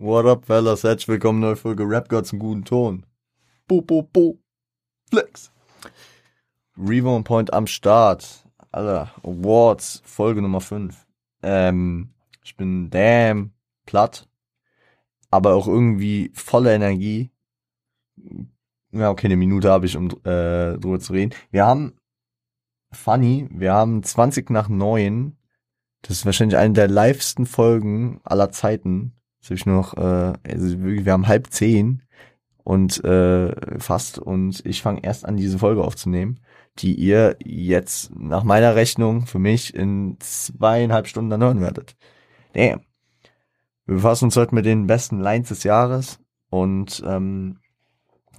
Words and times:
What 0.00 0.26
up, 0.26 0.44
fellas? 0.46 0.84
Herzlich 0.84 1.08
willkommen, 1.08 1.40
neue 1.40 1.56
Folge 1.56 1.82
Rap 1.82 2.08
Gods 2.08 2.32
im 2.32 2.38
guten 2.38 2.64
Ton. 2.64 3.04
Bo, 3.66 3.82
bo, 3.82 4.04
bo. 4.04 4.38
Flex. 5.10 5.50
Revo 6.76 7.16
und 7.16 7.24
Point 7.24 7.52
am 7.52 7.66
Start. 7.66 8.48
Alter, 8.70 9.12
Awards, 9.24 10.00
Folge 10.04 10.40
Nummer 10.40 10.60
5. 10.60 11.04
Ähm, 11.42 12.14
ich 12.44 12.56
bin 12.56 12.90
damn 12.90 13.54
platt, 13.86 14.28
aber 15.32 15.56
auch 15.56 15.66
irgendwie 15.66 16.30
voller 16.32 16.70
Energie. 16.74 17.32
Ja, 18.92 19.10
okay, 19.10 19.26
eine 19.26 19.36
Minute 19.36 19.68
habe 19.68 19.86
ich, 19.86 19.96
um 19.96 20.10
äh, 20.22 20.78
drüber 20.78 21.00
zu 21.00 21.12
reden. 21.12 21.34
Wir 21.50 21.66
haben, 21.66 21.98
funny, 22.92 23.48
wir 23.50 23.72
haben 23.72 24.04
20 24.04 24.48
nach 24.50 24.68
9. 24.68 25.36
Das 26.02 26.18
ist 26.18 26.24
wahrscheinlich 26.24 26.56
eine 26.56 26.74
der 26.74 26.86
livesten 26.86 27.46
Folgen 27.46 28.20
aller 28.22 28.52
Zeiten. 28.52 29.17
Jetzt 29.40 29.50
ich 29.50 29.66
nur 29.66 29.76
noch, 29.76 29.96
äh, 29.96 30.32
also 30.48 30.82
wir 30.82 31.12
haben 31.12 31.28
halb 31.28 31.48
zehn 31.50 32.02
und 32.64 33.02
äh, 33.04 33.78
fast 33.78 34.18
und 34.18 34.64
ich 34.66 34.82
fange 34.82 35.02
erst 35.02 35.24
an, 35.24 35.36
diese 35.36 35.58
Folge 35.58 35.82
aufzunehmen, 35.82 36.40
die 36.78 36.94
ihr 36.94 37.36
jetzt 37.42 38.14
nach 38.14 38.44
meiner 38.44 38.74
Rechnung 38.74 39.26
für 39.26 39.38
mich 39.38 39.74
in 39.74 40.16
zweieinhalb 40.20 41.06
Stunden 41.06 41.30
dann 41.30 41.42
hören 41.42 41.60
werdet. 41.60 41.96
Damn. 42.52 42.80
Wir 43.86 43.94
befassen 43.94 44.26
uns 44.26 44.36
heute 44.36 44.54
mit 44.54 44.66
den 44.66 44.86
besten 44.86 45.18
Lines 45.18 45.48
des 45.48 45.64
Jahres 45.64 46.20
und 46.50 47.02
ähm, 47.06 47.58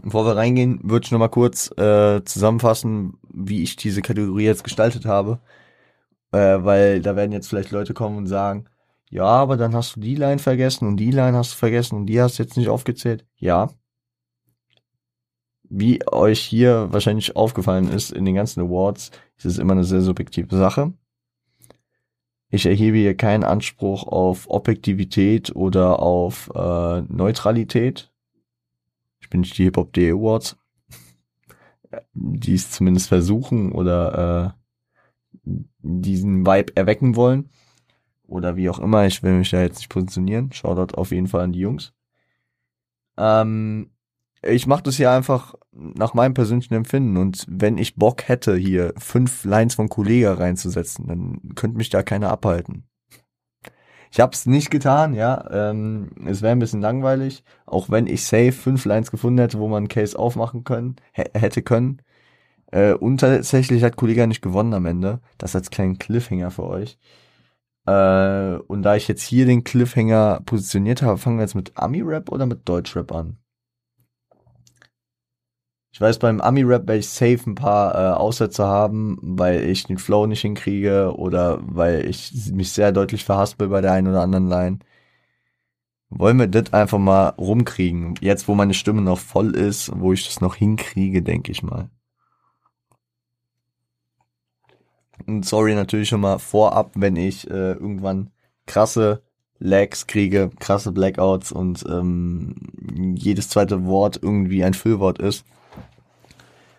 bevor 0.03 0.25
wir 0.25 0.35
reingehen, 0.35 0.79
würde 0.83 1.05
ich 1.05 1.11
nochmal 1.11 1.29
kurz 1.29 1.71
äh, 1.77 2.23
zusammenfassen, 2.23 3.17
wie 3.33 3.63
ich 3.63 3.75
diese 3.75 4.03
Kategorie 4.03 4.45
jetzt 4.45 4.63
gestaltet 4.63 5.05
habe, 5.05 5.39
äh, 6.31 6.57
weil 6.59 7.01
da 7.01 7.15
werden 7.15 7.31
jetzt 7.31 7.47
vielleicht 7.47 7.71
Leute 7.71 7.95
kommen 7.95 8.17
und 8.17 8.27
sagen, 8.27 8.68
ja, 9.09 9.25
aber 9.25 9.57
dann 9.57 9.73
hast 9.73 9.95
du 9.95 9.99
die 9.99 10.15
Line 10.15 10.37
vergessen 10.37 10.87
und 10.87 10.97
die 10.97 11.09
Line 11.09 11.35
hast 11.35 11.53
du 11.53 11.57
vergessen 11.57 11.95
und 11.95 12.05
die 12.05 12.21
hast 12.21 12.37
du 12.37 12.43
jetzt 12.43 12.57
nicht 12.57 12.69
aufgezählt. 12.69 13.25
Ja. 13.37 13.71
Wie 15.63 16.07
euch 16.07 16.39
hier 16.39 16.87
wahrscheinlich 16.91 17.35
aufgefallen 17.35 17.91
ist 17.91 18.11
in 18.11 18.25
den 18.25 18.35
ganzen 18.35 18.61
Awards, 18.61 19.11
ist 19.37 19.45
es 19.45 19.57
immer 19.57 19.73
eine 19.73 19.83
sehr 19.83 20.01
subjektive 20.01 20.55
Sache. 20.55 20.93
Ich 22.51 22.65
erhebe 22.65 22.97
hier 22.97 23.15
keinen 23.15 23.43
Anspruch 23.43 24.03
auf 24.07 24.49
Objektivität 24.49 25.55
oder 25.55 25.99
auf 25.99 26.51
äh, 26.55 27.01
Neutralität. 27.01 28.11
Ich 29.19 29.29
bin 29.29 29.41
nicht 29.41 29.57
die 29.57 29.65
Hip-Hop.de 29.65 30.11
Awards. 30.11 30.57
Die 32.13 32.55
es 32.55 32.71
zumindest 32.71 33.07
versuchen 33.07 33.71
oder 33.71 34.55
äh, 35.45 35.51
diesen 35.81 36.45
Vibe 36.45 36.75
erwecken 36.75 37.15
wollen 37.15 37.49
oder 38.29 38.55
wie 38.55 38.69
auch 38.69 38.79
immer, 38.79 39.05
ich 39.05 39.23
will 39.23 39.33
mich 39.33 39.49
da 39.51 39.61
jetzt 39.61 39.77
nicht 39.77 39.89
positionieren. 39.89 40.51
Shoutout 40.51 40.95
auf 40.95 41.11
jeden 41.11 41.27
Fall 41.27 41.41
an 41.41 41.51
die 41.51 41.59
Jungs. 41.59 41.93
Ähm, 43.17 43.91
ich 44.41 44.67
mache 44.67 44.83
das 44.83 44.95
hier 44.95 45.11
einfach 45.11 45.55
nach 45.71 46.13
meinem 46.13 46.33
persönlichen 46.33 46.73
Empfinden 46.73 47.17
und 47.17 47.45
wenn 47.49 47.77
ich 47.77 47.95
Bock 47.95 48.27
hätte, 48.27 48.55
hier 48.55 48.93
fünf 48.97 49.43
Lines 49.43 49.75
von 49.75 49.89
Kollega 49.89 50.33
reinzusetzen, 50.33 51.07
dann 51.07 51.55
könnte 51.55 51.77
mich 51.77 51.89
da 51.89 52.03
keiner 52.03 52.29
abhalten. 52.29 52.85
Ich 54.11 54.19
habe 54.19 54.33
es 54.33 54.45
nicht 54.45 54.71
getan, 54.71 55.13
ja. 55.13 55.45
Ähm, 55.51 56.09
es 56.25 56.41
wäre 56.41 56.51
ein 56.53 56.59
bisschen 56.59 56.81
langweilig, 56.81 57.43
auch 57.65 57.89
wenn 57.89 58.07
ich 58.07 58.25
safe 58.25 58.51
fünf 58.51 58.85
Lines 58.85 59.11
gefunden 59.11 59.39
hätte, 59.39 59.59
wo 59.59 59.67
man 59.67 59.79
einen 59.79 59.87
Case 59.87 60.17
aufmachen 60.17 60.63
können, 60.63 60.95
hätte 61.11 61.61
können. 61.61 62.01
Äh, 62.71 62.93
und 62.93 63.19
tatsächlich 63.19 63.83
hat 63.83 63.97
Kollega 63.97 64.25
nicht 64.25 64.41
gewonnen 64.41 64.73
am 64.73 64.85
Ende. 64.85 65.19
Das 65.37 65.55
als 65.55 65.69
kleinen 65.69 65.99
Cliffhanger 65.99 66.51
für 66.51 66.63
euch. 66.63 66.97
Äh, 67.89 68.59
und 68.67 68.83
da 68.83 68.95
ich 68.95 69.07
jetzt 69.07 69.23
hier 69.23 69.45
den 69.47 69.63
Cliffhanger 69.63 70.41
positioniert 70.45 71.01
habe, 71.01 71.17
fangen 71.17 71.37
wir 71.37 71.43
jetzt 71.43 71.55
mit 71.55 71.71
Ami-Rap 71.75 72.31
oder 72.31 72.45
mit 72.45 72.67
Deutsch-Rap 72.69 73.11
an? 73.11 73.37
Ich 75.91 75.99
weiß, 75.99 76.19
beim 76.19 76.39
Ami-Rap 76.39 76.87
werde 76.87 76.99
ich 76.99 77.09
safe 77.09 77.49
ein 77.49 77.55
paar 77.55 77.95
äh, 77.95 78.15
Aussätze 78.15 78.65
haben, 78.65 79.17
weil 79.21 79.63
ich 79.63 79.85
den 79.85 79.97
Flow 79.97 80.27
nicht 80.27 80.41
hinkriege 80.41 81.15
oder 81.15 81.59
weil 81.63 82.05
ich 82.07 82.31
mich 82.53 82.71
sehr 82.71 82.91
deutlich 82.91 83.25
verhaspel 83.25 83.69
bei 83.69 83.81
der 83.81 83.93
einen 83.93 84.07
oder 84.07 84.21
anderen 84.21 84.47
Line. 84.47 84.79
Wollen 86.09 86.37
wir 86.39 86.47
das 86.47 86.73
einfach 86.73 86.99
mal 86.99 87.29
rumkriegen? 87.29 88.15
Jetzt, 88.21 88.47
wo 88.47 88.55
meine 88.55 88.73
Stimme 88.75 89.01
noch 89.01 89.19
voll 89.19 89.55
ist, 89.55 89.91
wo 89.95 90.13
ich 90.13 90.25
das 90.25 90.41
noch 90.41 90.55
hinkriege, 90.55 91.23
denke 91.23 91.51
ich 91.51 91.63
mal. 91.63 91.89
Und 95.29 95.45
sorry 95.45 95.75
natürlich 95.75 96.09
schon 96.09 96.21
mal 96.21 96.39
vorab, 96.39 96.91
wenn 96.95 97.15
ich 97.15 97.47
äh, 97.51 97.73
irgendwann 97.73 98.31
krasse 98.65 99.21
Lags 99.59 100.07
kriege, 100.07 100.49
krasse 100.59 100.91
Blackouts 100.91 101.51
und 101.51 101.85
ähm, 101.87 102.55
jedes 103.15 103.49
zweite 103.49 103.85
Wort 103.85 104.19
irgendwie 104.19 104.63
ein 104.63 104.73
Füllwort 104.73 105.19
ist. 105.19 105.45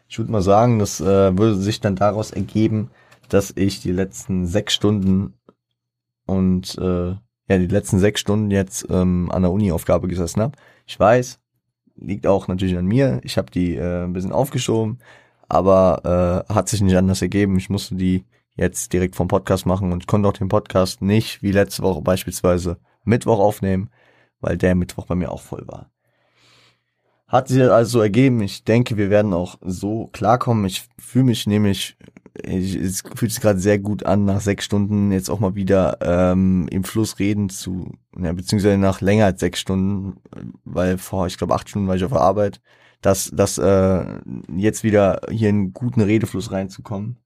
Ich 0.08 0.18
würde 0.18 0.32
mal 0.32 0.42
sagen, 0.42 0.80
das 0.80 1.00
äh, 1.00 1.38
würde 1.38 1.54
sich 1.54 1.80
dann 1.80 1.94
daraus 1.94 2.32
ergeben, 2.32 2.90
dass 3.28 3.52
ich 3.54 3.82
die 3.82 3.92
letzten 3.92 4.46
sechs 4.46 4.74
Stunden 4.74 5.34
und 6.26 6.76
äh, 6.78 7.10
ja, 7.10 7.58
die 7.58 7.68
letzten 7.68 8.00
sechs 8.00 8.20
Stunden 8.20 8.50
jetzt 8.50 8.84
ähm, 8.90 9.30
an 9.30 9.42
der 9.42 9.52
Uni-Aufgabe 9.52 10.08
gesessen 10.08 10.42
habe. 10.42 10.58
Ich 10.86 10.98
weiß, 10.98 11.38
liegt 11.94 12.26
auch 12.26 12.48
natürlich 12.48 12.76
an 12.76 12.86
mir. 12.86 13.20
Ich 13.22 13.38
habe 13.38 13.52
die 13.52 13.76
äh, 13.76 14.02
ein 14.02 14.12
bisschen 14.12 14.32
aufgeschoben, 14.32 14.98
aber 15.48 16.46
äh, 16.48 16.52
hat 16.52 16.68
sich 16.68 16.80
nicht 16.80 16.96
anders 16.96 17.22
ergeben. 17.22 17.56
Ich 17.56 17.70
musste 17.70 17.94
die 17.94 18.24
jetzt 18.60 18.93
direkt 18.93 19.16
vom 19.16 19.26
Podcast 19.26 19.65
machen 19.66 19.91
und 19.91 20.06
konnte 20.06 20.28
auch 20.28 20.34
den 20.34 20.48
Podcast 20.48 21.00
nicht 21.00 21.43
wie 21.43 21.50
letzte 21.50 21.82
Woche 21.82 22.03
beispielsweise 22.03 22.78
Mittwoch 23.04 23.38
aufnehmen, 23.38 23.91
weil 24.41 24.59
der 24.59 24.75
Mittwoch 24.75 25.06
bei 25.06 25.15
mir 25.15 25.32
auch 25.32 25.41
voll 25.41 25.66
war. 25.66 25.91
Hat 27.26 27.48
sich 27.48 27.62
also 27.62 28.00
ergeben. 28.00 28.43
Ich 28.43 28.65
denke, 28.65 28.97
wir 28.97 29.09
werden 29.09 29.32
auch 29.32 29.56
so 29.62 30.09
klarkommen. 30.09 30.65
Ich 30.66 30.88
fühle 30.98 31.26
mich 31.26 31.47
nämlich, 31.47 31.97
ich, 32.43 32.75
es 32.75 33.03
fühlt 33.15 33.32
sich 33.32 33.41
gerade 33.41 33.60
sehr 33.60 33.78
gut 33.78 34.04
an, 34.04 34.25
nach 34.25 34.41
sechs 34.41 34.65
Stunden 34.65 35.10
jetzt 35.10 35.31
auch 35.31 35.41
mal 35.41 35.54
wieder 35.54 35.98
ähm, 36.03 36.69
im 36.71 36.84
Fluss 36.84 37.19
reden 37.19 37.48
zu, 37.48 37.92
ja, 38.19 38.32
beziehungsweise 38.32 38.77
nach 38.77 39.00
länger 39.00 39.27
als 39.27 39.41
sechs 39.41 39.60
Stunden, 39.60 40.21
weil 40.65 40.98
vor, 40.98 41.28
ich 41.28 41.38
glaube, 41.38 41.54
acht 41.54 41.69
Stunden 41.69 41.88
war 41.88 41.97
ich 41.97 42.04
auf 42.04 42.12
der 42.12 42.21
Arbeit, 42.21 42.60
dass, 43.00 43.31
dass 43.31 43.56
äh, 43.59 44.04
jetzt 44.54 44.82
wieder 44.82 45.22
hier 45.31 45.48
in 45.48 45.72
guten 45.72 46.03
Redefluss 46.03 46.53
reinzukommen. 46.53 47.16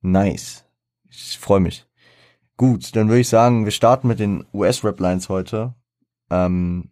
Nice. 0.00 0.64
Ich 1.10 1.38
freue 1.38 1.60
mich. 1.60 1.86
Gut, 2.56 2.94
dann 2.96 3.08
würde 3.08 3.20
ich 3.20 3.28
sagen, 3.28 3.64
wir 3.64 3.72
starten 3.72 4.08
mit 4.08 4.18
den 4.18 4.44
US-Rap-Lines 4.52 5.28
heute. 5.28 5.74
Ähm, 6.30 6.90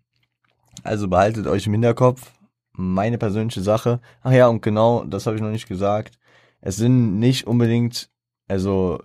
also 0.82 1.08
behaltet 1.08 1.46
euch 1.46 1.66
im 1.66 1.72
Hinterkopf, 1.72 2.32
meine 2.72 3.18
persönliche 3.18 3.62
Sache. 3.62 4.00
Ach 4.22 4.32
ja, 4.32 4.46
und 4.48 4.62
genau, 4.62 5.04
das 5.04 5.26
habe 5.26 5.36
ich 5.36 5.42
noch 5.42 5.50
nicht 5.50 5.68
gesagt. 5.68 6.18
Es 6.60 6.76
sind 6.76 7.18
nicht 7.18 7.46
unbedingt, 7.46 8.10
also, 8.48 9.02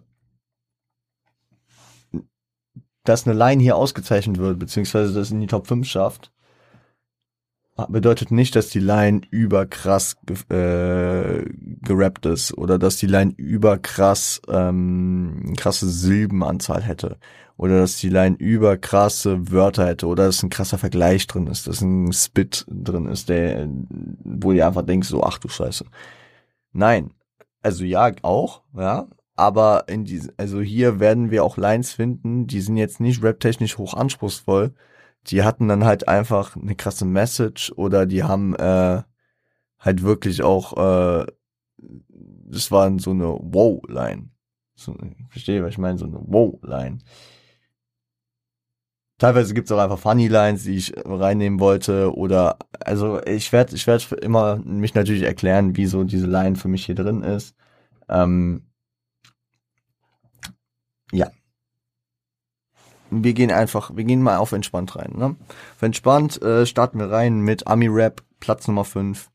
dass 3.03 3.25
eine 3.25 3.37
Line 3.37 3.61
hier 3.61 3.75
ausgezeichnet 3.75 4.37
wird, 4.37 4.59
beziehungsweise 4.59 5.13
das 5.13 5.31
in 5.31 5.41
die 5.41 5.47
Top 5.47 5.67
5 5.67 5.87
schafft, 5.87 6.31
bedeutet 7.89 8.31
nicht, 8.31 8.55
dass 8.55 8.69
die 8.69 8.79
Line 8.79 9.21
überkrass 9.31 10.17
äh, 10.49 11.43
gerappt 11.81 12.25
ist 12.25 12.57
oder 12.57 12.77
dass 12.77 12.97
die 12.97 13.07
Line 13.07 13.33
überkrass 13.37 14.41
ähm, 14.47 15.53
krasse 15.57 15.89
Silbenanzahl 15.89 16.83
hätte 16.83 17.17
oder 17.57 17.79
dass 17.79 17.97
die 17.97 18.09
Line 18.09 18.35
überkrasse 18.37 19.51
Wörter 19.51 19.87
hätte 19.87 20.07
oder 20.07 20.25
dass 20.25 20.43
ein 20.43 20.49
krasser 20.49 20.77
Vergleich 20.77 21.27
drin 21.27 21.47
ist, 21.47 21.67
dass 21.67 21.81
ein 21.81 22.11
Spit 22.11 22.65
drin 22.67 23.05
ist, 23.05 23.29
der 23.29 23.67
wo 24.23 24.51
ihr 24.51 24.67
einfach 24.67 24.85
denkst 24.85 25.07
so 25.07 25.23
ach 25.23 25.37
du 25.37 25.47
Scheiße. 25.47 25.85
Nein, 26.73 27.11
also 27.61 27.83
ja 27.83 28.11
auch, 28.21 28.63
ja, 28.75 29.07
aber 29.35 29.85
in 29.87 30.05
diese, 30.05 30.33
also 30.37 30.61
hier 30.61 30.99
werden 30.99 31.31
wir 31.31 31.43
auch 31.43 31.57
Lines 31.57 31.93
finden, 31.93 32.47
die 32.47 32.61
sind 32.61 32.77
jetzt 32.77 32.99
nicht 32.99 33.23
raptechnisch 33.23 33.77
hoch 33.77 33.93
anspruchsvoll, 33.93 34.73
die 35.27 35.43
hatten 35.43 35.67
dann 35.67 35.85
halt 35.85 36.07
einfach 36.07 36.55
eine 36.55 36.75
krasse 36.75 37.05
Message 37.05 37.71
oder 37.75 38.05
die 38.05 38.23
haben 38.23 38.55
äh, 38.55 39.03
halt 39.79 40.03
wirklich 40.03 40.43
auch, 40.43 40.77
äh, 40.77 41.25
das 41.77 42.71
war 42.71 42.99
so 42.99 43.11
eine 43.11 43.27
Wow-Line. 43.27 44.29
So, 44.75 44.95
verstehe, 45.29 45.63
was 45.63 45.71
ich 45.71 45.77
meine, 45.77 45.97
so 45.97 46.05
eine 46.05 46.19
Wow-Line. 46.21 46.99
Teilweise 49.19 49.53
gibt's 49.53 49.71
auch 49.71 49.77
einfach 49.77 49.99
Funny 49.99 50.27
Lines, 50.27 50.63
die 50.63 50.77
ich 50.77 50.93
reinnehmen 51.05 51.59
wollte 51.59 52.15
oder 52.15 52.57
also 52.79 53.21
ich 53.23 53.51
werde 53.53 53.75
ich 53.75 53.85
werde 53.85 54.15
immer 54.15 54.55
mich 54.65 54.95
natürlich 54.95 55.21
erklären, 55.21 55.77
wieso 55.77 56.03
diese 56.03 56.25
Line 56.25 56.55
für 56.55 56.67
mich 56.67 56.87
hier 56.87 56.95
drin 56.95 57.21
ist. 57.21 57.55
Ähm, 58.09 58.63
ja, 61.11 61.29
wir 63.11 63.33
gehen 63.33 63.51
einfach, 63.51 63.95
wir 63.95 64.03
gehen 64.05 64.21
mal 64.21 64.37
auf 64.37 64.53
entspannt 64.53 64.95
rein. 64.95 65.13
Ne? 65.15 65.35
Auf 65.75 65.81
entspannt 65.81 66.41
äh, 66.41 66.65
starten 66.65 66.99
wir 66.99 67.11
rein 67.11 67.41
mit 67.41 67.67
Ami 67.67 67.87
Rap, 67.87 68.23
Platz 68.39 68.67
Nummer 68.67 68.85
5, 68.85 69.29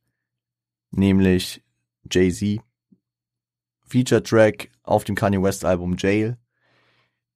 nämlich 0.91 1.63
Jay-Z. 2.11 2.61
Feature 3.89 4.23
Track 4.23 4.71
auf 4.83 5.05
dem 5.05 5.15
Kanye 5.15 5.43
West 5.43 5.65
Album 5.65 5.97
Jail. 5.97 6.37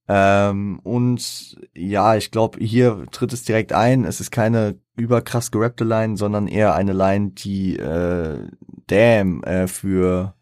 Ähm, 0.09 0.81
und 0.83 1.57
ja, 1.73 2.17
ich 2.17 2.33
glaube, 2.33 2.59
hier 2.59 3.07
tritt 3.13 3.33
es 3.33 3.45
direkt 3.45 3.73
ein. 3.73 4.05
Es 4.05 4.21
ist 4.21 4.33
keine 4.33 4.81
überkrass 4.97 5.53
gerappte 5.53 5.85
Line, 5.85 6.17
sondern 6.17 6.49
eher 6.49 6.75
eine 6.75 6.93
Line, 6.93 7.31
die 7.31 7.77
äh, 7.77 8.49
Damn 8.89 9.45
äh, 9.45 9.69
für 9.69 10.35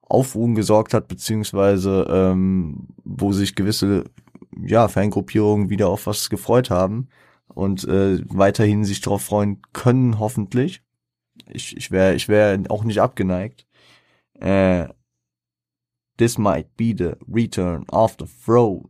Aufruhen 0.00 0.54
gesorgt 0.54 0.94
hat, 0.94 1.08
beziehungsweise 1.08 2.06
ähm, 2.08 2.88
wo 3.04 3.32
sich 3.32 3.54
gewisse 3.54 4.04
ja, 4.66 4.88
Fangruppierungen 4.88 5.70
wieder 5.70 5.88
auf 5.88 6.06
was 6.06 6.30
gefreut 6.30 6.70
haben 6.70 7.08
und 7.48 7.84
äh, 7.84 8.18
weiterhin 8.28 8.84
sich 8.84 9.00
darauf 9.00 9.22
freuen 9.22 9.62
können, 9.72 10.18
hoffentlich. 10.18 10.82
Ich, 11.48 11.76
ich 11.76 11.90
wäre 11.90 12.14
ich 12.14 12.28
wär 12.28 12.58
auch 12.68 12.84
nicht 12.84 13.00
abgeneigt. 13.00 13.66
Äh, 14.40 14.88
This 16.16 16.38
might 16.38 16.76
be 16.76 16.94
the 16.94 17.16
return 17.26 17.84
of 17.88 18.16
the 18.18 18.26
throne. 18.26 18.88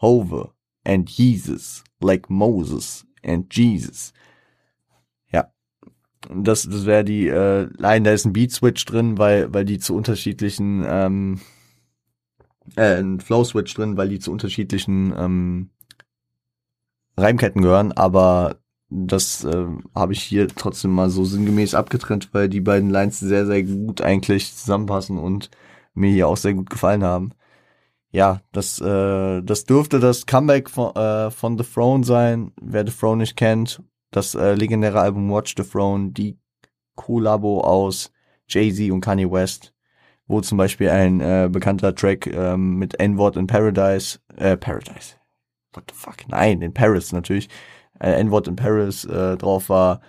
Hover 0.00 0.52
and 0.84 1.08
Jesus, 1.08 1.84
like 2.00 2.28
Moses 2.28 3.06
and 3.22 3.46
Jesus. 3.54 4.12
Ja. 5.32 5.52
Das, 6.28 6.64
das 6.64 6.86
wäre 6.86 7.04
die 7.04 7.28
äh, 7.28 7.68
Line, 7.76 8.02
da 8.02 8.12
ist 8.12 8.24
ein 8.24 8.32
Beat-Switch 8.32 8.84
drin, 8.84 9.16
weil, 9.16 9.54
weil 9.54 9.64
die 9.64 9.78
zu 9.78 9.94
unterschiedlichen 9.94 10.84
ähm, 10.84 11.40
äh, 12.76 12.98
ein 13.00 13.20
Flow-Switch 13.20 13.74
drin, 13.74 13.96
weil 13.96 14.08
die 14.08 14.18
zu 14.18 14.32
unterschiedlichen 14.32 15.14
ähm, 15.16 15.70
Reimketten 17.16 17.62
gehören, 17.62 17.92
aber 17.92 18.56
das 18.88 19.44
äh, 19.44 19.66
habe 19.94 20.12
ich 20.12 20.22
hier 20.22 20.48
trotzdem 20.48 20.92
mal 20.92 21.08
so 21.08 21.24
sinngemäß 21.24 21.74
abgetrennt, 21.74 22.28
weil 22.32 22.48
die 22.48 22.60
beiden 22.60 22.90
Lines 22.90 23.20
sehr, 23.20 23.46
sehr 23.46 23.62
gut 23.62 24.02
eigentlich 24.02 24.54
zusammenpassen 24.54 25.18
und 25.18 25.50
mir 25.94 26.10
hier 26.10 26.28
auch 26.28 26.36
sehr 26.36 26.54
gut 26.54 26.68
gefallen 26.70 27.02
haben. 27.02 27.32
Ja, 28.10 28.42
das, 28.52 28.78
äh, 28.80 29.42
das 29.42 29.64
dürfte 29.64 29.98
das 29.98 30.26
Comeback 30.26 30.68
von, 30.68 30.94
äh, 30.94 31.30
von 31.30 31.56
The 31.56 31.64
Throne 31.64 32.04
sein. 32.04 32.52
Wer 32.60 32.86
The 32.86 32.92
Throne 32.92 33.18
nicht 33.18 33.36
kennt, 33.36 33.82
das 34.10 34.34
äh, 34.34 34.54
legendäre 34.54 35.00
Album 35.00 35.30
Watch 35.30 35.54
the 35.56 35.64
Throne, 35.64 36.10
die 36.10 36.38
Kollabo 36.94 37.62
aus 37.62 38.12
Jay-Z 38.48 38.90
und 38.90 39.00
Kanye 39.00 39.30
West, 39.30 39.71
wo 40.32 40.40
zum 40.40 40.58
Beispiel 40.58 40.88
ein 40.88 41.20
äh, 41.20 41.48
bekannter 41.52 41.94
Track 41.94 42.26
ähm, 42.26 42.76
mit 42.78 42.98
N-Wort 42.98 43.36
in 43.36 43.46
Paradise, 43.46 44.18
äh, 44.36 44.56
Paradise, 44.56 45.16
what 45.74 45.84
the 45.88 45.94
fuck, 45.94 46.26
nein, 46.28 46.62
in 46.62 46.72
Paris 46.72 47.12
natürlich, 47.12 47.48
äh, 48.00 48.12
N-Wort 48.12 48.48
in 48.48 48.56
Paris 48.56 49.04
äh, 49.04 49.36
drauf 49.36 49.68
war, 49.68 50.00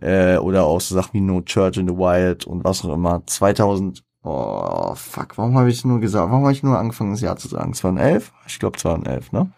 äh, 0.00 0.36
oder 0.36 0.64
auch 0.66 0.80
so 0.80 0.94
Sachen 0.94 1.14
wie 1.14 1.20
No 1.20 1.40
Church 1.40 1.78
in 1.78 1.88
the 1.88 1.94
Wild 1.96 2.46
und 2.46 2.62
was 2.62 2.84
auch 2.84 2.94
immer. 2.94 3.26
2000 3.26 4.04
Oh, 4.26 4.94
fuck, 4.94 5.36
warum 5.36 5.58
habe 5.58 5.68
ich 5.68 5.84
nur 5.84 6.00
gesagt? 6.00 6.30
Warum 6.30 6.44
habe 6.44 6.52
ich 6.52 6.62
nur 6.62 6.78
angefangen, 6.78 7.10
das 7.10 7.20
Jahr 7.20 7.36
zu 7.36 7.46
sagen? 7.46 7.74
2011? 7.74 8.32
Ich 8.46 8.58
glaube 8.58 8.78
2011, 8.78 9.32
ne? 9.32 9.52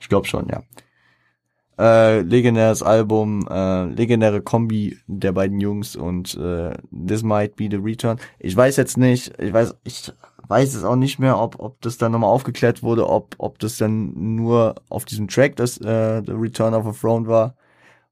Ich 0.00 0.08
glaube 0.08 0.26
schon, 0.26 0.48
ja. 0.48 0.62
Äh, 1.82 2.20
legendäres 2.20 2.80
Album, 2.84 3.44
äh, 3.50 3.86
legendäre 3.86 4.40
Kombi 4.40 4.98
der 5.08 5.32
beiden 5.32 5.58
Jungs 5.58 5.96
und 5.96 6.36
äh, 6.36 6.76
This 6.92 7.24
Might 7.24 7.56
Be 7.56 7.66
the 7.68 7.78
Return. 7.78 8.20
Ich 8.38 8.56
weiß 8.56 8.76
jetzt 8.76 8.96
nicht, 8.96 9.32
ich 9.40 9.52
weiß, 9.52 9.74
ich 9.82 10.12
weiß 10.46 10.76
es 10.76 10.84
auch 10.84 10.94
nicht 10.94 11.18
mehr, 11.18 11.40
ob, 11.40 11.58
ob 11.58 11.80
das 11.80 11.98
dann 11.98 12.12
nochmal 12.12 12.30
aufgeklärt 12.30 12.84
wurde, 12.84 13.08
ob, 13.08 13.34
ob 13.38 13.58
das 13.58 13.78
dann 13.78 14.36
nur 14.36 14.76
auf 14.90 15.06
diesem 15.06 15.26
Track 15.26 15.56
das 15.56 15.76
äh, 15.78 16.22
The 16.24 16.34
Return 16.34 16.72
of 16.72 16.86
a 16.86 16.92
Throne 16.92 17.26
war 17.26 17.56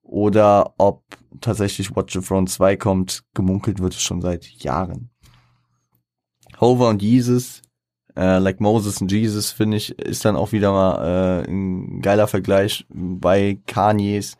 oder 0.03 0.75
ob 0.77 1.05
tatsächlich 1.41 1.95
Watch 1.95 2.15
the 2.15 2.27
Throne 2.27 2.49
2 2.49 2.77
kommt. 2.77 3.23
Gemunkelt 3.35 3.79
wird 3.79 3.95
es 3.95 4.03
schon 4.03 4.21
seit 4.21 4.47
Jahren. 4.47 5.11
Hover 6.61 6.89
und 6.89 7.03
Jesus, 7.03 7.63
äh, 8.17 8.39
like 8.39 8.61
Moses 8.61 9.01
und 9.01 9.11
Jesus, 9.13 9.51
finde 9.51 9.77
ich, 9.77 9.99
ist 9.99 10.25
dann 10.25 10.37
auch 10.37 10.53
wieder 10.53 10.73
mal 10.73 11.45
äh, 11.45 11.51
ein 11.51 12.01
geiler 12.01 12.27
Vergleich 12.27 12.87
bei 12.89 13.59
Kanyes 13.67 14.37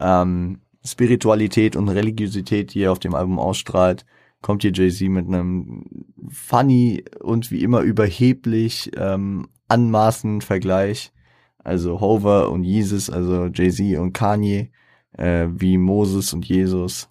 ähm, 0.00 0.60
Spiritualität 0.84 1.76
und 1.76 1.88
Religiosität, 1.88 2.74
die 2.74 2.82
er 2.82 2.92
auf 2.92 2.98
dem 2.98 3.14
Album 3.14 3.38
ausstrahlt. 3.38 4.06
Kommt 4.40 4.62
hier 4.62 4.72
Jay-Z 4.72 5.08
mit 5.08 5.26
einem 5.26 5.84
funny 6.30 7.04
und 7.20 7.50
wie 7.50 7.62
immer 7.62 7.80
überheblich 7.80 8.92
ähm, 8.96 9.48
anmaßenden 9.68 10.40
Vergleich. 10.40 11.12
Also 11.58 12.00
Hover 12.00 12.50
und 12.50 12.64
Jesus, 12.64 13.10
also 13.10 13.46
Jay-Z 13.46 13.98
und 13.98 14.12
Kanye, 14.12 14.70
äh, 15.12 15.48
wie 15.50 15.76
Moses 15.76 16.32
und 16.32 16.46
Jesus. 16.46 17.10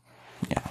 Ja. 0.50 0.62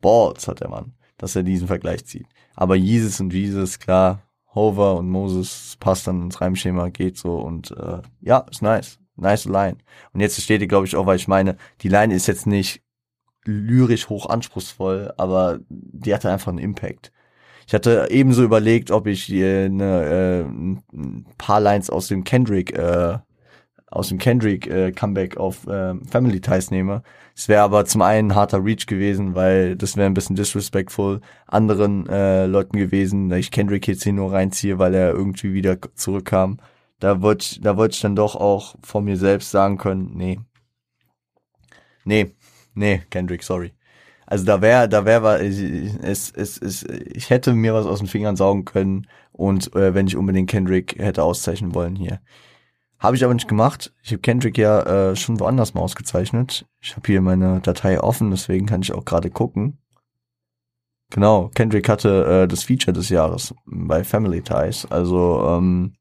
Balls 0.00 0.46
hat 0.46 0.60
der 0.60 0.68
Mann 0.68 0.94
dass 1.22 1.36
er 1.36 1.44
diesen 1.44 1.68
Vergleich 1.68 2.04
zieht. 2.04 2.26
Aber 2.62 2.76
Jesus 2.76 3.18
und 3.18 3.32
Jesus, 3.32 3.80
klar, 3.80 4.22
Hover 4.54 4.96
und 4.96 5.10
Moses 5.10 5.76
passt 5.80 6.06
dann 6.06 6.22
ins 6.22 6.40
Reimschema, 6.40 6.90
geht 6.90 7.18
so 7.18 7.38
und 7.38 7.72
äh, 7.72 8.02
ja, 8.20 8.46
ist 8.48 8.62
nice. 8.62 9.00
Nice 9.16 9.46
Line. 9.46 9.78
Und 10.12 10.20
jetzt 10.20 10.40
steht 10.40 10.60
ihr, 10.60 10.68
glaube 10.68 10.86
ich, 10.86 10.94
auch, 10.94 11.04
weil 11.04 11.16
ich 11.16 11.26
meine, 11.26 11.56
die 11.80 11.88
Line 11.88 12.14
ist 12.14 12.28
jetzt 12.28 12.46
nicht 12.46 12.80
lyrisch 13.44 14.08
hoch 14.08 14.26
anspruchsvoll, 14.26 15.12
aber 15.16 15.58
die 15.68 16.14
hatte 16.14 16.30
einfach 16.30 16.52
einen 16.52 16.58
Impact. 16.58 17.10
Ich 17.66 17.74
hatte 17.74 18.06
ebenso 18.10 18.44
überlegt, 18.44 18.92
ob 18.92 19.08
ich 19.08 19.28
äh, 19.32 19.68
ne, 19.68 20.44
äh, 20.46 20.96
ein 20.96 21.26
paar 21.38 21.58
Lines 21.58 21.90
aus 21.90 22.06
dem 22.06 22.22
Kendrick 22.22 22.78
äh, 22.78 23.18
aus 23.92 24.08
dem 24.08 24.18
Kendrick 24.18 24.66
äh, 24.66 24.92
Comeback 24.92 25.36
auf 25.36 25.66
äh, 25.66 25.94
Family 26.10 26.40
Ties 26.40 26.70
nehme. 26.70 27.02
Es 27.34 27.48
wäre 27.48 27.62
aber 27.62 27.84
zum 27.84 28.02
einen 28.02 28.32
ein 28.32 28.34
harter 28.34 28.64
Reach 28.64 28.86
gewesen, 28.86 29.34
weil 29.34 29.76
das 29.76 29.96
wäre 29.96 30.06
ein 30.06 30.14
bisschen 30.14 30.36
disrespectful 30.36 31.20
anderen 31.46 32.06
äh, 32.08 32.46
Leuten 32.46 32.76
gewesen, 32.78 33.28
da 33.28 33.36
ich 33.36 33.50
Kendrick 33.50 33.86
jetzt 33.88 34.02
hier 34.02 34.12
nur 34.12 34.32
reinziehe, 34.32 34.78
weil 34.78 34.94
er 34.94 35.12
irgendwie 35.12 35.52
wieder 35.54 35.78
zurückkam. 35.94 36.58
Da 36.98 37.22
wollte 37.22 37.44
ich, 37.44 37.60
da 37.60 37.76
wollte 37.76 37.94
ich 37.94 38.00
dann 38.00 38.16
doch 38.16 38.36
auch 38.36 38.76
von 38.82 39.04
mir 39.04 39.16
selbst 39.16 39.50
sagen 39.50 39.78
können, 39.78 40.12
nee. 40.14 40.40
Nee, 42.04 42.34
nee, 42.74 43.02
Kendrick, 43.10 43.42
sorry. 43.42 43.72
Also 44.26 44.44
da 44.44 44.62
wäre, 44.62 44.88
da 44.88 45.04
wäre 45.04 45.44
es, 45.44 46.30
es, 46.30 46.58
es, 46.58 46.84
ich 46.84 47.30
hätte 47.30 47.52
mir 47.54 47.74
was 47.74 47.86
aus 47.86 47.98
den 47.98 48.08
Fingern 48.08 48.36
saugen 48.36 48.64
können 48.64 49.06
und 49.32 49.74
äh, 49.74 49.94
wenn 49.94 50.06
ich 50.06 50.16
unbedingt 50.16 50.48
Kendrick 50.50 50.98
hätte 50.98 51.22
auszeichnen 51.22 51.74
wollen 51.74 51.96
hier. 51.96 52.20
Habe 53.02 53.16
ich 53.16 53.24
aber 53.24 53.34
nicht 53.34 53.48
gemacht. 53.48 53.92
Ich 54.04 54.12
habe 54.12 54.20
Kendrick 54.20 54.56
ja 54.56 55.10
äh, 55.10 55.16
schon 55.16 55.40
woanders 55.40 55.74
mal 55.74 55.80
ausgezeichnet. 55.80 56.66
Ich 56.80 56.94
habe 56.94 57.04
hier 57.06 57.20
meine 57.20 57.60
Datei 57.60 58.00
offen, 58.00 58.30
deswegen 58.30 58.66
kann 58.66 58.82
ich 58.82 58.92
auch 58.92 59.04
gerade 59.04 59.28
gucken. 59.28 59.78
Genau, 61.10 61.50
Kendrick 61.52 61.88
hatte 61.88 62.44
äh, 62.44 62.48
das 62.48 62.62
Feature 62.62 62.92
des 62.92 63.08
Jahres 63.08 63.54
bei 63.66 64.04
Family 64.04 64.40
Ties. 64.40 64.86
Also 64.88 65.44
ähm, 65.48 65.94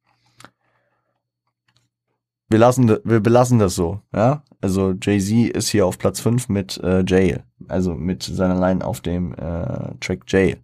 wir 2.49 2.59
lassen, 2.59 2.87
wir 3.03 3.19
belassen 3.19 3.57
das 3.57 3.73
so, 3.73 4.01
ja. 4.13 4.43
Also 4.61 4.91
Jay-Z 4.91 5.55
ist 5.55 5.69
hier 5.69 5.87
auf 5.87 5.97
Platz 5.97 6.19
5 6.19 6.49
mit 6.49 6.77
äh, 6.83 7.03
Jail, 7.07 7.43
also 7.67 7.95
mit 7.95 8.21
seiner 8.21 8.59
Line 8.59 8.85
auf 8.85 9.01
dem 9.01 9.33
äh, 9.33 9.95
Track 10.01 10.25
Jail. 10.27 10.61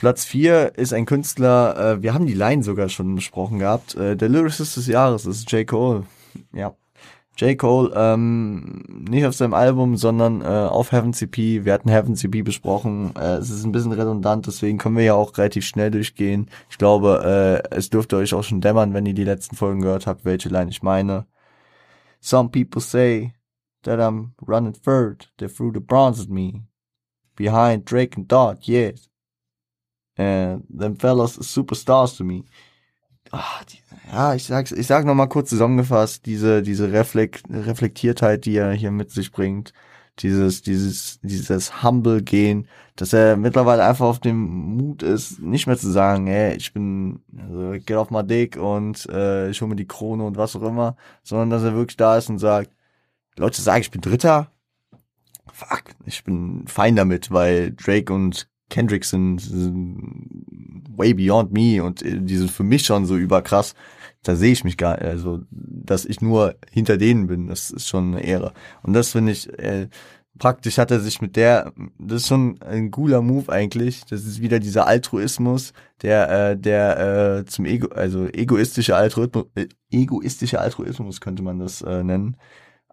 Platz 0.00 0.24
4 0.24 0.78
ist 0.78 0.94
ein 0.94 1.04
Künstler, 1.04 1.76
äh, 1.76 2.02
wir 2.02 2.14
haben 2.14 2.24
die 2.24 2.32
Line 2.32 2.62
sogar 2.62 2.88
schon 2.88 3.14
besprochen 3.14 3.58
gehabt. 3.58 3.96
Äh, 3.96 4.16
der 4.16 4.30
Lyricist 4.30 4.78
des 4.78 4.86
Jahres 4.86 5.26
ist 5.26 5.52
J. 5.52 5.66
Cole. 5.66 6.04
Ja. 6.54 6.74
J. 7.36 7.58
Cole, 7.58 7.92
ähm, 7.94 8.82
nicht 9.10 9.26
auf 9.26 9.34
seinem 9.34 9.52
Album, 9.52 9.98
sondern 9.98 10.40
äh, 10.40 10.46
auf 10.46 10.92
Heaven 10.92 11.12
CP. 11.12 11.66
Wir 11.66 11.74
hatten 11.74 11.90
Heaven 11.90 12.16
CP 12.16 12.40
besprochen. 12.40 13.14
Äh, 13.14 13.34
es 13.34 13.50
ist 13.50 13.62
ein 13.64 13.72
bisschen 13.72 13.92
redundant, 13.92 14.46
deswegen 14.46 14.78
können 14.78 14.96
wir 14.96 15.04
ja 15.04 15.12
auch 15.12 15.36
relativ 15.36 15.66
schnell 15.66 15.90
durchgehen. 15.90 16.48
Ich 16.70 16.78
glaube, 16.78 17.62
äh, 17.70 17.76
es 17.76 17.90
dürfte 17.90 18.16
euch 18.16 18.32
auch 18.32 18.42
schon 18.42 18.62
dämmern, 18.62 18.94
wenn 18.94 19.04
ihr 19.04 19.12
die 19.12 19.24
letzten 19.24 19.54
Folgen 19.54 19.82
gehört 19.82 20.06
habt, 20.06 20.24
welche 20.24 20.48
Line 20.48 20.70
ich 20.70 20.82
meine. 20.82 21.26
Some 22.22 22.48
people 22.48 22.80
say 22.80 23.34
that 23.82 24.00
I'm 24.00 24.30
running 24.40 24.72
third. 24.72 25.30
They 25.36 25.48
threw 25.48 25.70
the 25.74 25.80
bronze 25.80 26.22
at 26.22 26.30
me. 26.30 26.62
Behind 27.36 27.84
Drake 27.84 28.16
and 28.16 28.32
Dot, 28.32 28.64
yes. 28.64 29.09
And 30.20 30.64
them 30.68 30.96
fellas 30.96 31.36
superstars 31.36 32.16
to 32.18 32.24
me. 32.24 32.44
Ach, 33.30 33.64
die, 33.64 33.78
ja, 34.12 34.34
ich 34.34 34.44
sag's, 34.44 34.70
ich 34.70 34.86
sag 34.86 35.06
noch 35.06 35.14
mal 35.14 35.28
kurz 35.28 35.48
zusammengefasst, 35.48 36.26
diese, 36.26 36.62
diese 36.62 36.92
Reflekt, 36.92 37.44
Reflektiertheit, 37.48 38.44
die 38.44 38.56
er 38.56 38.72
hier 38.72 38.90
mit 38.90 39.10
sich 39.10 39.32
bringt, 39.32 39.72
dieses, 40.18 40.60
dieses, 40.60 41.20
dieses 41.22 41.82
Humble 41.82 42.22
gehen, 42.22 42.68
dass 42.96 43.14
er 43.14 43.38
mittlerweile 43.38 43.82
einfach 43.84 44.04
auf 44.04 44.18
dem 44.18 44.76
Mut 44.76 45.02
ist, 45.02 45.40
nicht 45.40 45.66
mehr 45.66 45.78
zu 45.78 45.90
sagen, 45.90 46.26
ey, 46.26 46.54
ich 46.56 46.74
bin, 46.74 47.20
also, 47.38 47.72
get 47.86 47.96
off 47.96 48.10
my 48.10 48.22
dick 48.22 48.58
und 48.58 49.06
äh, 49.10 49.48
ich 49.48 49.62
hole 49.62 49.70
mir 49.70 49.76
die 49.76 49.86
Krone 49.86 50.24
und 50.24 50.36
was 50.36 50.54
auch 50.54 50.62
immer, 50.62 50.96
sondern 51.22 51.48
dass 51.48 51.62
er 51.62 51.74
wirklich 51.74 51.96
da 51.96 52.18
ist 52.18 52.28
und 52.28 52.38
sagt, 52.38 52.70
Leute 53.38 53.62
sagen, 53.62 53.80
ich 53.80 53.90
bin 53.90 54.02
Dritter, 54.02 54.50
fuck, 55.50 55.84
ich 56.04 56.24
bin 56.24 56.66
fein 56.66 56.96
damit, 56.96 57.30
weil 57.30 57.72
Drake 57.72 58.12
und 58.12 58.49
Kendrick 58.70 59.04
sind, 59.04 59.38
sind 59.38 60.46
way 60.96 61.12
beyond 61.12 61.52
me 61.52 61.82
und 61.82 62.02
äh, 62.02 62.20
die 62.20 62.36
sind 62.36 62.50
für 62.50 62.64
mich 62.64 62.86
schon 62.86 63.04
so 63.04 63.16
überkrass. 63.16 63.74
Da 64.22 64.36
sehe 64.36 64.52
ich 64.52 64.64
mich 64.64 64.76
gar, 64.76 64.98
also 64.98 65.40
dass 65.50 66.04
ich 66.04 66.20
nur 66.20 66.54
hinter 66.70 66.98
denen 66.98 67.26
bin, 67.26 67.48
das 67.48 67.70
ist 67.70 67.88
schon 67.88 68.14
eine 68.14 68.24
Ehre. 68.24 68.52
Und 68.82 68.92
das 68.92 69.12
finde 69.12 69.32
ich, 69.32 69.48
äh, 69.58 69.88
praktisch 70.38 70.78
hat 70.78 70.90
er 70.90 71.00
sich 71.00 71.20
mit 71.20 71.36
der, 71.36 71.72
das 71.98 72.22
ist 72.22 72.28
schon 72.28 72.60
ein 72.62 72.90
cooler 72.90 73.22
Move 73.22 73.52
eigentlich. 73.52 74.04
Das 74.06 74.24
ist 74.24 74.40
wieder 74.40 74.58
dieser 74.58 74.86
Altruismus, 74.86 75.72
der, 76.02 76.50
äh, 76.50 76.56
der 76.58 77.38
äh, 77.38 77.44
zum 77.46 77.64
Ego, 77.66 77.88
also 77.88 78.26
egoistische 78.26 78.96
Altruismus, 78.96 79.46
äh, 79.54 79.68
egoistische 79.90 80.60
Altruismus 80.60 81.20
könnte 81.20 81.42
man 81.42 81.58
das 81.58 81.82
äh, 81.82 82.02
nennen. 82.02 82.36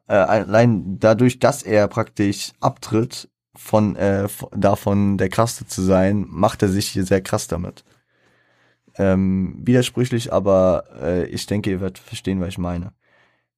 Äh, 0.07 0.15
allein 0.15 0.99
dadurch, 0.99 1.39
dass 1.39 1.63
er 1.63 1.87
praktisch 1.87 2.53
abtritt 2.61 3.29
von 3.57 3.95
äh, 3.95 4.27
davon 4.51 5.17
der 5.17 5.29
Krasse 5.29 5.67
zu 5.67 5.81
sein, 5.81 6.25
macht 6.29 6.61
er 6.61 6.69
sich 6.69 6.87
hier 6.87 7.05
sehr 7.05 7.21
krass 7.21 7.47
damit. 7.47 7.83
Ähm, 8.95 9.59
widersprüchlich, 9.63 10.33
aber 10.33 10.85
äh, 11.01 11.25
ich 11.27 11.45
denke, 11.45 11.69
ihr 11.69 11.81
werdet 11.81 11.99
verstehen, 11.99 12.39
was 12.41 12.49
ich 12.49 12.57
meine. 12.57 12.93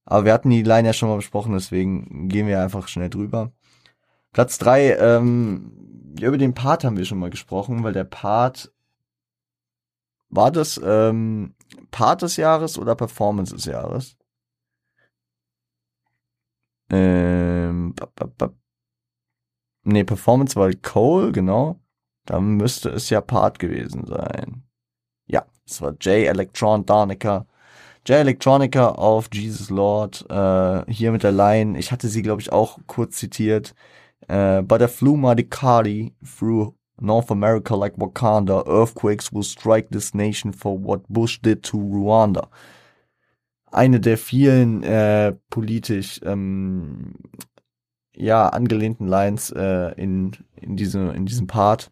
Aber 0.06 0.26
wir 0.26 0.34
hatten 0.34 0.50
die 0.50 0.64
Line 0.64 0.88
ja 0.88 0.94
schon 0.94 1.10
mal 1.10 1.18
besprochen, 1.18 1.54
deswegen 1.54 2.30
gehen 2.30 2.48
wir 2.48 2.62
einfach 2.62 2.88
schnell 2.88 3.10
drüber. 3.10 3.52
Platz 4.34 4.58
drei, 4.58 4.96
ähm, 4.98 6.16
ja, 6.20 6.28
über 6.28 6.38
den 6.38 6.54
Part 6.54 6.84
haben 6.84 6.98
wir 6.98 7.06
schon 7.06 7.20
mal 7.20 7.30
gesprochen, 7.30 7.84
weil 7.84 7.94
der 7.94 8.04
Part 8.06 8.72
war 10.30 10.52
das 10.52 10.80
ähm, 10.84 11.56
Part 11.92 12.22
des 12.22 12.38
Jahres 12.38 12.78
oder 12.78 12.96
Performance 12.96 13.56
des 13.56 13.66
Jahres? 13.66 14.16
Ähm, 16.92 17.96
nee, 19.90 20.04
Performance 20.04 20.56
war 20.56 20.72
Cole, 20.74 21.32
genau. 21.32 21.80
Dann 22.26 22.56
müsste 22.58 22.90
es 22.90 23.10
ja 23.10 23.22
Part 23.22 23.60
gewesen 23.60 24.06
sein. 24.06 24.64
Ja, 25.28 25.46
es 25.66 25.82
war 25.82 25.92
J 26.00 26.28
Electron 26.28 26.86
Danica. 26.86 27.46
J 28.08 28.18
Electronica 28.18 28.90
auf 28.90 29.30
Jesus 29.34 29.70
Lord, 29.70 30.26
äh, 30.30 30.92
hier 30.92 31.12
mit 31.12 31.24
der 31.24 31.32
Line. 31.32 31.78
Ich 31.78 31.92
hatte 31.92 32.08
sie, 32.08 32.22
glaube 32.22 32.42
ich, 32.42 32.52
auch 32.52 32.80
kurz 32.88 33.18
zitiert. 33.18 33.76
Uh, 34.32 34.62
but 34.62 34.82
I 34.82 34.88
flew 34.88 35.18
my 35.18 35.34
Ducati 35.34 36.14
through 36.24 36.76
North 37.02 37.32
America 37.32 37.76
like 37.76 37.98
Wakanda. 37.98 38.64
Earthquakes 38.68 39.34
will 39.34 39.44
strike 39.44 39.90
this 39.90 40.14
nation 40.14 40.54
for 40.54 40.78
what 40.78 41.02
Bush 41.10 41.40
did 41.42 41.64
to 41.64 41.78
Rwanda. 41.78 42.50
Eine 43.72 44.00
der 44.00 44.18
vielen 44.18 44.84
äh, 44.84 45.34
politisch 45.50 46.20
ähm, 46.24 47.16
ja 48.20 48.50
angelehnten 48.50 49.08
Lines 49.08 49.52
äh, 49.52 49.94
in 49.96 50.32
in 50.56 50.76
diesem 50.76 51.12
in 51.12 51.26
diesem 51.26 51.48
Part 51.48 51.92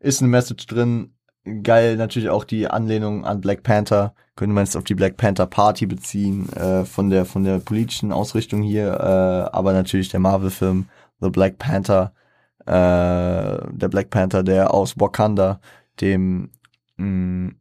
ist 0.00 0.20
eine 0.20 0.28
Message 0.28 0.66
drin. 0.66 1.14
Geil 1.62 1.96
natürlich 1.96 2.28
auch 2.28 2.44
die 2.44 2.68
Anlehnung 2.68 3.24
an 3.24 3.40
Black 3.40 3.62
Panther 3.64 4.14
könnte 4.36 4.54
man 4.54 4.64
es 4.64 4.76
auf 4.76 4.84
die 4.84 4.94
Black 4.94 5.16
Panther 5.16 5.46
Party 5.46 5.86
beziehen, 5.86 6.48
äh, 6.52 6.84
von 6.84 7.10
der 7.10 7.24
von 7.24 7.44
der 7.44 7.58
politischen 7.58 8.12
Ausrichtung 8.12 8.62
hier, 8.62 8.92
äh, 8.94 9.54
aber 9.54 9.72
natürlich 9.72 10.08
der 10.08 10.20
Marvel-Film 10.20 10.88
The 11.20 11.30
Black 11.30 11.58
Panther, 11.58 12.12
äh, 12.60 12.72
der 12.72 13.88
Black 13.90 14.10
Panther, 14.10 14.42
der 14.42 14.72
aus 14.72 14.98
Wakanda, 14.98 15.60
dem 16.00 16.50
mh, 16.96 17.06
mm, 17.06 17.56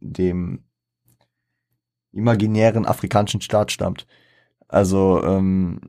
dem 0.00 0.64
imaginären 2.12 2.86
afrikanischen 2.86 3.40
Staat 3.40 3.72
stammt. 3.72 4.06
Also 4.68 5.22
ähm, 5.24 5.80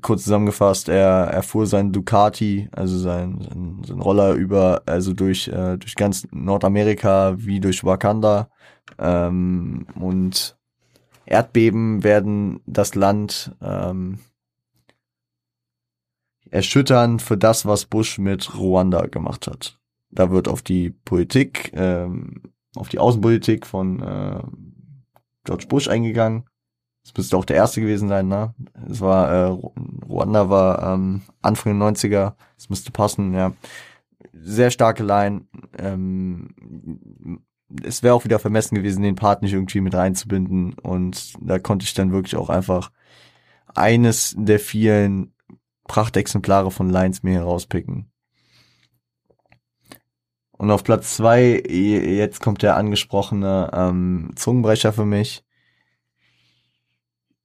kurz 0.00 0.22
zusammengefasst, 0.22 0.88
er, 0.88 1.28
er 1.32 1.42
fuhr 1.42 1.66
sein 1.66 1.92
Ducati, 1.92 2.68
also 2.72 2.96
sein, 2.96 3.40
sein, 3.40 3.82
sein 3.84 4.00
Roller 4.00 4.34
über, 4.34 4.82
also 4.86 5.12
durch 5.12 5.48
äh, 5.48 5.76
durch 5.76 5.96
ganz 5.96 6.26
Nordamerika 6.30 7.34
wie 7.38 7.58
durch 7.58 7.84
Wakanda 7.84 8.48
ähm, 8.98 9.86
und 9.98 10.56
Erdbeben 11.26 12.04
werden 12.04 12.60
das 12.66 12.94
Land 12.94 13.56
ähm, 13.60 14.18
erschüttern 16.50 17.18
für 17.18 17.36
das, 17.36 17.66
was 17.66 17.86
Bush 17.86 18.18
mit 18.18 18.56
Ruanda 18.56 19.06
gemacht 19.06 19.46
hat. 19.46 19.78
Da 20.10 20.30
wird 20.30 20.46
auf 20.48 20.62
die 20.62 20.90
Politik, 20.90 21.72
ähm, 21.74 22.42
auf 22.76 22.88
die 22.88 22.98
Außenpolitik 22.98 23.66
von 23.66 24.00
äh, 24.00 24.42
George 25.44 25.66
Bush 25.68 25.88
eingegangen. 25.88 26.44
Das 27.04 27.14
müsste 27.16 27.36
auch 27.36 27.44
der 27.44 27.56
erste 27.56 27.80
gewesen 27.80 28.08
sein, 28.08 28.28
ne? 28.28 28.54
Es 28.90 29.00
war, 29.00 29.30
äh, 29.30 29.58
Ruanda 30.08 30.48
war 30.48 30.94
ähm, 30.94 31.22
Anfang 31.42 31.78
der 31.78 31.88
90er, 31.88 32.32
es 32.56 32.70
müsste 32.70 32.90
passen, 32.90 33.34
ja. 33.34 33.52
Sehr 34.32 34.70
starke 34.70 35.02
Line. 35.02 35.42
Ähm, 35.78 36.54
es 37.82 38.02
wäre 38.02 38.14
auch 38.14 38.24
wieder 38.24 38.38
vermessen 38.38 38.74
gewesen, 38.74 39.02
den 39.02 39.16
Part 39.16 39.42
nicht 39.42 39.52
irgendwie 39.52 39.80
mit 39.80 39.94
reinzubinden. 39.94 40.74
Und 40.74 41.34
da 41.40 41.58
konnte 41.58 41.84
ich 41.84 41.94
dann 41.94 42.12
wirklich 42.12 42.36
auch 42.36 42.48
einfach 42.48 42.90
eines 43.74 44.34
der 44.36 44.58
vielen 44.58 45.34
Prachtexemplare 45.86 46.70
von 46.70 46.88
Lines 46.88 47.22
mir 47.22 47.34
herauspicken. 47.34 48.10
Und 50.52 50.70
auf 50.70 50.84
Platz 50.84 51.16
zwei 51.16 51.62
jetzt 51.68 52.40
kommt 52.40 52.62
der 52.62 52.76
angesprochene 52.76 53.70
ähm, 53.74 54.30
Zungenbrecher 54.36 54.92
für 54.92 55.04
mich. 55.04 55.44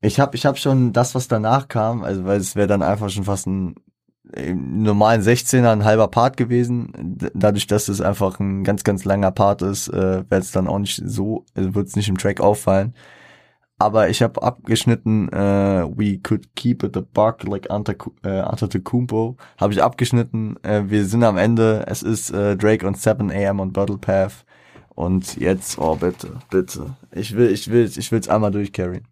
Ich 0.02 0.20
habe 0.20 0.36
ich 0.36 0.46
hab 0.46 0.58
schon 0.58 0.94
das, 0.94 1.14
was 1.16 1.28
danach 1.28 1.68
kam, 1.68 2.04
also 2.04 2.26
weil 2.26 2.40
es 2.40 2.56
wäre 2.56 2.68
dann 2.68 2.82
einfach 2.82 3.10
schon 3.10 3.26
fast 3.26 3.48
ein 3.48 3.76
im 4.34 4.84
normalen 4.84 5.22
16er 5.22 5.72
ein 5.72 5.86
halber 5.86 6.08
Part 6.08 6.38
gewesen. 6.38 7.18
Dadurch, 7.34 7.68
dass 7.68 7.88
es 7.88 8.02
einfach 8.02 8.40
ein 8.40 8.64
ganz, 8.64 8.84
ganz 8.84 9.06
langer 9.06 9.32
Part 9.32 9.62
ist, 9.62 9.88
äh, 9.90 10.30
wird 10.30 10.44
es 10.44 10.52
dann 10.52 10.68
auch 10.68 10.80
nicht 10.80 11.02
so, 11.04 11.46
also 11.56 11.74
wird 11.76 11.88
es 11.88 11.96
nicht 11.96 12.10
im 12.10 12.18
Track 12.18 12.40
auffallen. 12.40 12.94
Aber 13.82 14.10
ich 14.10 14.22
habe 14.22 14.44
abgeschnitten, 14.44 15.30
äh, 15.30 15.88
We 15.96 16.20
Could 16.20 16.54
Keep 16.56 16.84
It 16.84 16.98
a 16.98 17.02
Buck, 17.02 17.44
like 17.44 17.70
äh, 17.70 18.40
Antetokounmpo, 18.40 19.38
habe 19.58 19.74
ich 19.74 19.82
abgeschnitten. 19.82 20.58
Äh, 20.64 20.84
wir 20.88 21.06
sind 21.06 21.24
am 21.24 21.38
Ende, 21.38 21.86
es 21.88 22.04
ist 22.04 22.30
äh, 22.32 22.58
Drake 22.58 22.86
und 22.86 22.98
7 22.98 23.32
AM 23.32 23.62
on 23.62 23.72
Battle 23.72 23.98
Path. 23.98 24.46
Und 24.96 25.38
jetzt, 25.38 25.80
oh 25.80 25.96
bitte, 25.96 26.40
bitte. 26.52 26.98
Ich 27.12 27.34
will, 27.38 27.50
ich 27.52 27.72
will, 27.72 27.86
ich 27.86 28.12
will's 28.12 28.28
einmal 28.28 28.52
durchcarryen. 28.52 29.08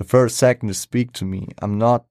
The 0.00 0.06
first 0.06 0.38
second 0.38 0.68
to 0.68 0.74
speak 0.74 1.12
to 1.12 1.26
me. 1.26 1.48
I'm 1.60 1.76
not 1.76 2.06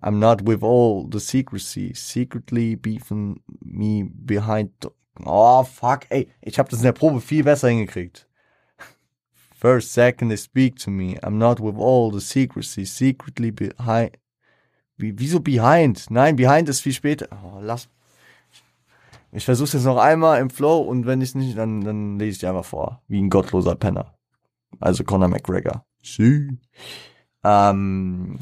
I'm 0.00 0.20
not 0.20 0.42
with 0.42 0.62
all 0.62 1.08
the 1.08 1.18
secrecy, 1.18 1.92
secretly 1.92 2.76
beefing 2.76 3.40
me 3.60 4.04
behind. 4.04 4.70
Oh 5.24 5.64
fuck, 5.64 6.06
ey, 6.10 6.28
ich 6.40 6.60
habe 6.60 6.70
das 6.70 6.78
in 6.78 6.84
der 6.84 6.92
Probe 6.92 7.20
viel 7.20 7.42
besser 7.42 7.68
hingekriegt. 7.68 8.28
First, 9.58 9.92
second, 9.92 10.28
they 10.28 10.36
speak 10.36 10.76
to 10.76 10.90
me. 10.90 11.18
I'm 11.20 11.36
not 11.38 11.58
with 11.58 11.74
all 11.76 12.12
the 12.12 12.20
secrecy, 12.20 12.84
secretly 12.84 13.50
behind. 13.50 14.16
Wie, 14.96 15.18
wieso 15.18 15.40
behind? 15.40 16.08
Nein, 16.10 16.36
behind 16.36 16.68
ist 16.68 16.82
viel 16.82 16.92
später. 16.92 17.28
Oh, 17.42 17.58
lass. 17.60 17.88
Ich 19.32 19.44
versuch's 19.44 19.72
jetzt 19.72 19.84
noch 19.84 19.98
einmal 19.98 20.40
im 20.40 20.50
Flow 20.50 20.78
und 20.82 21.06
wenn 21.06 21.20
ich 21.22 21.34
nicht, 21.34 21.58
dann, 21.58 21.80
dann 21.80 22.20
lese 22.20 22.30
ich 22.30 22.38
dir 22.38 22.50
einfach 22.50 22.64
vor. 22.64 23.02
Wie 23.08 23.20
ein 23.20 23.30
gottloser 23.30 23.74
Penner. 23.74 24.14
Also 24.78 25.02
Conor 25.02 25.28
McGregor. 25.28 25.84
Sie. 26.02 26.56
Ähm, 27.46 28.38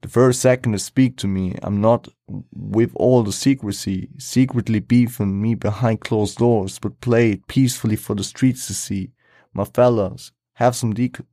the 0.00 0.08
first 0.08 0.40
second 0.40 0.72
to 0.72 0.78
speak 0.78 1.16
to 1.18 1.26
me. 1.26 1.54
I'm 1.62 1.80
not 1.80 2.08
with 2.50 2.92
all 2.94 3.22
the 3.22 3.32
secrecy, 3.32 4.08
secretly 4.18 4.80
beefing 4.80 5.40
me 5.40 5.54
behind 5.54 6.00
closed 6.00 6.38
doors, 6.38 6.78
but 6.78 7.00
play 7.00 7.32
it 7.32 7.46
peacefully 7.46 7.96
for 7.96 8.16
the 8.16 8.24
streets 8.24 8.66
to 8.68 8.74
see. 8.74 9.12
My 9.52 9.64
fellas, 9.64 10.32
have 10.54 10.74
some 10.74 10.94
deco. 10.94 11.24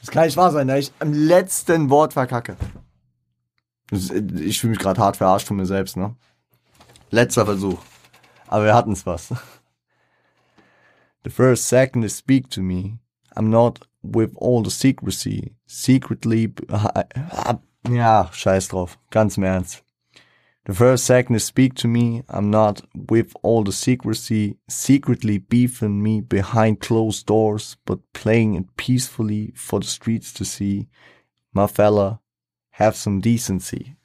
Das 0.00 0.10
kann 0.10 0.26
nicht 0.26 0.36
wahr 0.36 0.52
sein, 0.52 0.68
da 0.68 0.76
ich 0.76 0.92
am 1.00 1.12
letzten 1.12 1.90
Wort 1.90 2.12
verkacke. 2.12 2.56
Ich 3.90 4.60
fühle 4.60 4.72
mich 4.72 4.78
gerade 4.78 5.00
hart 5.00 5.16
verarscht 5.16 5.48
von 5.48 5.56
mir 5.56 5.66
selbst, 5.66 5.96
ne? 5.96 6.14
Letzter 7.10 7.44
Versuch. 7.44 7.80
Aber 8.46 8.66
wir 8.66 8.74
hatten's 8.74 9.04
was. 9.04 9.34
The 11.24 11.30
first 11.30 11.66
second 11.66 12.02
to 12.02 12.08
speak 12.08 12.48
to 12.50 12.60
me. 12.60 12.98
I'm 13.34 13.50
not 13.50 13.87
with 14.02 14.32
all 14.36 14.62
the 14.62 14.70
secrecy, 14.70 15.54
secretly, 15.66 16.52
ja, 17.88 18.30
scheiß 18.32 18.68
drauf, 18.68 18.98
ganz 19.10 19.36
im 19.36 19.44
Ernst. 19.44 19.84
The 20.66 20.74
first 20.74 21.06
second 21.06 21.34
is 21.34 21.44
speak 21.44 21.74
to 21.76 21.88
me, 21.88 22.24
I'm 22.28 22.50
not 22.50 22.82
with 22.94 23.32
all 23.42 23.64
the 23.64 23.72
secrecy, 23.72 24.58
secretly 24.68 25.38
beefing 25.38 26.02
me 26.02 26.20
behind 26.20 26.80
closed 26.80 27.24
doors, 27.24 27.78
but 27.86 28.00
playing 28.12 28.54
it 28.54 28.76
peacefully 28.76 29.52
for 29.56 29.80
the 29.80 29.86
streets 29.86 30.30
to 30.34 30.44
see. 30.44 30.88
My 31.54 31.66
fella, 31.68 32.20
have 32.72 32.96
some 32.96 33.20
decency. 33.20 33.96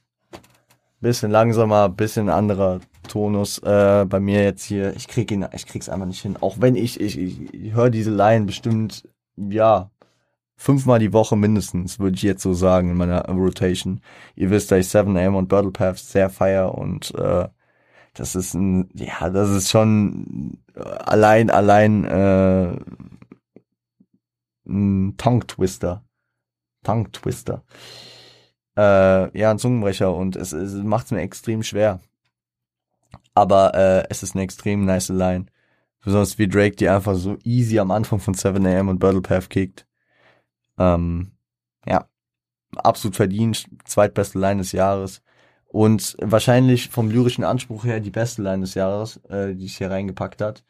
Bisschen 1.01 1.31
langsamer, 1.31 1.89
bisschen 1.89 2.29
anderer 2.29 2.79
Tonus 3.09 3.59
äh, 3.59 4.05
bei 4.07 4.21
mir 4.21 4.43
jetzt 4.43 4.63
hier. 4.63 4.95
Ich 4.95 5.09
krieg 5.09 5.31
ihn, 5.31 5.45
ich 5.53 5.65
krieg's 5.65 5.89
einfach 5.89 6.07
nicht 6.07 6.21
hin. 6.21 6.37
Auch 6.39 6.61
wenn 6.61 6.77
ich, 6.77 6.99
ich, 7.01 7.19
ich, 7.19 7.73
höre 7.73 7.89
diese 7.89 8.11
Line 8.11 8.45
bestimmt, 8.45 9.03
ja, 9.37 9.91
fünfmal 10.55 10.99
die 10.99 11.13
Woche 11.13 11.35
mindestens, 11.35 11.99
würde 11.99 12.15
ich 12.15 12.23
jetzt 12.23 12.43
so 12.43 12.53
sagen 12.53 12.91
in 12.91 12.97
meiner 12.97 13.25
Rotation. 13.29 14.01
Ihr 14.35 14.49
wisst, 14.49 14.71
dass 14.71 14.79
ich 14.87 14.91
7am 14.93 15.35
und 15.35 15.49
Battle 15.49 15.71
Path 15.71 15.99
sehr 15.99 16.29
feier 16.29 16.75
und 16.77 17.13
äh, 17.15 17.47
das 18.13 18.35
ist 18.35 18.53
ein, 18.53 18.89
ja, 18.93 19.29
das 19.29 19.49
ist 19.49 19.69
schon 19.71 20.59
allein, 20.75 21.49
allein 21.49 22.05
äh, 22.05 22.77
ein 24.67 25.15
Tongue 25.17 25.45
Twister. 25.47 26.03
Tongue 26.83 27.11
Twister. 27.11 27.63
äh, 28.77 29.37
ja, 29.37 29.51
ein 29.51 29.59
Zungenbrecher 29.59 30.13
und 30.15 30.35
es, 30.35 30.51
es 30.53 30.73
macht 30.75 31.05
es 31.07 31.11
mir 31.11 31.21
extrem 31.21 31.63
schwer. 31.63 31.99
Aber 33.33 33.73
äh, 33.73 34.07
es 34.09 34.23
ist 34.23 34.35
eine 34.35 34.43
extrem 34.43 34.85
nice 34.85 35.09
Line. 35.09 35.45
Besonders 36.03 36.37
wie 36.37 36.47
Drake 36.47 36.75
die 36.75 36.89
einfach 36.89 37.15
so 37.15 37.37
easy 37.43 37.79
am 37.79 37.91
Anfang 37.91 38.19
von 38.19 38.35
7am 38.35 38.89
und 38.89 38.99
Battle 38.99 39.21
Path 39.21 39.49
kickt. 39.49 39.87
Ähm, 40.77 41.31
ja, 41.85 42.07
absolut 42.75 43.15
verdient, 43.15 43.65
zweitbeste 43.85 44.39
Line 44.39 44.61
des 44.61 44.71
Jahres. 44.73 45.21
Und 45.67 46.15
wahrscheinlich 46.21 46.89
vom 46.89 47.09
lyrischen 47.09 47.43
Anspruch 47.43 47.85
her 47.85 47.99
die 47.99 48.11
beste 48.11 48.43
Line 48.43 48.61
des 48.61 48.75
Jahres, 48.75 49.17
äh, 49.29 49.55
die 49.55 49.65
es 49.65 49.77
hier 49.77 49.89
reingepackt 49.89 50.41
hat. 50.41 50.63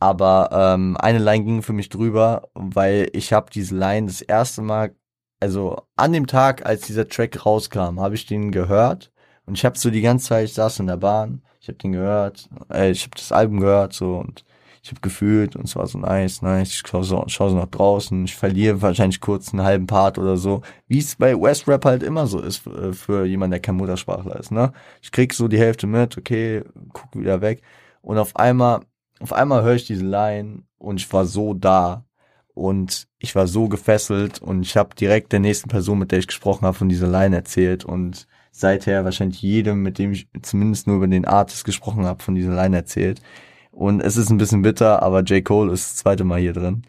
Aber 0.00 0.50
ähm, 0.52 0.96
eine 0.98 1.18
Line 1.18 1.44
ging 1.44 1.62
für 1.62 1.72
mich 1.72 1.88
drüber, 1.88 2.48
weil 2.54 3.08
ich 3.12 3.32
habe 3.32 3.50
diese 3.50 3.76
Line 3.76 4.06
das 4.06 4.22
erste 4.22 4.62
Mal, 4.62 4.94
also 5.40 5.82
an 5.96 6.12
dem 6.12 6.26
Tag, 6.26 6.66
als 6.66 6.82
dieser 6.82 7.08
Track 7.08 7.46
rauskam, 7.46 8.00
habe 8.00 8.14
ich 8.14 8.26
den 8.26 8.50
gehört 8.50 9.12
und 9.46 9.56
ich 9.56 9.64
habe 9.64 9.78
so 9.78 9.90
die 9.90 10.02
ganze 10.02 10.28
Zeit, 10.28 10.46
ich 10.46 10.54
saß 10.54 10.80
in 10.80 10.88
der 10.88 10.96
Bahn, 10.96 11.42
ich 11.60 11.68
habe 11.68 11.78
den 11.78 11.92
gehört, 11.92 12.48
äh, 12.70 12.90
ich 12.90 13.04
habe 13.04 13.16
das 13.16 13.32
Album 13.32 13.60
gehört 13.60 13.92
so 13.92 14.16
und 14.18 14.44
ich 14.84 14.90
habe 14.90 15.00
gefühlt 15.00 15.56
und 15.56 15.64
es 15.64 15.76
war 15.76 15.86
so 15.86 15.98
nice, 15.98 16.42
nice, 16.42 16.68
ich 16.68 16.82
schaue 16.86 17.04
so, 17.04 17.24
schau 17.28 17.48
so 17.48 17.56
nach 17.56 17.68
draußen, 17.68 18.26
ich 18.26 18.36
verliere 18.36 18.82
wahrscheinlich 18.82 19.18
kurz 19.18 19.50
einen 19.50 19.62
halben 19.62 19.86
Part 19.86 20.18
oder 20.18 20.36
so, 20.36 20.60
wie 20.88 20.98
es 20.98 21.16
bei 21.16 21.34
West 21.34 21.66
Rap 21.66 21.86
halt 21.86 22.02
immer 22.02 22.26
so 22.26 22.38
ist 22.38 22.58
für, 22.58 22.92
für 22.92 23.24
jemanden, 23.24 23.52
der 23.52 23.60
kein 23.60 23.76
Muttersprachler 23.76 24.38
ist, 24.38 24.52
ne? 24.52 24.74
Ich 25.00 25.10
krieg 25.10 25.32
so 25.32 25.48
die 25.48 25.58
Hälfte 25.58 25.86
mit, 25.86 26.18
okay, 26.18 26.64
guck 26.92 27.16
wieder 27.18 27.40
weg. 27.40 27.62
Und 28.02 28.18
auf 28.18 28.36
einmal, 28.36 28.80
auf 29.20 29.32
einmal 29.32 29.62
höre 29.62 29.76
ich 29.76 29.86
diese 29.86 30.04
Line 30.04 30.64
und 30.76 31.00
ich 31.00 31.10
war 31.10 31.24
so 31.24 31.54
da. 31.54 32.04
Und 32.52 33.08
ich 33.18 33.34
war 33.34 33.48
so 33.48 33.68
gefesselt 33.68 34.40
und 34.42 34.62
ich 34.62 34.76
habe 34.76 34.94
direkt 34.94 35.32
der 35.32 35.40
nächsten 35.40 35.70
Person, 35.70 35.98
mit 35.98 36.12
der 36.12 36.18
ich 36.20 36.26
gesprochen 36.26 36.66
habe, 36.66 36.76
von 36.76 36.90
dieser 36.90 37.08
Line 37.08 37.34
erzählt. 37.34 37.84
Und 37.84 38.28
seither 38.52 39.04
wahrscheinlich 39.04 39.40
jedem, 39.42 39.82
mit 39.82 39.98
dem 39.98 40.12
ich 40.12 40.28
zumindest 40.42 40.86
nur 40.86 40.96
über 40.96 41.08
den 41.08 41.24
Artist 41.24 41.64
gesprochen 41.64 42.04
habe, 42.04 42.22
von 42.22 42.34
dieser 42.34 42.54
Line 42.54 42.76
erzählt. 42.76 43.22
Und 43.74 44.00
es 44.00 44.16
ist 44.16 44.30
ein 44.30 44.38
bisschen 44.38 44.62
bitter, 44.62 45.02
aber 45.02 45.22
J. 45.22 45.44
Cole 45.44 45.72
ist 45.72 45.84
das 45.90 45.96
zweite 45.96 46.24
Mal 46.24 46.40
hier 46.40 46.52
drin. 46.52 46.82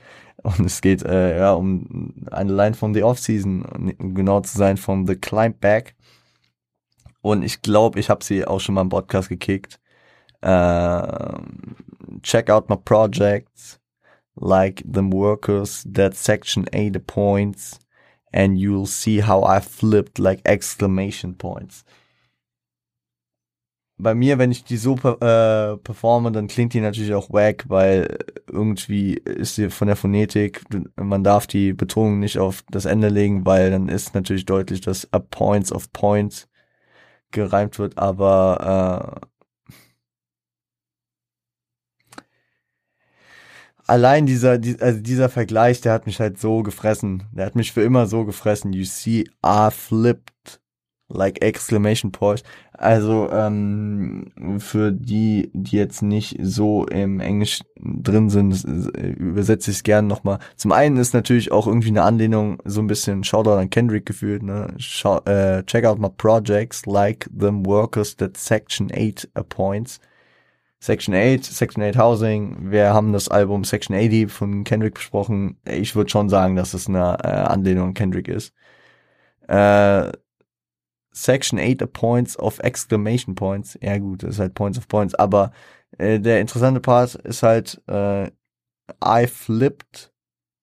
Und 0.43 0.59
es 0.59 0.81
geht 0.81 1.01
äh, 1.03 1.39
ja 1.39 1.53
um 1.53 2.13
eine 2.29 2.53
Line 2.53 2.75
von 2.75 2.93
The 2.93 3.03
Offseason, 3.03 3.65
um 3.97 4.13
genau 4.13 4.41
zu 4.41 4.55
sein, 4.55 4.77
von 4.77 5.07
The 5.07 5.15
Climb 5.15 5.59
Back. 5.59 5.95
Und 7.21 7.41
ich 7.41 7.63
glaube, 7.63 7.99
ich 7.99 8.11
habe 8.11 8.23
sie 8.23 8.45
auch 8.45 8.59
schon 8.59 8.75
mal 8.75 8.81
im 8.81 8.89
Podcast 8.89 9.29
gekickt. 9.29 9.79
Uh, 10.45 11.39
check 12.21 12.51
out 12.51 12.69
my 12.69 12.75
projects, 12.75 13.79
like 14.35 14.83
the 14.85 15.01
workers, 15.01 15.87
that 15.91 16.15
section 16.15 16.67
8 16.71 17.07
points, 17.07 17.79
and 18.31 18.59
you'll 18.59 18.85
see 18.85 19.23
how 19.23 19.43
I 19.43 19.59
flipped 19.59 20.19
like 20.19 20.41
exclamation 20.45 21.35
points 21.35 21.83
bei 23.97 24.13
mir, 24.13 24.37
wenn 24.37 24.51
ich 24.51 24.63
die 24.63 24.77
so 24.77 24.95
äh, 24.95 25.77
performe, 25.77 26.31
dann 26.31 26.47
klingt 26.47 26.73
die 26.73 26.81
natürlich 26.81 27.13
auch 27.13 27.29
wack, 27.31 27.65
weil 27.69 28.17
irgendwie 28.51 29.13
ist 29.15 29.55
sie 29.55 29.69
von 29.69 29.87
der 29.87 29.95
Phonetik, 29.95 30.63
man 30.97 31.23
darf 31.23 31.47
die 31.47 31.73
Betonung 31.73 32.19
nicht 32.19 32.37
auf 32.39 32.63
das 32.69 32.85
Ende 32.85 33.09
legen, 33.09 33.45
weil 33.45 33.71
dann 33.71 33.87
ist 33.87 34.13
natürlich 34.13 34.45
deutlich, 34.45 34.81
dass 34.81 35.11
a 35.13 35.19
points 35.19 35.71
of 35.71 35.91
points 35.93 36.47
gereimt 37.31 37.79
wird, 37.79 37.97
aber 37.97 39.21
äh, 39.21 39.27
allein 43.87 44.25
dieser, 44.25 44.59
also 44.79 44.99
dieser 44.99 45.29
Vergleich, 45.29 45.81
der 45.81 45.93
hat 45.93 46.05
mich 46.05 46.19
halt 46.19 46.39
so 46.39 46.63
gefressen. 46.63 47.23
Der 47.31 47.45
hat 47.45 47.55
mich 47.55 47.71
für 47.71 47.83
immer 47.83 48.07
so 48.07 48.25
gefressen. 48.25 48.73
You 48.73 48.85
see, 48.85 49.25
I 49.45 49.69
flipped 49.71 50.59
like 51.07 51.41
exclamation 51.41 52.11
point. 52.11 52.43
Also 52.73 53.29
ähm, 53.31 54.31
für 54.59 54.91
die, 54.91 55.49
die 55.53 55.77
jetzt 55.77 56.01
nicht 56.01 56.37
so 56.41 56.85
im 56.87 57.19
Englisch 57.19 57.61
drin 57.77 58.29
sind, 58.29 58.63
übersetze 58.63 59.71
ich 59.71 59.77
es 59.77 59.83
gerne 59.83 60.07
nochmal. 60.07 60.39
Zum 60.55 60.71
einen 60.71 60.97
ist 60.97 61.13
natürlich 61.13 61.51
auch 61.51 61.67
irgendwie 61.67 61.89
eine 61.89 62.03
Anlehnung, 62.03 62.57
so 62.65 62.81
ein 62.81 62.87
bisschen 62.87 63.23
Shoutout 63.23 63.51
an 63.51 63.69
Kendrick 63.69 64.05
gefühlt, 64.05 64.43
ne? 64.43 64.73
Schau, 64.77 65.19
äh, 65.25 65.63
check 65.65 65.85
out 65.85 65.99
my 65.99 66.09
projects, 66.09 66.85
like 66.85 67.29
them 67.37 67.65
workers 67.65 68.15
that 68.17 68.37
Section 68.37 68.91
8 68.91 69.29
appoints. 69.35 69.99
Section 70.79 71.15
8, 71.15 71.43
Section 71.43 71.81
8 71.81 71.97
Housing, 71.97 72.71
wir 72.71 72.93
haben 72.93 73.11
das 73.11 73.27
Album 73.27 73.63
Section 73.63 73.95
80 73.95 74.31
von 74.31 74.63
Kendrick 74.63 74.95
besprochen. 74.95 75.57
Ich 75.65 75.95
würde 75.95 76.11
schon 76.11 76.29
sagen, 76.29 76.55
dass 76.55 76.75
es 76.75 76.87
eine 76.87 77.17
äh, 77.23 77.27
Anlehnung 77.27 77.87
an 77.89 77.93
Kendrick 77.95 78.27
ist. 78.27 78.53
Äh, 79.47 80.11
Section 81.15 81.59
8 81.59 81.93
Points 81.93 82.37
of 82.37 82.59
Exclamation 82.59 83.35
Points. 83.35 83.77
Ja 83.81 83.97
gut, 83.97 84.23
das 84.23 84.31
ist 84.31 84.39
halt 84.39 84.53
Points 84.53 84.77
of 84.77 84.87
Points, 84.87 85.15
aber 85.15 85.51
äh, 85.97 86.19
der 86.19 86.41
interessante 86.41 86.81
Part 86.81 87.15
ist 87.15 87.41
halt 87.41 87.81
äh, 87.87 88.27
I 89.03 89.27
flipped 89.27 90.13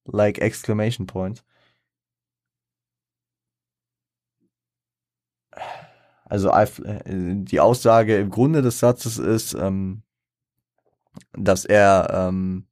like 0.05 0.39
Exclamation 0.39 1.07
Points. 1.07 1.43
Also 6.27 6.51
I, 6.51 6.65
äh, 6.85 7.03
die 7.45 7.61
Aussage 7.61 8.19
im 8.19 8.31
Grunde 8.31 8.63
des 8.63 8.79
Satzes 8.79 9.19
ist, 9.19 9.55
ähm, 9.55 10.03
dass 11.33 11.65
er 11.65 12.09
ähm, 12.13 12.67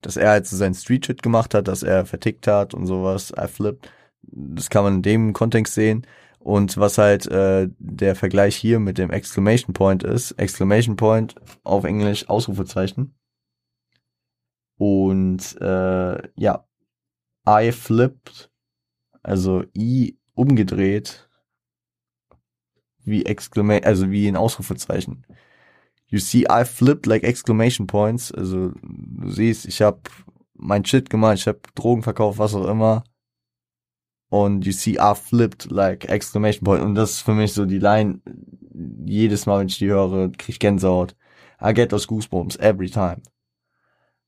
dass 0.00 0.16
er 0.16 0.30
halt 0.30 0.46
so 0.46 0.56
seinen 0.56 0.74
Street 0.74 1.06
Shit 1.06 1.22
gemacht 1.22 1.54
hat, 1.54 1.68
dass 1.68 1.82
er 1.82 2.06
vertickt 2.06 2.46
hat 2.46 2.72
und 2.74 2.86
sowas. 2.86 3.32
I 3.36 3.46
flipped. 3.48 3.90
Das 4.22 4.70
kann 4.70 4.84
man 4.84 4.94
in 4.96 5.02
dem 5.02 5.32
Kontext 5.32 5.74
sehen. 5.74 6.06
Und 6.40 6.78
was 6.78 6.96
halt 6.96 7.26
äh, 7.26 7.68
der 7.78 8.16
Vergleich 8.16 8.56
hier 8.56 8.80
mit 8.80 8.96
dem 8.96 9.10
Exclamation 9.10 9.74
Point 9.74 10.02
ist, 10.02 10.32
Exclamation 10.32 10.96
Point 10.96 11.34
auf 11.64 11.84
Englisch 11.84 12.28
Ausrufezeichen. 12.30 13.14
Und 14.78 15.60
äh, 15.60 16.28
ja, 16.36 16.66
I 17.46 17.72
flipped, 17.72 18.50
also 19.22 19.64
I 19.76 20.18
umgedreht, 20.34 21.28
wie 23.04 23.26
Exclamation, 23.26 23.84
also 23.84 24.10
wie 24.10 24.26
ein 24.26 24.36
Ausrufezeichen. 24.36 25.26
You 26.06 26.18
see, 26.18 26.46
I 26.50 26.64
flipped 26.64 27.04
like 27.04 27.22
exclamation 27.22 27.86
points. 27.86 28.32
Also 28.32 28.72
du 28.80 29.30
siehst, 29.30 29.66
ich 29.66 29.82
habe 29.82 30.00
mein 30.54 30.86
Shit 30.86 31.10
gemacht, 31.10 31.36
ich 31.36 31.46
habe 31.46 31.60
Drogen 31.74 32.02
verkauft, 32.02 32.38
was 32.38 32.54
auch 32.54 32.66
immer 32.66 33.04
und 34.30 34.64
you 34.64 34.72
see 34.72 34.96
I 34.98 35.14
flipped 35.14 35.70
like 35.70 36.08
exclamation 36.08 36.64
point. 36.64 36.82
Und 36.82 36.94
das 36.94 37.10
ist 37.10 37.20
für 37.20 37.34
mich 37.34 37.52
so 37.52 37.66
die 37.66 37.80
Line 37.80 38.20
jedes 39.04 39.44
Mal 39.46 39.60
wenn 39.60 39.66
ich 39.66 39.78
die 39.78 39.88
höre 39.88 40.30
krieg 40.30 40.48
ich 40.50 40.58
Gänsehaut. 40.60 41.14
I 41.62 41.74
get 41.74 41.90
those 41.90 42.06
goosebumps 42.06 42.56
every 42.56 42.88
time. 42.88 43.20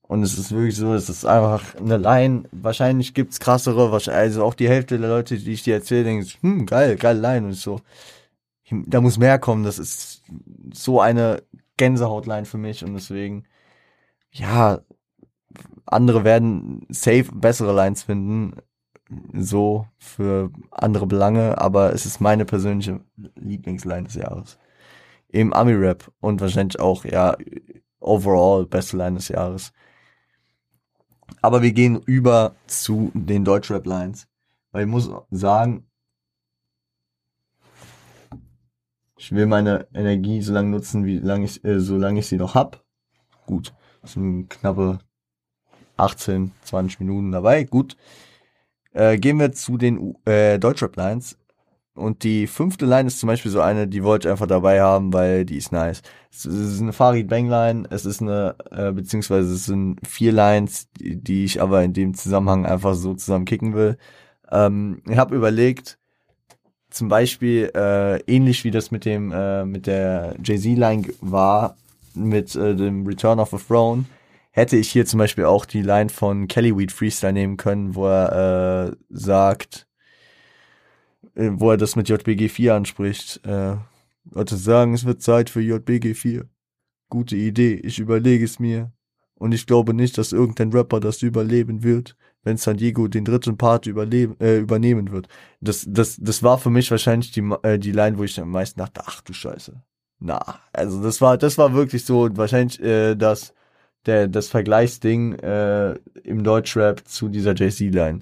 Und 0.01 0.21
es 0.21 0.37
ist 0.37 0.51
wirklich 0.51 0.75
so 0.75 0.93
es 0.93 1.09
ist 1.09 1.25
einfach 1.25 1.75
eine 1.75 1.97
Line. 1.97 2.43
Wahrscheinlich 2.51 3.13
gibt's 3.13 3.39
krassere 3.39 3.91
also 4.11 4.43
auch 4.43 4.53
die 4.53 4.67
Hälfte 4.67 4.99
der 4.99 5.09
Leute 5.09 5.37
die 5.37 5.53
ich 5.53 5.63
dir 5.63 5.75
erzähle 5.75 6.03
denken 6.03 6.27
hm 6.41 6.65
geil 6.65 6.97
geil 6.97 7.17
Line. 7.17 7.47
Und 7.47 7.53
so 7.53 7.79
da 8.69 8.99
muss 8.99 9.17
mehr 9.17 9.39
kommen. 9.39 9.63
Das 9.63 9.79
ist 9.79 10.23
so 10.73 10.99
eine 10.99 11.43
Gänsehautline 11.77 12.45
für 12.45 12.57
mich. 12.57 12.83
Und 12.83 12.93
deswegen 12.93 13.45
ja 14.31 14.81
andere 15.85 16.25
werden 16.25 16.85
safe 16.89 17.27
bessere 17.33 17.73
Lines 17.73 18.03
finden 18.03 18.55
so 19.33 19.87
für 19.97 20.51
andere 20.71 21.07
Belange, 21.07 21.57
aber 21.57 21.93
es 21.93 22.05
ist 22.05 22.21
meine 22.21 22.45
persönliche 22.45 23.01
Lieblingsline 23.35 24.03
des 24.03 24.15
Jahres. 24.15 24.57
Im 25.29 25.53
Ami-Rap 25.53 26.11
und 26.19 26.41
wahrscheinlich 26.41 26.79
auch, 26.79 27.05
ja, 27.05 27.35
overall 27.99 28.65
beste 28.65 28.97
Line 28.97 29.15
des 29.17 29.29
Jahres. 29.29 29.73
Aber 31.41 31.61
wir 31.61 31.73
gehen 31.73 32.01
über 32.05 32.55
zu 32.67 33.11
den 33.13 33.43
Deutschrap-Lines. 33.43 34.27
Weil 34.71 34.85
ich 34.85 34.89
muss 34.89 35.11
sagen, 35.29 35.85
ich 39.17 39.31
will 39.31 39.45
meine 39.45 39.87
Energie 39.93 40.41
so 40.41 40.53
lange 40.53 40.69
nutzen, 40.69 41.05
wie 41.05 41.19
lange 41.19 41.45
ich, 41.45 41.63
äh, 41.63 41.79
solange 41.79 42.19
ich 42.19 42.27
sie 42.27 42.37
noch 42.37 42.55
hab. 42.55 42.83
Gut, 43.45 43.73
das 44.01 44.13
sind 44.13 44.49
knappe 44.49 44.99
18, 45.97 46.51
20 46.63 46.99
Minuten 46.99 47.31
dabei. 47.31 47.63
Gut. 47.63 47.95
Äh, 48.93 49.17
gehen 49.17 49.39
wir 49.39 49.51
zu 49.51 49.77
den 49.77 50.15
äh, 50.25 50.59
Deutschrap-Lines. 50.59 51.37
Und 51.95 52.23
die 52.23 52.47
fünfte 52.47 52.85
Line 52.85 53.07
ist 53.07 53.19
zum 53.19 53.27
Beispiel 53.27 53.51
so 53.51 53.61
eine, 53.61 53.87
die 53.87 54.03
wollte 54.03 54.27
ich 54.27 54.31
einfach 54.31 54.47
dabei 54.47 54.81
haben, 54.81 55.13
weil 55.13 55.45
die 55.45 55.57
ist 55.57 55.71
nice. 55.71 56.01
Es 56.31 56.45
ist 56.45 56.81
eine 56.81 56.93
Farid 56.93 57.27
Bang 57.27 57.47
Line, 57.47 57.83
es 57.91 58.05
ist 58.05 58.21
eine, 58.21 58.55
äh, 58.71 58.91
beziehungsweise 58.91 59.53
es 59.53 59.65
sind 59.65 59.99
vier 60.07 60.31
Lines, 60.31 60.87
die, 60.99 61.15
die 61.17 61.45
ich 61.45 61.61
aber 61.61 61.83
in 61.83 61.93
dem 61.93 62.15
Zusammenhang 62.15 62.65
einfach 62.65 62.95
so 62.95 63.13
zusammen 63.13 63.45
kicken 63.45 63.75
will. 63.75 63.97
Ähm, 64.51 65.03
ich 65.07 65.17
habe 65.17 65.35
überlegt, 65.35 65.99
zum 66.89 67.09
Beispiel 67.09 67.71
äh, 67.75 68.19
ähnlich 68.21 68.63
wie 68.63 68.71
das 68.71 68.89
mit 68.89 69.05
dem 69.05 69.31
äh, 69.31 69.65
mit 69.65 69.87
der 69.87 70.35
Jay 70.43 70.57
Z 70.57 70.77
Line 70.77 71.03
war 71.21 71.75
mit 72.15 72.55
äh, 72.55 72.75
dem 72.75 73.05
Return 73.05 73.39
of 73.39 73.53
a 73.53 73.57
Throne 73.57 74.05
hätte 74.53 74.77
ich 74.77 74.89
hier 74.89 75.05
zum 75.05 75.17
Beispiel 75.17 75.45
auch 75.45 75.65
die 75.65 75.81
Line 75.81 76.09
von 76.09 76.47
Kelly 76.47 76.77
Weed 76.77 76.91
Freestyle 76.91 77.33
nehmen 77.33 77.57
können, 77.57 77.95
wo 77.95 78.07
er 78.07 78.91
äh, 78.91 78.95
sagt, 79.09 79.87
äh, 81.35 81.49
wo 81.53 81.71
er 81.71 81.77
das 81.77 81.95
mit 81.95 82.07
JBG 82.07 82.49
4 82.49 82.75
anspricht. 82.75 83.45
Äh, 83.45 83.75
Leute 84.31 84.55
sagen, 84.55 84.93
es 84.93 85.05
wird 85.05 85.21
Zeit 85.23 85.49
für 85.49 85.59
JBG 85.59 86.13
4. 86.13 86.47
Gute 87.09 87.35
Idee, 87.35 87.73
ich 87.73 87.99
überlege 87.99 88.45
es 88.45 88.59
mir. 88.59 88.91
Und 89.35 89.53
ich 89.53 89.65
glaube 89.65 89.93
nicht, 89.95 90.17
dass 90.19 90.31
irgendein 90.31 90.71
Rapper 90.71 90.99
das 90.99 91.23
überleben 91.23 91.83
wird, 91.83 92.15
wenn 92.43 92.57
San 92.57 92.77
Diego 92.77 93.07
den 93.07 93.25
dritten 93.25 93.57
Part 93.57 93.87
überleben, 93.87 94.39
äh, 94.39 94.59
übernehmen 94.59 95.11
wird. 95.11 95.27
Das, 95.61 95.83
das, 95.89 96.17
das 96.21 96.43
war 96.43 96.59
für 96.59 96.69
mich 96.69 96.91
wahrscheinlich 96.91 97.31
die, 97.31 97.41
äh, 97.63 97.79
die 97.79 97.91
Line, 97.91 98.19
wo 98.19 98.23
ich 98.23 98.39
am 98.39 98.51
meisten 98.51 98.79
dachte, 98.79 99.01
ach 99.03 99.21
du 99.21 99.33
Scheiße. 99.33 99.81
Na, 100.19 100.59
also 100.71 101.01
das 101.01 101.19
war, 101.21 101.37
das 101.39 101.57
war 101.57 101.73
wirklich 101.73 102.05
so 102.05 102.29
wahrscheinlich 102.37 102.79
äh, 102.81 103.15
das, 103.15 103.53
der, 104.05 104.27
das 104.27 104.47
Vergleichsding 104.49 105.33
äh, 105.39 105.93
im 106.23 106.43
Deutschrap 106.43 107.07
zu 107.07 107.29
dieser 107.29 107.53
JC-Line. 107.53 108.19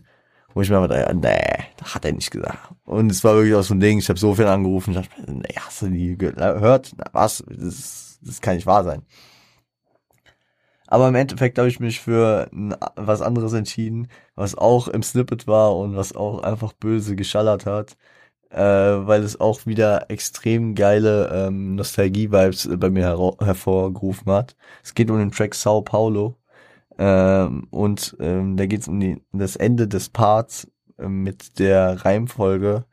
Wo 0.53 0.61
ich 0.61 0.69
mir 0.69 0.77
aber 0.77 0.89
dachte, 0.89 1.15
nee, 1.15 1.65
das 1.77 1.95
hat 1.95 2.03
er 2.03 2.11
nicht 2.11 2.31
gesagt. 2.31 2.73
Und 2.85 3.09
es 3.09 3.23
war 3.23 3.35
wirklich 3.35 3.55
auch 3.55 3.63
so 3.63 3.73
ein 3.73 3.79
Ding, 3.79 3.99
ich 3.99 4.09
habe 4.09 4.19
so 4.19 4.35
viel 4.35 4.47
angerufen, 4.47 4.91
ich 4.91 4.97
dachte, 4.97 5.31
nee, 5.31 5.55
hast 5.57 5.81
du 5.81 5.87
die 5.87 6.17
gehört? 6.17 6.91
Na, 6.97 7.05
was? 7.13 7.43
Das, 7.47 8.19
das 8.21 8.41
kann 8.41 8.55
nicht 8.55 8.65
wahr 8.65 8.83
sein. 8.83 9.03
Aber 10.87 11.07
im 11.07 11.15
Endeffekt 11.15 11.57
habe 11.57 11.69
ich 11.69 11.79
mich 11.79 12.01
für 12.01 12.49
was 12.51 13.21
anderes 13.21 13.53
entschieden, 13.53 14.09
was 14.35 14.55
auch 14.55 14.89
im 14.89 15.03
Snippet 15.03 15.47
war 15.47 15.77
und 15.77 15.95
was 15.95 16.13
auch 16.13 16.43
einfach 16.43 16.73
böse 16.73 17.15
geschallert 17.15 17.65
hat, 17.65 17.95
äh, 18.51 18.59
weil 18.61 19.23
es 19.23 19.39
auch 19.39 19.65
wieder 19.65 20.09
extrem 20.09 20.75
geile 20.75 21.29
ähm, 21.47 21.75
Nostalgie-Vibes 21.75 22.69
bei 22.77 22.89
mir 22.89 23.35
hervorgerufen 23.39 24.31
hat. 24.31 24.55
Es 24.83 24.93
geht 24.93 25.09
um 25.09 25.19
den 25.19 25.31
Track 25.31 25.55
Sao 25.55 25.81
Paulo 25.81 26.37
ähm, 26.97 27.67
und 27.71 28.15
ähm, 28.19 28.57
da 28.57 28.65
geht 28.65 28.81
es 28.81 28.87
um 28.87 28.99
die, 28.99 29.21
das 29.31 29.55
Ende 29.55 29.87
des 29.87 30.09
Parts 30.09 30.69
äh, 30.97 31.07
mit 31.07 31.59
der 31.59 32.05
Reimfolge 32.05 32.85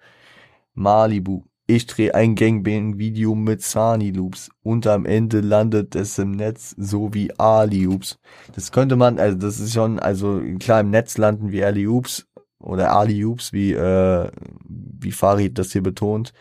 Malibu. 0.74 1.42
Ich 1.70 1.86
drehe 1.86 2.14
ein 2.14 2.34
Gangbang-Video 2.34 3.34
mit 3.34 3.60
Sani 3.60 4.10
Loops 4.10 4.48
und 4.62 4.86
am 4.86 5.04
Ende 5.04 5.40
landet 5.40 5.94
es 5.94 6.18
im 6.18 6.30
Netz 6.30 6.74
so 6.78 7.12
wie 7.12 7.30
Ali 7.38 7.86
Oops. 7.86 8.18
Das 8.54 8.72
könnte 8.72 8.96
man, 8.96 9.18
also 9.18 9.36
das 9.36 9.60
ist 9.60 9.74
schon, 9.74 9.98
also 9.98 10.40
klar 10.58 10.80
im 10.80 10.88
Netz 10.88 11.18
landen 11.18 11.52
wie 11.52 11.62
Ali 11.62 11.86
Oops 11.86 12.26
oder 12.60 12.92
Ali 12.92 13.24
Oops, 13.24 13.52
wie, 13.52 13.72
äh, 13.72 14.30
wie 14.68 15.12
Farid 15.12 15.58
das 15.58 15.72
hier 15.72 15.82
betont, 15.82 16.32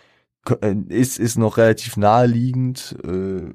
äh, 0.62 0.76
ist, 0.90 1.20
ist 1.20 1.38
noch 1.38 1.58
relativ 1.58 1.98
naheliegend, 1.98 2.96
äh, 3.04 3.52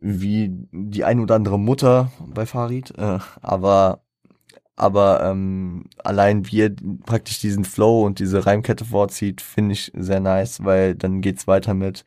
wie 0.00 0.50
die 0.72 1.04
ein 1.04 1.20
oder 1.20 1.34
andere 1.34 1.58
Mutter 1.58 2.12
bei 2.26 2.46
Farid, 2.46 2.96
äh, 2.98 3.18
aber 3.42 4.02
aber 4.76 5.24
ähm, 5.24 5.86
allein 6.04 6.46
wie 6.52 6.60
er 6.62 6.70
praktisch 7.04 7.40
diesen 7.40 7.64
Flow 7.64 8.04
und 8.06 8.20
diese 8.20 8.46
Reimkette 8.46 8.84
vorzieht, 8.84 9.40
finde 9.40 9.72
ich 9.72 9.90
sehr 9.96 10.20
nice, 10.20 10.64
weil 10.64 10.94
dann 10.94 11.20
geht's 11.20 11.48
weiter 11.48 11.74
mit 11.74 12.04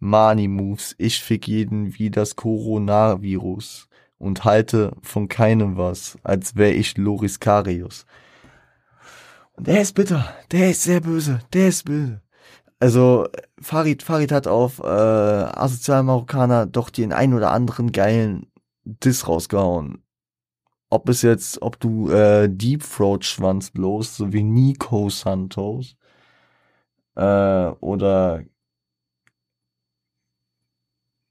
Money 0.00 0.48
Moves, 0.48 0.94
ich 0.98 1.22
fick 1.22 1.46
jeden 1.48 1.98
wie 1.98 2.10
das 2.10 2.34
Coronavirus 2.36 3.88
und 4.18 4.44
halte 4.44 4.92
von 5.02 5.28
keinem 5.28 5.76
was, 5.76 6.18
als 6.24 6.56
wäre 6.56 6.72
ich 6.72 6.96
Loris 6.96 7.40
Karius. 7.40 8.06
Und 9.56 9.66
der 9.66 9.82
ist 9.82 9.94
bitter, 9.94 10.34
der 10.50 10.70
ist 10.70 10.82
sehr 10.82 11.00
böse, 11.00 11.40
der 11.52 11.68
ist 11.68 11.84
böse. 11.84 12.20
Also 12.80 13.28
Farid, 13.60 14.02
Farid 14.02 14.32
hat 14.32 14.46
auf 14.46 14.80
äh, 14.80 14.84
Asozial 14.84 16.02
Marokkaner 16.02 16.66
doch 16.66 16.90
den 16.90 17.12
ein 17.12 17.32
oder 17.34 17.52
anderen 17.52 17.92
geilen 17.92 18.46
Diss 18.84 19.26
rausgehauen 19.28 20.04
ob 20.94 21.08
es 21.08 21.22
jetzt, 21.22 21.60
ob 21.62 21.80
du 21.80 22.10
äh, 22.10 22.48
Deep 22.48 22.82
Throat 22.84 23.24
Schwanz 23.24 23.70
bloß, 23.70 24.16
so 24.16 24.32
wie 24.32 24.44
Nico 24.44 25.10
Santos, 25.10 25.96
äh, 27.16 27.66
oder 27.80 28.44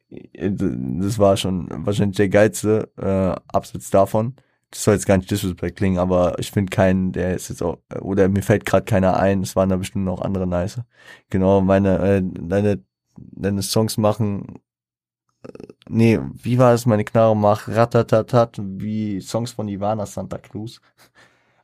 äh, 0.10 0.52
das 0.52 1.20
war 1.20 1.38
schon 1.38 1.68
wahrscheinlich 1.86 2.18
der 2.18 2.30
geilste, 2.30 2.92
äh, 2.98 3.40
abseits 3.54 3.90
davon. 3.90 4.36
Das 4.74 4.86
soll 4.86 4.96
jetzt 4.96 5.06
gar 5.06 5.18
nicht 5.18 5.30
disrespect 5.30 5.78
klingen, 5.78 6.00
aber 6.00 6.40
ich 6.40 6.52
finde 6.52 6.72
keinen, 6.72 7.12
der 7.12 7.36
ist 7.36 7.50
jetzt 7.50 7.62
auch, 7.62 7.78
oder 8.02 8.28
mir 8.28 8.42
fällt 8.42 8.66
gerade 8.66 8.86
keiner 8.86 9.18
ein, 9.18 9.44
es 9.44 9.56
waren 9.56 9.70
da 9.70 9.76
bestimmt 9.78 10.06
noch 10.06 10.22
andere 10.22 10.48
nice. 10.48 10.82
Genau, 11.30 11.62
meine, 11.62 12.00
äh, 12.00 12.22
deine, 12.24 12.84
deine 13.16 13.62
Songs 13.62 13.98
machen 13.98 14.64
nee, 15.88 16.20
wie 16.34 16.58
war 16.58 16.74
es, 16.74 16.86
meine 16.86 17.04
Knarre 17.04 17.36
macht 17.36 17.68
ratatatat, 17.70 18.60
wie 18.62 19.22
Songs 19.22 19.52
von 19.52 19.68
Ivana 19.68 20.06
Santa 20.06 20.38
Cruz. 20.38 20.82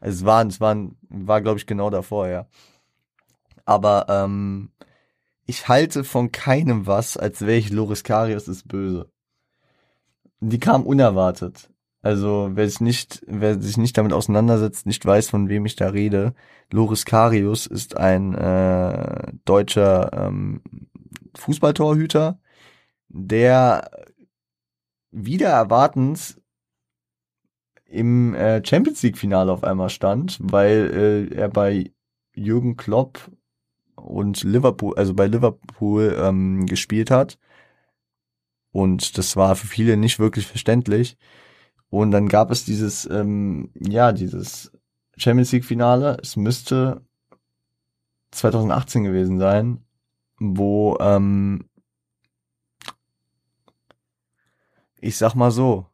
Es 0.02 0.24
war, 0.24 0.46
es 0.48 0.62
war, 0.62 0.78
war 1.10 1.42
glaube 1.42 1.60
ich 1.60 1.66
genau 1.66 1.90
davor, 1.90 2.30
ja. 2.30 2.48
Aber 3.66 4.06
ähm, 4.08 4.72
ich 5.46 5.68
halte 5.68 6.06
von 6.06 6.32
keinem 6.32 6.88
was, 6.88 7.18
als 7.18 7.42
wäre 7.42 7.58
ich 7.58 7.70
Loris 7.70 8.06
Karius 8.06 8.48
ist 8.48 8.70
böse. 8.70 9.12
Die 10.40 10.60
kam 10.60 10.84
unerwartet. 10.84 11.70
Also 12.02 12.52
wer 12.54 12.68
sich 12.70 12.80
nicht, 12.80 13.22
wer 13.28 13.62
sich 13.62 13.78
nicht 13.78 13.98
damit 13.98 14.14
auseinandersetzt, 14.14 14.86
nicht 14.86 15.06
weiß, 15.06 15.30
von 15.30 15.50
wem 15.50 15.66
ich 15.66 15.76
da 15.76 15.90
rede. 15.90 16.34
Loris 16.72 17.06
Karius 17.06 17.68
ist 17.68 17.98
ein 17.98 18.34
äh, 18.36 19.34
deutscher 19.44 20.12
ähm, 20.14 20.62
Fußballtorhüter, 21.36 22.40
der 23.10 23.90
wieder 25.12 25.50
erwartend 25.50 26.40
im 27.86 28.34
äh, 28.36 28.64
Champions 28.66 29.02
League 29.04 29.18
Finale 29.18 29.52
auf 29.52 29.64
einmal 29.64 29.90
stand, 29.90 30.38
weil 30.42 31.30
äh, 31.32 31.36
er 31.36 31.50
bei 31.50 31.92
Jürgen 32.34 32.78
Klopp 32.78 33.32
und 33.96 34.44
Liverpool, 34.44 34.96
also 34.96 35.14
bei 35.14 35.28
Liverpool 35.28 36.16
ähm, 36.18 36.66
gespielt 36.66 37.12
hat. 37.12 37.38
Und 38.72 39.18
das 39.18 39.36
war 39.36 39.56
für 39.56 39.68
viele 39.68 39.98
nicht 39.98 40.20
wirklich 40.20 40.46
verständlich. 40.48 41.18
Und 41.90 42.12
dann 42.12 42.28
gab 42.28 42.52
es 42.52 42.66
dieses, 42.66 43.06
ähm, 43.10 43.72
ja, 43.80 44.12
dieses 44.12 44.72
Champions 45.18 45.52
League 45.52 45.66
Finale. 45.66 46.18
Es 46.22 46.36
müsste 46.36 47.02
2018 48.32 49.04
gewesen 49.04 49.40
sein, 49.40 49.84
wo 50.40 50.98
ähm, 51.00 51.70
ich 55.02 55.18
sag 55.18 55.34
mal 55.36 55.52
so, 55.52 55.88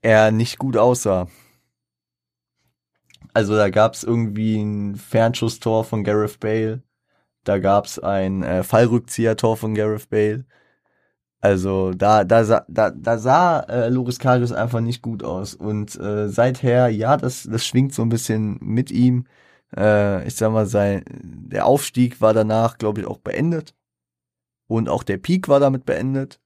er 0.00 0.30
nicht 0.30 0.58
gut 0.58 0.76
aussah. 0.76 1.28
Also 3.34 3.56
da 3.56 3.70
gab's 3.70 4.04
irgendwie 4.04 4.60
ein 4.60 4.96
Fernschusstor 4.96 5.84
von 5.84 6.04
Gareth 6.04 6.38
Bale, 6.38 6.82
da 7.44 7.58
gab's 7.58 7.98
ein 7.98 8.42
äh, 8.42 8.62
Fallrückzieher-Tor 8.62 9.56
von 9.56 9.74
Gareth 9.74 10.10
Bale. 10.10 10.44
Also 11.42 11.92
da 11.92 12.24
da 12.24 12.44
sah 12.44 12.64
da, 12.68 12.90
da 12.90 13.18
sah 13.18 13.60
äh, 13.60 13.88
Loris 13.90 14.18
Karius 14.18 14.52
einfach 14.52 14.80
nicht 14.80 15.02
gut 15.02 15.24
aus 15.24 15.54
und 15.54 15.98
äh, 16.00 16.28
seither 16.28 16.88
ja 16.88 17.16
das 17.16 17.44
das 17.50 17.66
schwingt 17.66 17.94
so 17.94 18.02
ein 18.02 18.08
bisschen 18.08 18.58
mit 18.62 18.90
ihm. 18.90 19.26
Äh, 19.76 20.26
ich 20.26 20.36
sag 20.36 20.52
mal 20.52 20.66
sein 20.66 21.04
der 21.10 21.66
Aufstieg 21.66 22.20
war 22.20 22.34
danach 22.34 22.78
glaube 22.78 23.00
ich 23.02 23.06
auch 23.06 23.18
beendet 23.18 23.74
und 24.68 24.88
auch 24.88 25.02
der 25.02 25.18
Peak 25.18 25.48
war 25.48 25.60
damit 25.60 25.84
beendet 25.84 26.40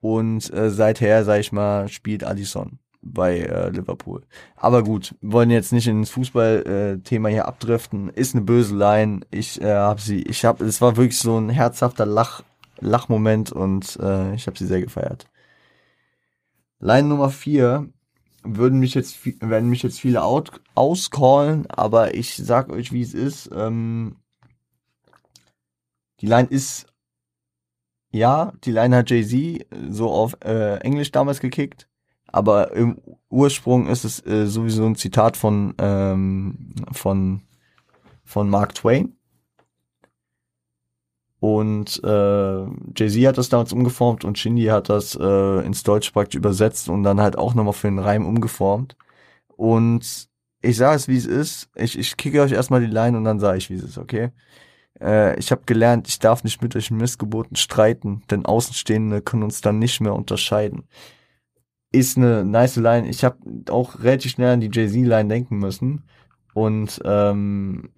und 0.00 0.52
äh, 0.52 0.70
seither, 0.70 1.24
sag 1.24 1.40
ich 1.40 1.52
mal, 1.52 1.88
spielt 1.88 2.22
Alisson 2.24 2.78
bei 3.02 3.38
äh, 3.40 3.70
Liverpool. 3.70 4.22
Aber 4.56 4.82
gut, 4.82 5.14
wollen 5.20 5.50
jetzt 5.50 5.72
nicht 5.72 5.86
ins 5.86 6.10
Fußballthema 6.10 7.28
äh, 7.28 7.32
hier 7.32 7.48
abdriften. 7.48 8.10
Ist 8.10 8.34
eine 8.34 8.44
böse 8.44 8.76
Line. 8.76 9.20
Ich 9.30 9.60
äh, 9.60 9.74
habe 9.74 10.00
sie, 10.00 10.22
ich 10.22 10.44
habe, 10.44 10.64
es 10.64 10.80
war 10.80 10.96
wirklich 10.96 11.18
so 11.18 11.38
ein 11.38 11.48
herzhafter 11.48 12.06
Lach, 12.06 12.42
Lachmoment 12.80 13.52
und 13.52 13.98
äh, 14.00 14.34
ich 14.34 14.46
habe 14.46 14.58
sie 14.58 14.66
sehr 14.66 14.80
gefeiert. 14.80 15.26
Line 16.78 17.08
Nummer 17.08 17.30
vier 17.30 17.88
würden 18.42 18.78
mich 18.78 18.94
jetzt 18.94 19.18
werden 19.42 19.68
mich 19.68 19.82
jetzt 19.82 20.00
viele 20.00 20.22
out, 20.22 20.60
auscallen, 20.74 21.66
aber 21.68 22.14
ich 22.14 22.36
sag 22.36 22.70
euch, 22.70 22.92
wie 22.92 23.02
es 23.02 23.14
ist. 23.14 23.50
Ähm, 23.52 24.16
die 26.20 26.26
Line 26.26 26.48
ist 26.48 26.86
ja, 28.10 28.52
die 28.64 28.70
Line 28.70 28.96
hat 28.96 29.10
Jay-Z 29.10 29.66
so 29.90 30.10
auf 30.10 30.36
äh, 30.44 30.76
Englisch 30.78 31.10
damals 31.10 31.40
gekickt, 31.40 31.88
aber 32.26 32.72
im 32.72 33.00
Ursprung 33.28 33.88
ist 33.88 34.04
es 34.04 34.24
äh, 34.26 34.46
sowieso 34.46 34.86
ein 34.86 34.96
Zitat 34.96 35.36
von, 35.36 35.74
ähm, 35.78 36.74
von, 36.92 37.42
von 38.24 38.48
Mark 38.48 38.74
Twain. 38.74 39.15
Und 41.38 42.02
äh, 42.02 42.64
Jay-Z 42.96 43.26
hat 43.26 43.38
das 43.38 43.50
damals 43.50 43.72
umgeformt 43.72 44.24
und 44.24 44.38
Shindy 44.38 44.64
hat 44.66 44.88
das 44.88 45.16
äh, 45.20 45.66
ins 45.66 45.82
Deutsch 45.82 46.10
praktisch 46.10 46.38
übersetzt 46.38 46.88
und 46.88 47.02
dann 47.02 47.20
halt 47.20 47.36
auch 47.36 47.54
nochmal 47.54 47.74
für 47.74 47.88
den 47.88 47.98
Reim 47.98 48.26
umgeformt. 48.26 48.96
Und 49.56 50.28
ich 50.62 50.76
sage 50.76 50.96
es, 50.96 51.08
wie 51.08 51.16
es 51.16 51.26
ist. 51.26 51.68
Ich, 51.74 51.98
ich 51.98 52.16
kicke 52.16 52.42
euch 52.42 52.52
erstmal 52.52 52.80
die 52.80 52.86
Line 52.86 53.16
und 53.16 53.24
dann 53.24 53.38
sage 53.38 53.58
ich, 53.58 53.70
wie 53.70 53.74
es 53.74 53.82
ist, 53.82 53.98
okay? 53.98 54.30
Äh, 55.00 55.38
ich 55.38 55.50
habe 55.50 55.62
gelernt, 55.66 56.08
ich 56.08 56.18
darf 56.18 56.42
nicht 56.44 56.62
mit 56.62 56.74
euch 56.74 56.90
Missgeboten 56.90 57.56
streiten, 57.56 58.22
denn 58.30 58.46
Außenstehende 58.46 59.20
können 59.20 59.42
uns 59.42 59.60
dann 59.60 59.78
nicht 59.78 60.00
mehr 60.00 60.14
unterscheiden. 60.14 60.84
Ist 61.92 62.16
eine 62.16 62.44
nice 62.44 62.76
Line. 62.76 63.08
Ich 63.08 63.24
habe 63.24 63.38
auch 63.70 64.00
relativ 64.00 64.32
schnell 64.32 64.54
an 64.54 64.60
die 64.60 64.70
Jay-Z-Line 64.72 65.28
denken 65.28 65.58
müssen. 65.58 66.04
Und 66.54 67.00
ähm, 67.04 67.90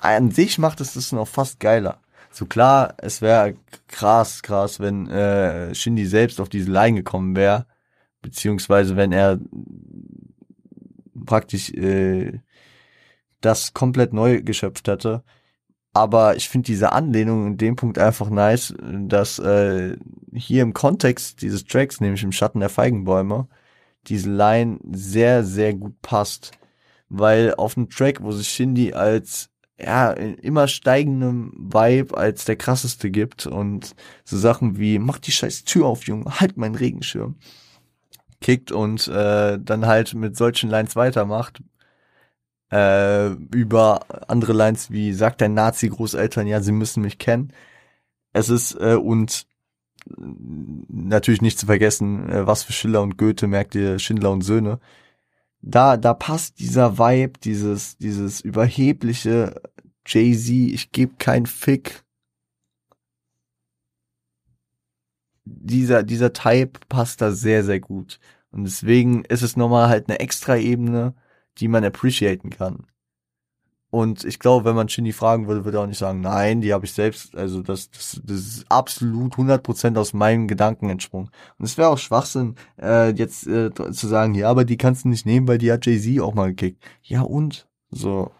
an 0.00 0.30
sich 0.30 0.58
macht 0.58 0.80
es 0.80 0.94
das 0.94 1.12
noch 1.12 1.26
fast 1.26 1.58
geiler. 1.60 2.00
So 2.30 2.46
klar, 2.46 2.94
es 2.98 3.22
wäre 3.22 3.56
krass, 3.88 4.42
krass, 4.42 4.78
wenn 4.78 5.08
äh, 5.08 5.74
Shindy 5.74 6.06
selbst 6.06 6.40
auf 6.40 6.48
diese 6.48 6.70
Line 6.70 6.96
gekommen 6.98 7.34
wäre, 7.34 7.66
beziehungsweise 8.22 8.96
wenn 8.96 9.12
er 9.12 9.40
praktisch 11.26 11.70
äh, 11.74 12.40
das 13.40 13.74
komplett 13.74 14.12
neu 14.12 14.42
geschöpft 14.42 14.86
hätte. 14.88 15.24
Aber 15.92 16.36
ich 16.36 16.48
finde 16.48 16.66
diese 16.66 16.92
Anlehnung 16.92 17.48
in 17.48 17.56
dem 17.56 17.74
Punkt 17.74 17.98
einfach 17.98 18.30
nice, 18.30 18.74
dass 18.80 19.40
äh, 19.40 19.96
hier 20.32 20.62
im 20.62 20.72
Kontext 20.72 21.42
dieses 21.42 21.64
Tracks, 21.64 22.00
nämlich 22.00 22.22
im 22.22 22.32
Schatten 22.32 22.60
der 22.60 22.68
Feigenbäume, 22.68 23.48
diese 24.06 24.30
Line 24.30 24.78
sehr, 24.92 25.42
sehr 25.42 25.74
gut 25.74 26.00
passt. 26.00 26.52
Weil 27.08 27.54
auf 27.56 27.76
einem 27.76 27.90
Track, 27.90 28.22
wo 28.22 28.30
sich 28.30 28.48
Shindy 28.48 28.92
als 28.92 29.49
ja, 29.82 30.12
immer 30.12 30.68
steigendem 30.68 31.52
Vibe 31.56 32.16
als 32.16 32.44
der 32.44 32.56
krasseste 32.56 33.10
gibt 33.10 33.46
und 33.46 33.94
so 34.24 34.38
Sachen 34.38 34.78
wie, 34.78 34.98
mach 34.98 35.18
die 35.18 35.32
scheiß 35.32 35.64
Tür 35.64 35.86
auf, 35.86 36.06
Junge, 36.06 36.40
halt 36.40 36.56
meinen 36.56 36.74
Regenschirm, 36.74 37.36
kickt 38.40 38.72
und 38.72 39.08
äh, 39.08 39.58
dann 39.60 39.86
halt 39.86 40.14
mit 40.14 40.36
solchen 40.36 40.70
Lines 40.70 40.96
weitermacht, 40.96 41.62
äh, 42.72 43.28
über 43.54 44.00
andere 44.28 44.52
Lines 44.52 44.90
wie 44.90 45.12
sagt 45.12 45.40
dein 45.40 45.54
Nazi-Großeltern, 45.54 46.46
ja, 46.46 46.60
sie 46.60 46.72
müssen 46.72 47.02
mich 47.02 47.18
kennen. 47.18 47.52
Es 48.32 48.48
ist 48.48 48.74
äh, 48.80 48.94
und 48.94 49.46
natürlich 50.88 51.42
nicht 51.42 51.58
zu 51.58 51.66
vergessen, 51.66 52.28
äh, 52.30 52.46
was 52.46 52.62
für 52.62 52.72
Schiller 52.72 53.02
und 53.02 53.18
Goethe 53.18 53.46
merkt 53.46 53.74
ihr 53.74 53.98
Schindler 53.98 54.30
und 54.32 54.42
Söhne. 54.42 54.80
Da, 55.62 55.96
da 55.96 56.14
passt 56.14 56.58
dieser 56.58 56.98
Vibe, 56.98 57.38
dieses, 57.40 57.98
dieses 57.98 58.40
überhebliche 58.40 59.60
Jay-Z, 60.06 60.48
ich 60.50 60.90
gebe 60.92 61.14
kein 61.18 61.46
Fick. 61.46 62.04
Dieser, 65.44 66.02
dieser 66.02 66.32
Type 66.32 66.80
passt 66.88 67.20
da 67.20 67.32
sehr, 67.32 67.64
sehr 67.64 67.80
gut. 67.80 68.18
Und 68.50 68.64
deswegen 68.64 69.24
ist 69.26 69.42
es 69.42 69.56
nochmal 69.56 69.88
halt 69.88 70.08
eine 70.08 70.20
extra 70.20 70.56
Ebene, 70.56 71.14
die 71.58 71.68
man 71.68 71.84
appreciaten 71.84 72.50
kann. 72.50 72.86
Und 73.90 74.24
ich 74.24 74.38
glaube, 74.38 74.64
wenn 74.64 74.76
man 74.76 74.88
Shindy 74.88 75.12
fragen 75.12 75.48
würde, 75.48 75.64
würde 75.64 75.78
er 75.78 75.82
auch 75.82 75.86
nicht 75.88 75.98
sagen, 75.98 76.20
nein, 76.20 76.60
die 76.60 76.72
habe 76.72 76.84
ich 76.84 76.92
selbst, 76.92 77.34
also 77.34 77.60
das, 77.60 77.90
das, 77.90 78.20
das 78.24 78.38
ist 78.38 78.66
absolut 78.68 79.34
100% 79.34 79.98
aus 79.98 80.12
meinem 80.12 80.46
Gedanken 80.46 80.88
entsprungen. 80.88 81.30
Und 81.58 81.64
es 81.64 81.76
wäre 81.76 81.88
auch 81.88 81.98
Schwachsinn, 81.98 82.54
äh, 82.80 83.10
jetzt 83.10 83.48
äh, 83.48 83.72
zu 83.74 84.06
sagen, 84.06 84.34
ja, 84.34 84.48
aber 84.48 84.64
die 84.64 84.76
kannst 84.76 85.04
du 85.04 85.08
nicht 85.08 85.26
nehmen, 85.26 85.48
weil 85.48 85.58
die 85.58 85.72
hat 85.72 85.86
Jay-Z 85.86 86.20
auch 86.20 86.34
mal 86.34 86.50
gekickt. 86.50 86.84
Ja 87.02 87.22
und? 87.22 87.66
So. 87.90 88.30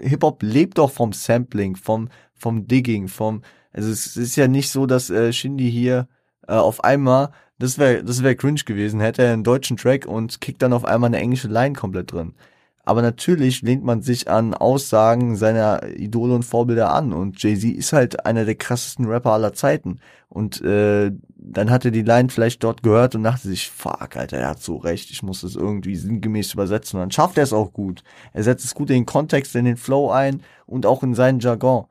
Hip-Hop 0.00 0.42
lebt 0.42 0.78
doch 0.78 0.90
vom 0.90 1.12
Sampling, 1.12 1.76
vom, 1.76 2.08
vom 2.34 2.66
Digging, 2.66 3.06
vom, 3.06 3.42
also 3.72 3.88
es 3.88 4.16
ist 4.16 4.34
ja 4.34 4.48
nicht 4.48 4.70
so, 4.70 4.86
dass 4.86 5.10
äh, 5.10 5.32
Shindy 5.32 5.70
hier 5.70 6.08
äh, 6.48 6.54
auf 6.54 6.82
einmal 6.82 7.30
das 7.58 7.78
wäre 7.78 8.02
das 8.02 8.22
wäre 8.22 8.34
cringe 8.34 8.62
gewesen, 8.64 9.00
hätte 9.00 9.22
er 9.22 9.32
einen 9.32 9.44
deutschen 9.44 9.76
Track 9.76 10.06
und 10.06 10.40
kickt 10.40 10.60
dann 10.62 10.72
auf 10.72 10.84
einmal 10.84 11.08
eine 11.08 11.18
englische 11.18 11.48
Line 11.48 11.74
komplett 11.74 12.12
drin. 12.12 12.34
Aber 12.84 13.00
natürlich 13.02 13.62
lehnt 13.62 13.82
man 13.82 14.02
sich 14.02 14.28
an 14.30 14.52
Aussagen 14.54 15.36
seiner 15.36 15.88
Idole 15.96 16.34
und 16.34 16.44
Vorbilder 16.44 16.92
an. 16.92 17.12
Und 17.12 17.42
Jay-Z 17.42 17.74
ist 17.74 17.92
halt 17.92 18.26
einer 18.26 18.44
der 18.44 18.56
krassesten 18.56 19.06
Rapper 19.06 19.32
aller 19.32 19.54
Zeiten. 19.54 20.00
Und 20.28 20.60
äh, 20.62 21.12
dann 21.36 21.70
hat 21.70 21.84
er 21.84 21.90
die 21.90 22.02
Line 22.02 22.28
vielleicht 22.28 22.62
dort 22.62 22.82
gehört 22.82 23.14
und 23.14 23.22
dachte 23.22 23.48
sich, 23.48 23.70
fuck, 23.70 24.16
Alter, 24.16 24.38
er 24.38 24.50
hat 24.50 24.62
so 24.62 24.76
recht, 24.76 25.10
ich 25.10 25.22
muss 25.22 25.42
das 25.42 25.54
irgendwie 25.54 25.96
sinngemäß 25.96 26.52
übersetzen. 26.52 26.96
Und 26.96 27.02
dann 27.02 27.10
schafft 27.10 27.38
er 27.38 27.44
es 27.44 27.52
auch 27.52 27.72
gut. 27.72 28.02
Er 28.32 28.42
setzt 28.42 28.64
es 28.64 28.74
gut 28.74 28.90
in 28.90 28.96
den 28.96 29.06
Kontext, 29.06 29.54
in 29.54 29.64
den 29.64 29.76
Flow 29.76 30.10
ein 30.10 30.42
und 30.66 30.84
auch 30.84 31.02
in 31.02 31.14
seinen 31.14 31.40
Jargon 31.40 31.86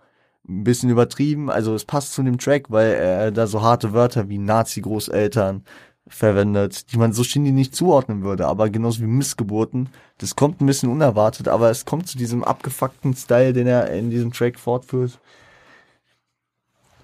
ein 0.48 0.64
bisschen 0.64 0.90
übertrieben. 0.90 1.50
Also 1.50 1.74
es 1.74 1.86
passt 1.86 2.14
zu 2.14 2.22
dem 2.22 2.38
Track, 2.38 2.70
weil 2.70 2.94
er 2.94 3.32
da 3.32 3.48
so 3.48 3.62
harte 3.62 3.94
Wörter 3.94 4.30
wie 4.30 4.38
Nazi-Großeltern 4.38 5.64
verwendet, 6.08 6.92
die 6.92 6.98
man 6.98 7.14
so 7.14 7.24
Shindy 7.24 7.52
nicht 7.52 7.76
zuordnen 7.76 8.24
würde, 8.24 8.48
aber 8.48 8.70
genauso 8.70 9.02
wie 9.02 9.08
Missgeburten. 9.08 9.90
Das 10.18 10.36
kommt 10.36 10.62
ein 10.62 10.66
bisschen 10.66 10.90
unerwartet, 10.90 11.48
aber 11.48 11.70
es 11.70 11.86
kommt 11.86 12.08
zu 12.08 12.18
diesem 12.18 12.44
abgefuckten 12.44 13.16
Style, 13.16 13.54
den 13.54 13.68
er 13.68 13.90
in 13.92 14.10
diesem 14.10 14.34
Track 14.34 14.60
fortführt. 14.60 15.20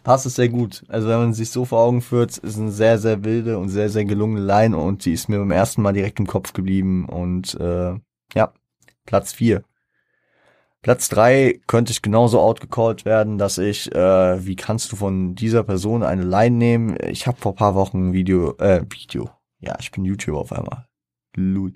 Passt 0.03 0.25
es 0.25 0.35
sehr 0.35 0.49
gut. 0.49 0.83
Also 0.87 1.07
wenn 1.07 1.19
man 1.19 1.33
sich 1.33 1.49
so 1.49 1.65
vor 1.65 1.79
Augen 1.79 2.01
führt, 2.01 2.37
ist 2.37 2.57
eine 2.57 2.71
sehr, 2.71 2.97
sehr 2.99 3.23
wilde 3.23 3.57
und 3.57 3.69
sehr, 3.69 3.89
sehr 3.89 4.05
gelungene 4.05 4.41
Line 4.45 4.77
und 4.77 5.05
die 5.05 5.13
ist 5.13 5.29
mir 5.29 5.39
beim 5.39 5.51
ersten 5.51 5.81
Mal 5.81 5.93
direkt 5.93 6.19
im 6.19 6.27
Kopf 6.27 6.53
geblieben 6.53 7.05
und 7.05 7.55
äh, 7.55 7.95
ja, 8.33 8.53
Platz 9.05 9.33
vier 9.33 9.63
Platz 10.81 11.09
drei 11.09 11.59
könnte 11.67 11.91
ich 11.91 12.01
genauso 12.01 12.39
outgecallt 12.39 13.03
werden, 13.03 13.37
dass 13.37 13.57
ich, 13.57 13.93
äh, 13.93 14.45
wie 14.45 14.55
kannst 14.55 14.91
du 14.91 14.95
von 14.95 15.35
dieser 15.35 15.63
Person 15.63 16.03
eine 16.03 16.23
Line 16.23 16.55
nehmen? 16.55 16.97
Ich 17.09 17.27
habe 17.27 17.37
vor 17.37 17.53
paar 17.53 17.75
Wochen 17.75 18.09
ein 18.09 18.13
Video, 18.13 18.55
äh, 18.57 18.85
Video. 18.89 19.29
Ja, 19.59 19.75
ich 19.79 19.91
bin 19.91 20.05
YouTuber 20.05 20.39
auf 20.39 20.53
einmal. 20.53 20.87
Lul. 21.35 21.73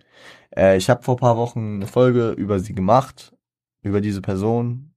Äh, 0.56 0.78
ich 0.78 0.90
habe 0.90 1.04
vor 1.04 1.18
paar 1.18 1.36
Wochen 1.36 1.76
eine 1.76 1.88
Folge 1.88 2.32
über 2.32 2.60
sie 2.60 2.74
gemacht, 2.74 3.36
über 3.82 4.00
diese 4.00 4.22
Person. 4.22 4.94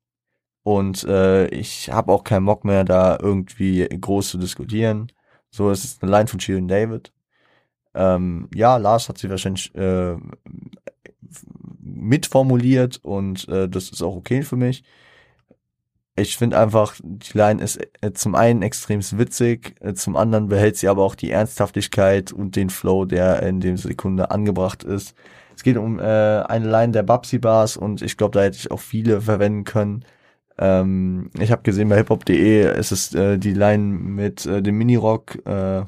Und 0.63 1.05
äh, 1.05 1.49
ich 1.49 1.91
habe 1.91 2.13
auch 2.13 2.25
keinen 2.25 2.47
Bock 2.47 2.65
mehr, 2.65 2.85
da 2.85 3.19
irgendwie 3.21 3.89
groß 3.89 4.31
zu 4.31 4.39
diskutieren. 4.39 5.13
So, 5.51 5.71
es 5.71 5.85
ist 5.85 6.03
eine 6.03 6.13
Line 6.13 6.29
von 6.29 6.41
Shirin 6.41 6.69
David. 6.69 7.13
Ähm, 7.95 8.49
ja, 8.55 8.77
Lars 8.77 9.09
hat 9.09 9.19
sie 9.19 9.31
wahrscheinlich 9.31 9.75
äh, 9.75 10.17
mitformuliert 11.97 13.01
und 13.03 13.49
äh, 13.49 13.69
das 13.69 13.91
ist 13.91 14.03
auch 14.03 14.17
okay 14.17 14.43
für 14.43 14.57
mich. 14.57 14.85
Ich 16.19 16.39
finde 16.39 16.59
einfach, 16.59 16.95
die 17.03 17.37
Line 17.37 17.63
ist 17.63 17.79
äh, 18.01 18.13
zum 18.13 18.35
einen 18.35 18.63
extrem 18.63 19.01
witzig, 19.19 19.75
äh, 19.81 19.93
zum 19.95 20.17
anderen 20.17 20.49
behält 20.49 20.77
sie 20.79 20.89
aber 20.89 21.03
auch 21.03 21.15
die 21.15 21.31
Ernsthaftigkeit 21.31 22.33
und 22.33 22.57
den 22.57 22.71
Flow, 22.71 23.05
der 23.05 23.43
in 23.43 23.61
dem 23.61 23.77
Sekunde 23.77 24.31
angebracht 24.31 24.83
ist. 24.83 25.15
Es 25.55 25.63
geht 25.63 25.77
um 25.77 25.99
äh, 25.99 26.03
eine 26.03 26.71
Line 26.71 26.93
der 26.93 27.03
Babsi 27.03 27.39
Bars 27.39 27.77
und 27.77 28.03
ich 28.03 28.17
glaube, 28.17 28.39
da 28.39 28.45
hätte 28.45 28.59
ich 28.59 28.71
auch 28.71 28.81
viele 28.81 29.21
verwenden 29.21 29.65
können. 29.65 30.05
Ähm, 30.59 31.31
ich 31.39 31.53
habe 31.53 31.63
gesehen 31.63 31.89
bei 31.89 31.97
hiphop.de 31.97 32.79
ist 32.79 32.93
es 32.93 33.15
äh, 33.15 33.39
die 33.39 33.53
Line 33.53 33.83
mit 33.83 34.47
äh, 34.47 34.63
dem 34.63 34.79
Minirock, 34.79 35.37
äh, 35.47 35.85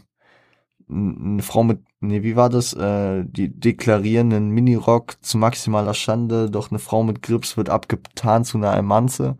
eine 0.90 1.42
Frau 1.42 1.64
mit, 1.64 1.81
nee, 2.01 2.23
wie 2.23 2.37
war 2.37 2.51
das? 2.51 2.73
Äh, 2.75 3.25
die 3.25 3.49
deklarieren 3.49 4.33
einen 4.33 4.51
Minirock 4.51 5.17
zu 5.23 5.39
maximaler 5.39 5.95
Schande, 5.95 6.51
doch 6.51 6.71
eine 6.71 6.79
Frau 6.79 7.03
mit 7.03 7.23
Grips 7.23 7.57
wird 7.57 7.71
abgetan 7.71 8.45
zu 8.45 8.59
einer 8.59 8.71
Almanze. 8.73 9.37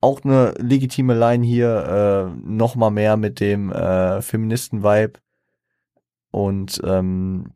Auch 0.00 0.22
eine 0.24 0.52
legitime 0.58 1.14
Line 1.14 1.44
hier, 1.44 2.32
äh, 2.34 2.40
noch 2.46 2.76
mal 2.76 2.90
mehr 2.90 3.16
mit 3.16 3.40
dem 3.40 3.72
äh, 3.72 4.22
Feministen-Vibe. 4.22 5.20
Und 6.30 6.80
ähm, 6.84 7.52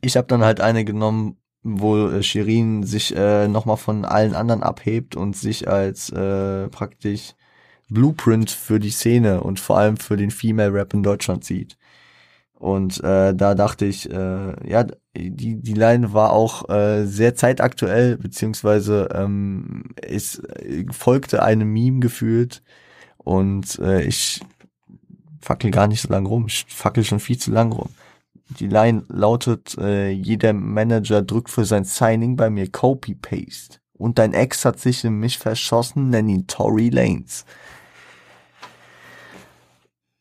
ich 0.00 0.16
habe 0.16 0.28
dann 0.28 0.44
halt 0.44 0.60
eine 0.60 0.84
genommen, 0.84 1.36
wo 1.62 2.08
äh, 2.08 2.22
Shirin 2.22 2.84
sich 2.84 3.14
äh, 3.16 3.48
noch 3.48 3.66
mal 3.66 3.76
von 3.76 4.04
allen 4.04 4.34
anderen 4.34 4.62
abhebt 4.62 5.16
und 5.16 5.36
sich 5.36 5.68
als 5.68 6.10
äh, 6.10 6.68
praktisch 6.68 7.34
Blueprint 7.88 8.50
für 8.50 8.80
die 8.80 8.90
Szene 8.90 9.42
und 9.42 9.60
vor 9.60 9.78
allem 9.78 9.96
für 9.96 10.16
den 10.16 10.30
Female 10.30 10.72
Rap 10.72 10.94
in 10.94 11.02
Deutschland 11.02 11.44
sieht. 11.44 11.76
Und 12.62 13.02
äh, 13.02 13.34
da 13.34 13.56
dachte 13.56 13.86
ich, 13.86 14.08
äh, 14.08 14.70
ja, 14.70 14.86
die, 15.16 15.60
die 15.60 15.74
Line 15.74 16.12
war 16.12 16.30
auch 16.30 16.68
äh, 16.68 17.06
sehr 17.06 17.34
zeitaktuell, 17.34 18.16
beziehungsweise 18.18 19.08
ähm, 19.12 19.86
es 20.00 20.40
folgte 20.92 21.42
einem 21.42 21.72
Meme 21.72 21.98
gefühlt. 21.98 22.62
Und 23.16 23.80
äh, 23.80 24.02
ich 24.02 24.42
fackel 25.40 25.72
gar 25.72 25.88
nicht 25.88 26.02
so 26.02 26.08
lang 26.08 26.24
rum. 26.24 26.46
Ich 26.46 26.64
fackel 26.68 27.02
schon 27.02 27.18
viel 27.18 27.36
zu 27.36 27.50
lang 27.50 27.72
rum. 27.72 27.88
Die 28.60 28.68
Line 28.68 29.06
lautet, 29.08 29.76
äh, 29.78 30.10
jeder 30.10 30.52
Manager 30.52 31.20
drückt 31.20 31.50
für 31.50 31.64
sein 31.64 31.82
Signing 31.82 32.36
bei 32.36 32.48
mir 32.48 32.70
Copy-Paste. 32.70 33.80
Und 33.92 34.20
dein 34.20 34.34
Ex 34.34 34.64
hat 34.64 34.78
sich 34.78 35.02
in 35.02 35.14
mich 35.14 35.36
verschossen, 35.36 36.10
nenn 36.10 36.28
ihn 36.28 36.46
Tory 36.46 36.90
Lanes. 36.90 37.44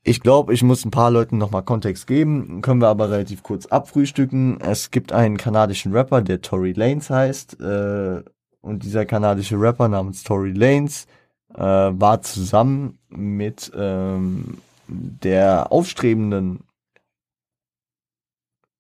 Ich 0.03 0.21
glaube, 0.21 0.53
ich 0.53 0.63
muss 0.63 0.83
ein 0.83 0.91
paar 0.91 1.11
Leuten 1.11 1.37
nochmal 1.37 1.63
Kontext 1.63 2.07
geben, 2.07 2.61
können 2.61 2.81
wir 2.81 2.87
aber 2.87 3.11
relativ 3.11 3.43
kurz 3.43 3.67
abfrühstücken. 3.67 4.59
Es 4.59 4.89
gibt 4.89 5.11
einen 5.11 5.37
kanadischen 5.37 5.93
Rapper, 5.93 6.21
der 6.21 6.41
Tory 6.41 6.73
Lanes 6.73 7.11
heißt, 7.11 7.59
äh, 7.59 8.23
und 8.61 8.83
dieser 8.83 9.05
kanadische 9.05 9.59
Rapper 9.59 9.87
namens 9.87 10.23
Tory 10.23 10.53
Lanes 10.53 11.05
äh, 11.53 11.61
war 11.61 12.21
zusammen 12.23 12.97
mit 13.09 13.71
ähm, 13.75 14.57
der 14.87 15.71
aufstrebenden, 15.71 16.63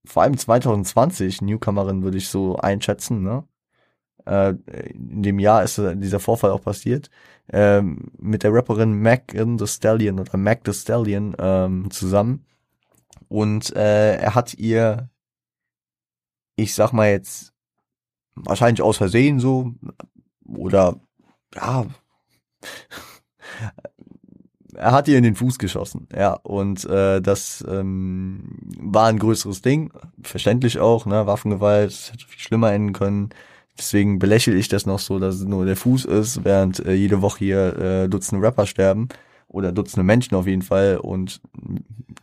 vor 0.05 0.23
allem 0.23 0.37
2020, 0.37 1.41
Newcomerin 1.43 2.01
würde 2.01 2.17
ich 2.17 2.29
so 2.29 2.55
einschätzen, 2.57 3.21
ne? 3.21 3.43
Äh, 4.25 4.55
in 4.93 5.23
dem 5.23 5.39
Jahr 5.39 5.63
ist 5.63 5.81
dieser 5.95 6.19
Vorfall 6.19 6.51
auch 6.51 6.61
passiert, 6.61 7.09
ähm, 7.51 8.11
mit 8.17 8.43
der 8.43 8.53
Rapperin 8.53 9.01
Mac 9.01 9.33
the 9.33 9.67
Stallion 9.67 10.19
oder 10.19 10.37
Mac 10.37 10.61
the 10.65 10.73
Stallion 10.73 11.35
ähm, 11.39 11.89
zusammen. 11.91 12.45
Und 13.27 13.75
äh, 13.75 14.17
er 14.17 14.35
hat 14.35 14.53
ihr, 14.55 15.09
ich 16.55 16.75
sag 16.75 16.91
mal 16.91 17.09
jetzt, 17.09 17.53
wahrscheinlich 18.35 18.81
aus 18.81 18.97
Versehen 18.97 19.39
so 19.39 19.73
oder 20.45 20.99
ja, 21.55 21.85
er 24.75 24.91
hat 24.91 25.07
ihr 25.07 25.17
in 25.17 25.23
den 25.23 25.35
Fuß 25.35 25.59
geschossen, 25.59 26.07
ja, 26.15 26.33
und 26.33 26.85
äh, 26.85 27.21
das 27.21 27.63
ähm, 27.67 28.57
war 28.77 29.07
ein 29.07 29.19
größeres 29.19 29.61
Ding, 29.61 29.91
verständlich 30.21 30.79
auch, 30.79 31.05
ne, 31.05 31.27
Waffengewalt, 31.27 32.11
hätte 32.11 32.25
viel 32.25 32.39
schlimmer 32.39 32.71
enden 32.71 32.93
können, 32.93 33.29
deswegen 33.77 34.19
belächle 34.19 34.55
ich 34.55 34.67
das 34.67 34.85
noch 34.85 34.99
so, 34.99 35.19
dass 35.19 35.35
es 35.35 35.45
nur 35.45 35.65
der 35.65 35.75
Fuß 35.75 36.05
ist, 36.05 36.43
während 36.43 36.79
äh, 36.85 36.93
jede 36.93 37.21
Woche 37.21 37.39
hier 37.39 37.77
äh, 37.77 38.09
Dutzende 38.09 38.45
Rapper 38.45 38.65
sterben, 38.65 39.09
oder 39.51 39.71
Dutzende 39.71 40.03
Menschen 40.03 40.35
auf 40.35 40.47
jeden 40.47 40.61
Fall 40.61 40.97
und 40.97 41.41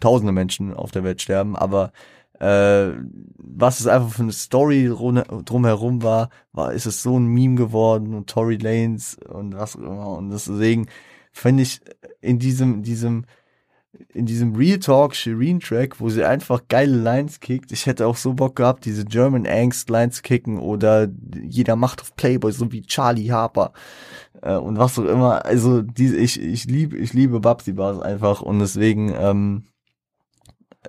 tausende 0.01 0.33
Menschen 0.33 0.73
auf 0.75 0.91
der 0.91 1.05
Welt 1.05 1.21
sterben, 1.21 1.57
aber 1.57 1.93
äh, 2.41 2.93
was 3.37 3.81
es 3.81 3.87
einfach 3.87 4.11
für 4.11 4.23
eine 4.23 4.33
Story 4.33 4.91
drumherum 5.45 6.03
war, 6.03 6.31
war, 6.53 6.73
ist 6.73 6.87
es 6.87 7.03
so 7.03 7.19
ein 7.19 7.27
Meme 7.27 7.57
geworden 7.57 8.15
und 8.15 8.31
Tory 8.31 8.57
Lanes 8.57 9.17
und 9.29 9.57
was 9.57 9.75
und 9.75 10.31
deswegen 10.31 10.87
finde 11.33 11.65
ich 11.65 11.81
in 12.21 12.39
diesem, 12.39 12.83
diesem, 12.83 13.25
in 14.13 14.27
diesem 14.27 14.55
Real 14.55 14.79
Talk 14.79 15.15
Shireen 15.15 15.61
Track, 15.61 16.01
wo 16.01 16.09
sie 16.11 16.25
einfach 16.25 16.63
geile 16.69 16.97
Lines 16.97 17.41
kickt. 17.41 17.73
Ich 17.73 17.87
hätte 17.87 18.07
auch 18.07 18.17
so 18.17 18.35
Bock 18.35 18.57
gehabt, 18.57 18.85
diese 18.85 19.05
German 19.05 19.47
Angst 19.47 19.89
Lines 19.91 20.23
kicken 20.23 20.59
oder 20.59 21.09
jeder 21.43 21.77
macht 21.77 22.01
auf 22.01 22.15
Playboy, 22.15 22.53
so 22.53 22.71
wie 22.71 22.83
Charlie 22.83 23.31
Harper 23.31 23.73
äh, 24.43 24.55
und 24.57 24.79
was 24.79 24.99
auch 24.99 25.05
immer. 25.05 25.45
Also 25.45 25.83
diese, 25.83 26.17
ich, 26.17 26.41
ich 26.41 26.65
liebe, 26.67 26.97
ich 26.97 27.13
liebe 27.13 27.41
Babsy 27.41 27.73
Bars 27.73 28.01
einfach 28.01 28.43
und 28.43 28.59
deswegen 28.59 29.15
ähm, 29.19 29.65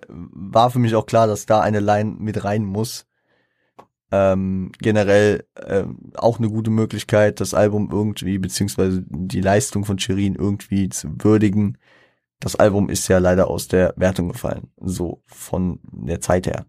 war 0.08 0.70
für 0.70 0.80
mich 0.80 0.96
auch 0.96 1.06
klar, 1.06 1.28
dass 1.28 1.46
da 1.46 1.62
eine 1.62 1.80
Line 1.80 2.16
mit 2.20 2.44
rein 2.44 2.66
muss. 2.66 3.06
Ähm, 4.12 4.72
generell 4.80 5.46
äh, 5.54 5.84
auch 6.16 6.40
eine 6.40 6.50
gute 6.50 6.72
Möglichkeit, 6.72 7.40
das 7.40 7.54
Album 7.54 7.90
irgendwie, 7.92 8.40
beziehungsweise 8.40 9.04
die 9.08 9.42
Leistung 9.42 9.86
von 9.86 10.00
Shirin 10.00 10.34
irgendwie 10.34 10.90
zu 10.90 11.10
würdigen. 11.20 11.78
Das 12.40 12.56
Album 12.56 12.90
ist 12.90 13.08
ja 13.10 13.18
leider 13.18 13.48
aus 13.48 13.68
der 13.68 13.94
Wertung 13.98 14.30
gefallen, 14.30 14.72
so 14.78 15.22
von 15.26 15.80
der 15.84 16.22
Zeit 16.22 16.48
her. 16.48 16.66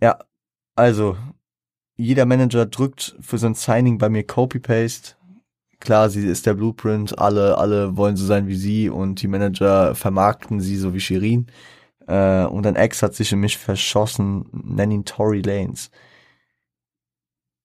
Ja, 0.00 0.18
also 0.74 1.16
jeder 1.96 2.24
Manager 2.26 2.66
drückt 2.66 3.16
für 3.20 3.38
sein 3.38 3.54
Signing 3.54 3.98
bei 3.98 4.08
mir 4.08 4.26
Copy-Paste. 4.26 5.16
Klar, 5.78 6.10
sie 6.10 6.26
ist 6.26 6.46
der 6.46 6.54
Blueprint, 6.54 7.18
alle, 7.18 7.58
alle 7.58 7.96
wollen 7.96 8.16
so 8.16 8.24
sein 8.24 8.46
wie 8.46 8.56
sie 8.56 8.88
und 8.88 9.20
die 9.20 9.28
Manager 9.28 9.94
vermarkten 9.94 10.60
sie 10.60 10.76
so 10.76 10.94
wie 10.94 11.00
Shirin. 11.00 11.48
Äh, 12.06 12.44
und 12.44 12.66
ein 12.66 12.76
Ex 12.76 13.02
hat 13.02 13.14
sich 13.14 13.32
in 13.32 13.40
mich 13.40 13.58
verschossen, 13.58 14.48
nenn 14.52 14.90
ihn 14.90 15.04
Tory 15.04 15.42
Lanes. 15.42 15.90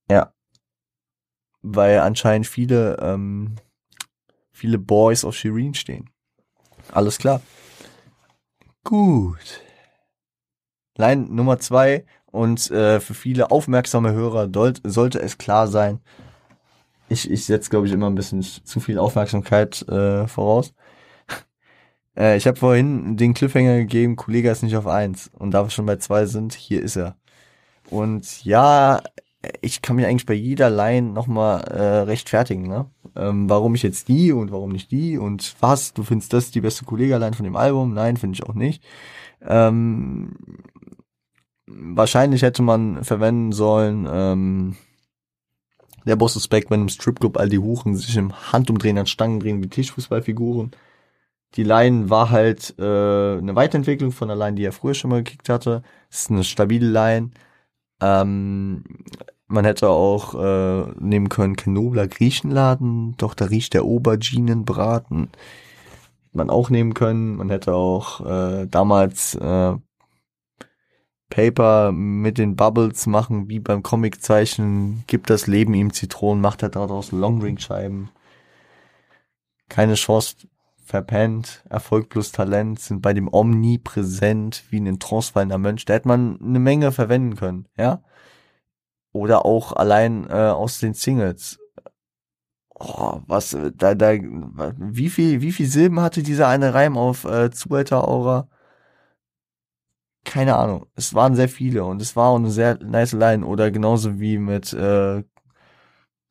Ja. 0.09 0.33
Weil 1.61 1.99
anscheinend 1.99 2.47
viele, 2.47 2.97
ähm, 3.01 3.55
viele 4.51 4.77
Boys 4.77 5.23
auf 5.23 5.35
Shireen 5.35 5.73
stehen. 5.73 6.09
Alles 6.91 7.17
klar. 7.17 7.41
Gut. 8.83 9.61
Line 10.97 11.27
Nummer 11.29 11.59
zwei 11.59 12.05
und 12.31 12.69
äh, 12.71 12.99
für 12.99 13.13
viele 13.13 13.51
aufmerksame 13.51 14.13
Hörer 14.13 14.49
sollte 14.83 15.19
es 15.19 15.37
klar 15.37 15.67
sein. 15.67 15.99
Ich, 17.09 17.29
ich 17.29 17.45
setze, 17.45 17.69
glaube 17.69 17.87
ich, 17.87 17.93
immer 17.93 18.07
ein 18.07 18.15
bisschen 18.15 18.41
zu 18.41 18.79
viel 18.79 18.99
Aufmerksamkeit 18.99 19.87
äh, 19.87 20.27
voraus. 20.27 20.73
Äh, 22.17 22.35
ich 22.37 22.47
habe 22.47 22.57
vorhin 22.57 23.15
den 23.15 23.35
Cliffhanger 23.35 23.77
gegeben, 23.77 24.15
Kollege 24.15 24.49
ist 24.49 24.63
nicht 24.63 24.75
auf 24.75 24.87
eins. 24.87 25.29
Und 25.33 25.51
da 25.51 25.63
wir 25.63 25.69
schon 25.69 25.85
bei 25.85 25.97
zwei 25.97 26.25
sind, 26.25 26.55
hier 26.55 26.81
ist 26.81 26.95
er. 26.95 27.15
Und 27.91 28.43
ja, 28.43 29.01
ich 29.61 29.81
kann 29.81 29.95
mich 29.95 30.05
eigentlich 30.05 30.25
bei 30.25 30.33
jeder 30.33 30.69
Line 30.69 31.11
nochmal 31.11 31.61
äh, 31.63 31.99
rechtfertigen, 32.01 32.67
ne? 32.67 32.89
Ähm, 33.15 33.49
warum 33.49 33.75
ich 33.75 33.83
jetzt 33.83 34.07
die 34.07 34.31
und 34.31 34.51
warum 34.51 34.71
nicht 34.71 34.91
die 34.91 35.17
und 35.17 35.55
was, 35.59 35.93
du 35.93 36.03
findest 36.03 36.33
das 36.33 36.51
die 36.51 36.61
beste 36.61 36.85
Kollega-Line 36.85 37.35
von 37.35 37.43
dem 37.43 37.55
Album? 37.55 37.93
Nein, 37.93 38.17
finde 38.17 38.35
ich 38.35 38.43
auch 38.47 38.53
nicht. 38.53 38.83
Ähm, 39.41 40.35
wahrscheinlich 41.67 42.41
hätte 42.41 42.61
man 42.61 43.03
verwenden 43.03 43.51
sollen, 43.51 44.07
ähm, 44.09 44.75
der 46.05 46.15
Boss 46.15 46.35
ist 46.35 46.47
back, 46.47 46.69
wenn 46.69 46.81
im 46.81 46.89
Stripclub 46.89 47.37
all 47.37 47.49
die 47.49 47.59
Huchen 47.59 47.95
sich 47.95 48.15
im 48.15 48.33
Handumdrehen 48.53 48.97
an 48.97 49.07
Stangen 49.07 49.39
drehen 49.39 49.63
wie 49.63 49.67
Tischfußballfiguren 49.67 50.71
die 51.55 51.63
Line 51.63 52.09
war 52.09 52.29
halt 52.29 52.75
äh, 52.77 52.83
eine 52.83 53.55
Weiterentwicklung 53.55 54.11
von 54.11 54.27
der 54.27 54.37
Line, 54.37 54.55
die 54.55 54.65
er 54.65 54.73
früher 54.73 54.93
schon 54.93 55.09
mal 55.09 55.23
gekickt 55.23 55.49
hatte. 55.49 55.81
Es 56.09 56.21
ist 56.21 56.31
eine 56.31 56.43
stabile 56.43 56.89
Line. 56.89 57.31
Ähm, 58.01 58.83
man 59.47 59.65
hätte 59.65 59.89
auch 59.89 60.35
äh, 60.35 60.91
nehmen 60.99 61.29
können 61.29 61.55
Kenobler 61.55 62.07
Griechenladen, 62.07 63.15
doch 63.17 63.33
da 63.33 63.45
riecht 63.45 63.73
der 63.73 63.83
Auberginenbraten. 63.83 65.29
Man 66.33 66.49
auch 66.49 66.69
nehmen 66.69 66.93
können. 66.93 67.37
Man 67.37 67.49
hätte 67.49 67.73
auch 67.73 68.25
äh, 68.25 68.67
damals 68.67 69.35
äh, 69.35 69.75
Paper 71.29 71.91
mit 71.91 72.37
den 72.37 72.55
Bubbles 72.55 73.07
machen, 73.07 73.49
wie 73.49 73.59
beim 73.59 73.83
Comiczeichen. 73.83 75.03
Gibt 75.07 75.29
das 75.29 75.47
Leben 75.47 75.73
ihm 75.73 75.93
Zitronen, 75.93 76.41
macht 76.41 76.63
er 76.63 76.69
daraus 76.69 77.11
Longring-Scheiben. 77.11 78.09
Keine 79.69 79.95
Chance 79.95 80.35
verpennt, 80.87 81.63
Erfolg 81.69 82.09
plus 82.09 82.31
Talent 82.31 82.79
sind 82.79 83.01
bei 83.01 83.13
dem 83.13 83.31
omnipräsent 83.31 84.63
wie 84.69 84.79
ein 84.79 84.99
transfallender 84.99 85.57
Mönch. 85.57 85.85
Da 85.85 85.95
hätte 85.95 86.07
man 86.07 86.39
eine 86.41 86.59
Menge 86.59 86.91
verwenden 86.91 87.35
können, 87.35 87.67
ja. 87.77 88.01
Oder 89.11 89.45
auch 89.45 89.73
allein 89.73 90.27
äh, 90.29 90.33
aus 90.33 90.79
den 90.79 90.93
Singles. 90.93 91.59
Oh, 92.79 93.21
was, 93.27 93.57
da, 93.75 93.95
da, 93.95 94.13
wie 94.13 95.09
viel, 95.09 95.41
wie 95.41 95.51
viel 95.51 95.67
Silben 95.67 95.99
hatte 95.99 96.21
dieser 96.23 96.47
eine 96.47 96.73
Reim 96.73 96.97
auf 96.97 97.25
äh, 97.25 97.49
Zuhälter 97.51 98.07
Aura? 98.07 98.47
Keine 100.25 100.55
Ahnung. 100.57 100.85
Es 100.95 101.13
waren 101.13 101.35
sehr 101.35 101.49
viele 101.49 101.85
und 101.85 102.01
es 102.01 102.15
war 102.15 102.29
auch 102.29 102.35
eine 102.35 102.51
sehr 102.51 102.77
nice 102.83 103.13
Line. 103.13 103.45
Oder 103.45 103.71
genauso 103.71 104.19
wie 104.19 104.37
mit 104.37 104.73
äh, 104.73 105.23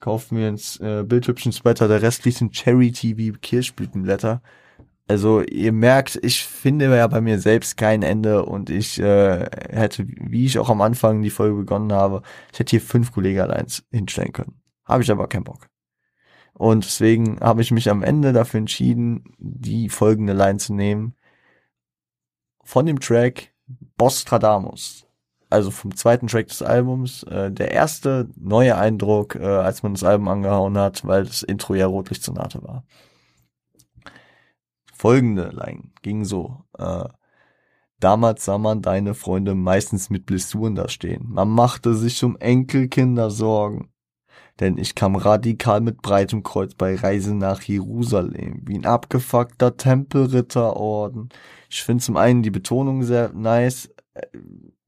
Kauf 0.00 0.30
mir 0.30 0.48
ins 0.48 0.78
äh, 0.80 1.04
bildhübschen 1.04 1.52
Sweater, 1.52 1.88
der 1.88 2.02
Rest 2.02 2.24
liegt 2.24 2.40
in 2.40 2.52
Charity 2.52 3.16
wie 3.16 3.32
Kirschblütenblätter. 3.32 4.42
Also 5.08 5.40
ihr 5.42 5.72
merkt, 5.72 6.18
ich 6.22 6.44
finde 6.44 6.94
ja 6.94 7.06
bei 7.06 7.20
mir 7.20 7.38
selbst 7.38 7.76
kein 7.76 8.02
Ende 8.02 8.44
und 8.44 8.70
ich 8.70 8.98
äh, 8.98 9.48
hätte, 9.70 10.06
wie 10.06 10.46
ich 10.46 10.58
auch 10.58 10.68
am 10.68 10.80
Anfang 10.80 11.22
die 11.22 11.30
Folge 11.30 11.56
begonnen 11.56 11.92
habe, 11.92 12.22
ich 12.52 12.58
hätte 12.58 12.70
hier 12.70 12.80
fünf 12.80 13.12
Kollegen 13.12 13.40
allein 13.40 13.66
hinstellen 13.90 14.32
können. 14.32 14.60
Habe 14.84 15.02
ich 15.02 15.10
aber 15.10 15.28
keinen 15.28 15.44
Bock. 15.44 15.68
Und 16.54 16.84
deswegen 16.84 17.38
habe 17.40 17.62
ich 17.62 17.70
mich 17.70 17.88
am 17.90 18.02
Ende 18.02 18.32
dafür 18.32 18.58
entschieden, 18.58 19.24
die 19.38 19.88
folgende 19.90 20.32
Line 20.32 20.58
zu 20.58 20.74
nehmen. 20.74 21.14
Von 22.64 22.86
dem 22.86 22.98
Track 22.98 23.52
Bostradamus 23.96 25.05
also 25.50 25.70
vom 25.70 25.94
zweiten 25.94 26.26
Track 26.26 26.48
des 26.48 26.62
Albums, 26.62 27.22
äh, 27.24 27.50
der 27.52 27.70
erste 27.72 28.28
neue 28.36 28.76
Eindruck, 28.76 29.36
äh, 29.36 29.44
als 29.44 29.82
man 29.82 29.94
das 29.94 30.04
Album 30.04 30.28
angehauen 30.28 30.76
hat, 30.78 31.06
weil 31.06 31.24
das 31.24 31.42
Intro 31.42 31.74
ja 31.74 31.86
Rotlichtsonate 31.86 32.62
war. 32.62 32.84
Folgende 34.94 35.50
Line 35.50 35.90
ging 36.02 36.24
so. 36.24 36.64
Äh, 36.78 37.04
Damals 37.98 38.44
sah 38.44 38.58
man 38.58 38.82
deine 38.82 39.14
Freunde 39.14 39.54
meistens 39.54 40.10
mit 40.10 40.26
Blessuren 40.26 40.74
da 40.74 40.88
stehen. 40.88 41.24
Man 41.28 41.48
machte 41.48 41.94
sich 41.94 42.22
um 42.24 42.36
Enkelkinder 42.36 43.30
Sorgen. 43.30 43.90
Denn 44.60 44.78
ich 44.78 44.94
kam 44.94 45.16
radikal 45.16 45.80
mit 45.80 46.00
breitem 46.00 46.42
Kreuz 46.42 46.74
bei 46.74 46.94
Reise 46.94 47.34
nach 47.34 47.62
Jerusalem, 47.62 48.62
wie 48.64 48.78
ein 48.78 48.86
abgefuckter 48.86 49.76
Tempelritterorden. 49.76 51.28
Ich 51.68 51.82
finde 51.82 52.02
zum 52.02 52.16
einen 52.16 52.42
die 52.42 52.50
Betonung 52.50 53.02
sehr 53.02 53.32
nice, 53.34 53.90
äh, 54.14 54.22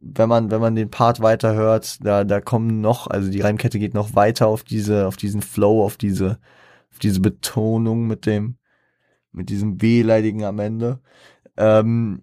wenn 0.00 0.28
man, 0.28 0.50
wenn 0.50 0.60
man 0.60 0.74
den 0.74 0.90
Part 0.90 1.20
weiterhört, 1.20 1.98
da, 2.04 2.24
da 2.24 2.40
kommen 2.40 2.80
noch, 2.80 3.08
also 3.08 3.30
die 3.30 3.40
Reimkette 3.40 3.78
geht 3.78 3.94
noch 3.94 4.14
weiter 4.14 4.46
auf 4.46 4.62
diese, 4.62 5.06
auf 5.06 5.16
diesen 5.16 5.42
Flow, 5.42 5.84
auf 5.84 5.96
diese, 5.96 6.38
auf 6.90 6.98
diese 6.98 7.20
Betonung 7.20 8.06
mit 8.06 8.26
dem, 8.26 8.58
mit 9.32 9.50
diesem 9.50 9.82
Wehleidigen 9.82 10.44
am 10.44 10.58
Ende. 10.60 11.00
Ähm, 11.56 12.22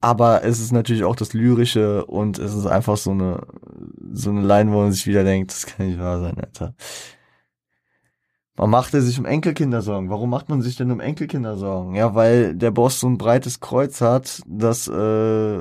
aber 0.00 0.44
es 0.44 0.60
ist 0.60 0.72
natürlich 0.72 1.04
auch 1.04 1.16
das 1.16 1.32
Lyrische 1.32 2.04
und 2.04 2.38
es 2.38 2.54
ist 2.54 2.66
einfach 2.66 2.96
so 2.96 3.10
eine, 3.10 3.46
so 4.12 4.30
eine 4.30 4.42
Line, 4.42 4.70
wo 4.70 4.82
man 4.82 4.92
sich 4.92 5.06
wieder 5.06 5.24
denkt, 5.24 5.52
das 5.52 5.66
kann 5.66 5.86
nicht 5.86 5.98
wahr 5.98 6.20
sein, 6.20 6.38
Alter. 6.38 6.74
Man 8.58 8.70
machte 8.70 9.02
sich 9.02 9.18
um 9.18 9.26
Enkelkinder 9.26 9.82
Sorgen. 9.82 10.08
Warum 10.08 10.30
macht 10.30 10.48
man 10.48 10.62
sich 10.62 10.76
denn 10.76 10.90
um 10.90 11.00
Enkelkinder 11.00 11.56
Sorgen? 11.56 11.94
Ja, 11.94 12.14
weil 12.14 12.54
der 12.54 12.70
Boss 12.70 13.00
so 13.00 13.06
ein 13.06 13.18
breites 13.18 13.60
Kreuz 13.60 14.00
hat, 14.00 14.42
das 14.46 14.88
äh, 14.88 15.60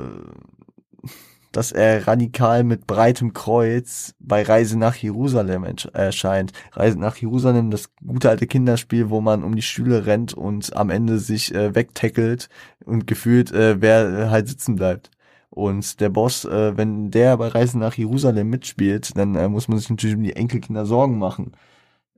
dass 1.55 1.71
er 1.71 2.05
radikal 2.05 2.65
mit 2.65 2.85
breitem 2.85 3.31
Kreuz 3.31 4.13
bei 4.19 4.43
Reise 4.43 4.77
nach 4.77 4.95
Jerusalem 4.95 5.63
erscheint. 5.93 6.51
Reise 6.73 6.99
nach 6.99 7.15
Jerusalem, 7.15 7.71
das 7.71 7.95
gute 8.05 8.29
alte 8.29 8.45
Kinderspiel, 8.45 9.09
wo 9.09 9.21
man 9.21 9.41
um 9.41 9.55
die 9.55 9.61
Stühle 9.61 10.05
rennt 10.05 10.33
und 10.33 10.75
am 10.75 10.89
Ende 10.89 11.17
sich 11.17 11.55
äh, 11.55 11.73
wegtackelt 11.73 12.49
und 12.83 13.07
gefühlt, 13.07 13.53
äh, 13.53 13.81
wer 13.81 14.29
halt 14.29 14.49
sitzen 14.49 14.75
bleibt. 14.75 15.11
Und 15.49 16.01
der 16.01 16.09
Boss, 16.09 16.43
äh, 16.43 16.75
wenn 16.75 17.09
der 17.09 17.37
bei 17.37 17.47
Reisen 17.47 17.79
nach 17.79 17.93
Jerusalem 17.93 18.49
mitspielt, 18.49 19.15
dann 19.15 19.35
äh, 19.35 19.47
muss 19.47 19.69
man 19.69 19.77
sich 19.77 19.89
natürlich 19.89 20.17
um 20.17 20.23
die 20.23 20.35
Enkelkinder 20.35 20.85
Sorgen 20.85 21.17
machen. 21.17 21.53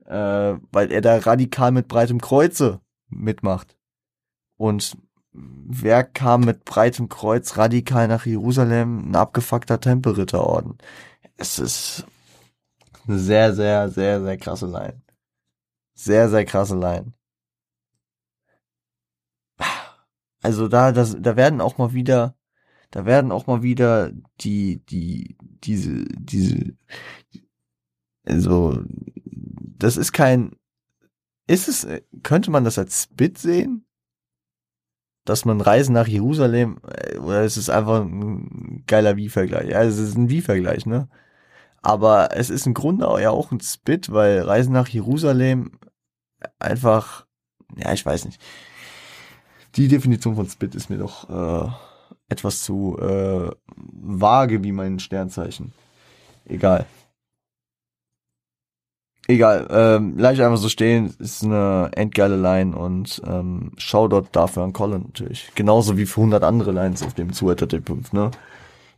Äh, 0.04 0.56
weil 0.72 0.90
er 0.90 1.00
da 1.00 1.16
radikal 1.16 1.70
mit 1.70 1.86
breitem 1.86 2.20
Kreuze 2.20 2.80
mitmacht. 3.08 3.76
Und 4.56 4.96
wer 5.66 6.04
kam 6.04 6.42
mit 6.42 6.64
breitem 6.64 7.08
Kreuz 7.08 7.56
radikal 7.56 8.08
nach 8.08 8.26
Jerusalem? 8.26 9.10
Ein 9.10 9.16
abgefuckter 9.16 9.80
Tempelritterorden. 9.80 10.78
Es 11.36 11.58
ist 11.58 12.06
eine 13.06 13.18
sehr, 13.18 13.54
sehr, 13.54 13.88
sehr, 13.90 14.22
sehr 14.22 14.36
krasse 14.36 14.66
Line. 14.66 15.02
Sehr, 15.94 16.28
sehr 16.28 16.44
krasse 16.44 16.78
Line. 16.78 17.12
Also 20.42 20.68
da, 20.68 20.92
das, 20.92 21.16
da 21.18 21.36
werden 21.36 21.60
auch 21.60 21.78
mal 21.78 21.92
wieder, 21.92 22.36
da 22.90 23.04
werden 23.06 23.32
auch 23.32 23.46
mal 23.46 23.62
wieder 23.62 24.12
die, 24.40 24.84
die, 24.86 25.36
diese, 25.40 26.04
diese, 26.04 26.76
also, 28.24 28.82
das 29.78 29.96
ist 29.96 30.12
kein, 30.12 30.56
ist 31.46 31.68
es, 31.68 31.86
könnte 32.22 32.50
man 32.50 32.64
das 32.64 32.78
als 32.78 33.04
Spit 33.04 33.38
sehen? 33.38 33.87
Dass 35.28 35.44
man 35.44 35.60
Reisen 35.60 35.92
nach 35.92 36.08
Jerusalem, 36.08 36.78
äh, 36.90 37.18
oder 37.18 37.44
ist 37.44 37.58
es 37.58 37.68
einfach 37.68 38.00
ein 38.00 38.82
geiler 38.86 39.16
Wie-Vergleich? 39.16 39.68
Ja, 39.68 39.82
es 39.82 39.98
ist 39.98 40.16
ein 40.16 40.30
Wie-Vergleich, 40.30 40.86
ne? 40.86 41.08
Aber 41.82 42.30
es 42.34 42.48
ist 42.48 42.66
im 42.66 42.72
Grunde 42.72 43.04
ja 43.20 43.30
auch 43.30 43.52
ein 43.52 43.60
Spit, 43.60 44.10
weil 44.10 44.40
Reisen 44.40 44.72
nach 44.72 44.88
Jerusalem 44.88 45.72
einfach, 46.58 47.26
ja, 47.76 47.92
ich 47.92 48.06
weiß 48.06 48.24
nicht. 48.24 48.40
Die 49.76 49.88
Definition 49.88 50.34
von 50.34 50.48
Spit 50.48 50.74
ist 50.74 50.88
mir 50.88 50.96
doch 50.96 51.28
äh, 51.28 51.70
etwas 52.30 52.62
zu 52.62 52.98
äh, 52.98 53.50
vage 53.76 54.64
wie 54.64 54.72
mein 54.72 54.98
Sternzeichen. 54.98 55.74
Egal. 56.46 56.86
Egal, 59.30 59.68
ähm, 59.70 60.16
leicht 60.16 60.40
einfach 60.40 60.56
so 60.56 60.70
stehen, 60.70 61.14
ist 61.18 61.44
eine 61.44 61.90
endgeile 61.94 62.36
Line 62.36 62.74
und 62.74 63.20
ähm, 63.26 63.72
Shoutout 63.76 64.28
dafür 64.32 64.62
an 64.62 64.72
Colin 64.72 65.02
natürlich. 65.02 65.52
Genauso 65.54 65.98
wie 65.98 66.06
für 66.06 66.22
100 66.22 66.42
andere 66.42 66.72
Lines 66.72 67.02
auf 67.02 67.12
dem 67.12 67.34
Zuhälter 67.34 67.68
Tape 67.68 67.82
5, 67.84 68.14
ne? 68.14 68.30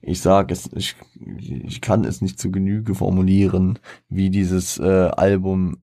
Ich 0.02 0.20
sag 0.20 0.52
es, 0.52 0.70
ich, 0.72 0.94
ich 1.36 1.80
kann 1.80 2.04
es 2.04 2.22
nicht 2.22 2.38
zu 2.38 2.52
Genüge 2.52 2.94
formulieren, 2.94 3.80
wie 4.08 4.30
dieses 4.30 4.78
äh, 4.78 5.10
Album 5.16 5.82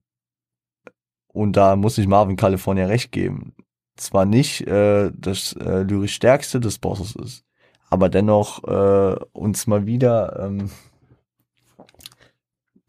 und 1.28 1.52
da 1.56 1.76
muss 1.76 1.98
ich 1.98 2.08
Marvin 2.08 2.36
California 2.36 2.86
recht 2.86 3.12
geben. 3.12 3.52
Zwar 3.96 4.24
nicht 4.24 4.66
äh, 4.66 5.12
das 5.14 5.52
äh, 5.52 5.82
lyrisch 5.82 6.14
stärkste 6.14 6.58
des 6.58 6.78
Bosses 6.78 7.14
ist, 7.16 7.44
aber 7.90 8.08
dennoch 8.08 8.64
äh, 8.64 9.16
uns 9.32 9.66
mal 9.66 9.84
wieder 9.84 10.40
ähm, 10.40 10.70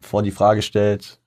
vor 0.00 0.22
die 0.22 0.30
Frage 0.30 0.62
stellt, 0.62 1.19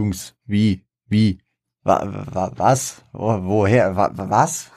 Jungs, 0.00 0.34
wie, 0.46 0.82
wie, 1.08 1.40
wa, 1.82 2.00
wa, 2.32 2.50
was, 2.56 3.02
Wo, 3.12 3.38
woher, 3.42 3.96
wa, 3.96 4.10
was? 4.14 4.70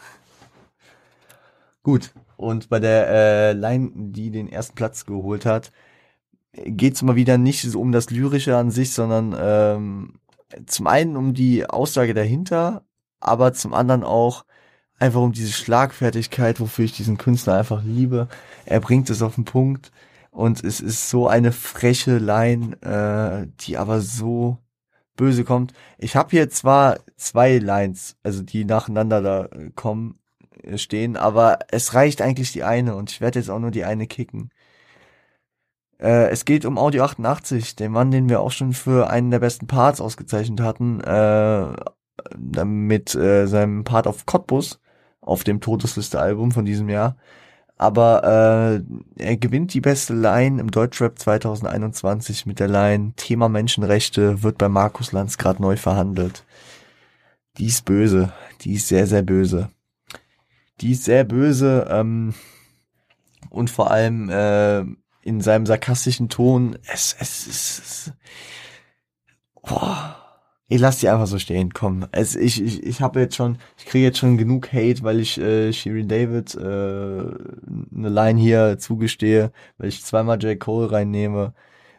Gut, 1.82 2.12
und 2.36 2.68
bei 2.68 2.82
der 2.82 3.08
äh, 3.08 3.54
Line, 3.54 3.92
die 3.96 4.32
den 4.32 4.50
ersten 4.50 4.76
Platz 4.76 5.06
geholt 5.06 5.46
hat, 5.46 5.72
geht 6.52 6.96
es 6.96 7.04
mal 7.04 7.16
wieder 7.16 7.38
nicht 7.38 7.62
so 7.62 7.80
um 7.80 7.94
das 7.94 8.10
Lyrische 8.10 8.58
an 8.58 8.70
sich, 8.70 8.92
sondern 8.92 9.34
ähm, 9.40 10.20
zum 10.66 10.88
einen 10.88 11.16
um 11.16 11.34
die 11.34 11.66
Aussage 11.66 12.14
dahinter, 12.14 12.84
aber 13.22 13.54
zum 13.54 13.74
anderen 13.74 14.04
auch 14.04 14.44
einfach 15.00 15.22
um 15.22 15.32
diese 15.32 15.54
Schlagfertigkeit, 15.54 16.60
wofür 16.60 16.84
ich 16.84 16.98
diesen 16.98 17.18
Künstler 17.18 17.58
einfach 17.58 17.82
liebe. 17.82 18.28
Er 18.66 18.82
bringt 18.82 19.10
es 19.10 19.22
auf 19.22 19.36
den 19.36 19.46
Punkt 19.46 19.94
und 20.32 20.62
es 20.66 20.82
ist 20.82 21.10
so 21.10 21.30
eine 21.30 21.54
freche 21.54 22.18
Line, 22.18 22.76
äh, 22.82 23.48
die 23.62 23.78
aber 23.78 24.02
so 24.02 24.58
böse 25.16 25.44
kommt. 25.44 25.74
Ich 25.98 26.16
habe 26.16 26.32
hier 26.32 26.50
zwar 26.50 27.00
zwei 27.16 27.58
Lines, 27.58 28.18
also 28.24 28.42
die 28.42 28.66
nacheinander 28.66 29.22
da 29.22 29.46
äh, 29.46 29.72
kommen, 29.76 30.20
äh, 30.64 30.78
stehen, 30.78 31.18
aber 31.18 31.60
es 31.70 31.94
reicht 31.94 32.22
eigentlich 32.22 32.52
die 32.52 32.64
eine 32.64 32.96
und 32.96 33.12
ich 33.12 33.22
werde 33.22 33.40
jetzt 33.40 33.50
auch 33.50 33.60
nur 33.60 33.72
die 33.72 33.86
eine 33.86 34.08
kicken. 34.08 34.52
Äh, 36.00 36.30
es 36.30 36.46
geht 36.46 36.66
um 36.66 36.78
Audio 36.78 37.04
88, 37.04 37.76
den 37.76 37.92
Mann, 37.92 38.12
den 38.12 38.30
wir 38.30 38.42
auch 38.42 38.52
schon 38.52 38.74
für 38.74 39.10
einen 39.10 39.32
der 39.32 39.40
besten 39.40 39.68
Parts 39.68 40.02
ausgezeichnet 40.02 40.60
hatten, 40.62 41.02
äh, 41.02 42.66
mit 42.66 43.16
äh, 43.16 43.48
seinem 43.48 43.84
Part 43.84 44.08
auf 44.08 44.26
Cottbus 44.26 44.80
auf 45.22 45.44
dem 45.44 45.62
Todesliste-Album 45.62 46.52
von 46.52 46.66
diesem 46.66 46.90
Jahr 46.90 47.18
aber 47.78 48.84
äh, 49.18 49.24
er 49.24 49.38
gewinnt 49.38 49.74
die 49.74 49.82
beste 49.82 50.14
Line 50.14 50.62
im 50.62 50.72
Deutschrap 50.72 51.18
2021 51.20 52.46
mit 52.46 52.60
der 52.60 52.68
Line 52.68 53.14
Thema 53.16 53.50
Menschenrechte 53.50 54.44
wird 54.44 54.58
bei 54.58 54.70
Markus 54.70 55.12
Lanz 55.12 55.38
gerade 55.38 55.62
neu 55.62 55.76
verhandelt. 55.76 56.44
Die 57.58 57.66
ist 57.66 57.86
böse, 57.86 58.32
die 58.62 58.74
ist 58.74 58.88
sehr, 58.88 59.08
sehr 59.08 59.24
böse. 59.24 59.70
Die 60.82 60.92
ist 60.92 61.04
sehr 61.04 61.24
böse 61.24 61.88
ähm, 61.90 62.34
und 63.50 63.70
vor 63.70 63.92
allem 63.92 64.30
äh, 64.30 64.82
in 65.22 65.42
seinem 65.42 65.66
sarkastischen 65.66 66.30
Ton, 66.30 66.78
es, 66.92 67.16
es, 67.20 67.48
es, 67.48 67.80
es 67.80 68.12
boah, 69.62 70.23
ich 70.70 70.80
lass 70.80 71.00
die 71.00 71.10
einfach 71.10 71.28
so 71.28 71.40
stehen, 71.40 71.74
komm. 71.74 72.08
Es, 72.12 72.36
ich 72.36 72.62
ich, 72.62 72.84
ich 72.84 73.02
habe 73.02 73.20
jetzt 73.20 73.36
schon, 73.36 73.58
ich 73.78 73.86
kriege 73.86 74.06
jetzt 74.06 74.18
schon 74.18 74.38
genug 74.38 74.72
Hate, 74.74 75.04
weil 75.04 75.20
ich 75.20 75.40
äh, 75.40 75.72
Shirin 75.74 76.08
David 76.08 76.56
äh, 76.56 76.60
eine 76.60 78.10
Line 78.10 78.40
hier 78.40 78.78
zugestehe, 78.80 79.52
weil 79.78 79.90
ich 79.90 80.04
zweimal 80.04 80.42
J. 80.42 80.60
Cole 80.60 80.92
reinnehme, 80.92 81.54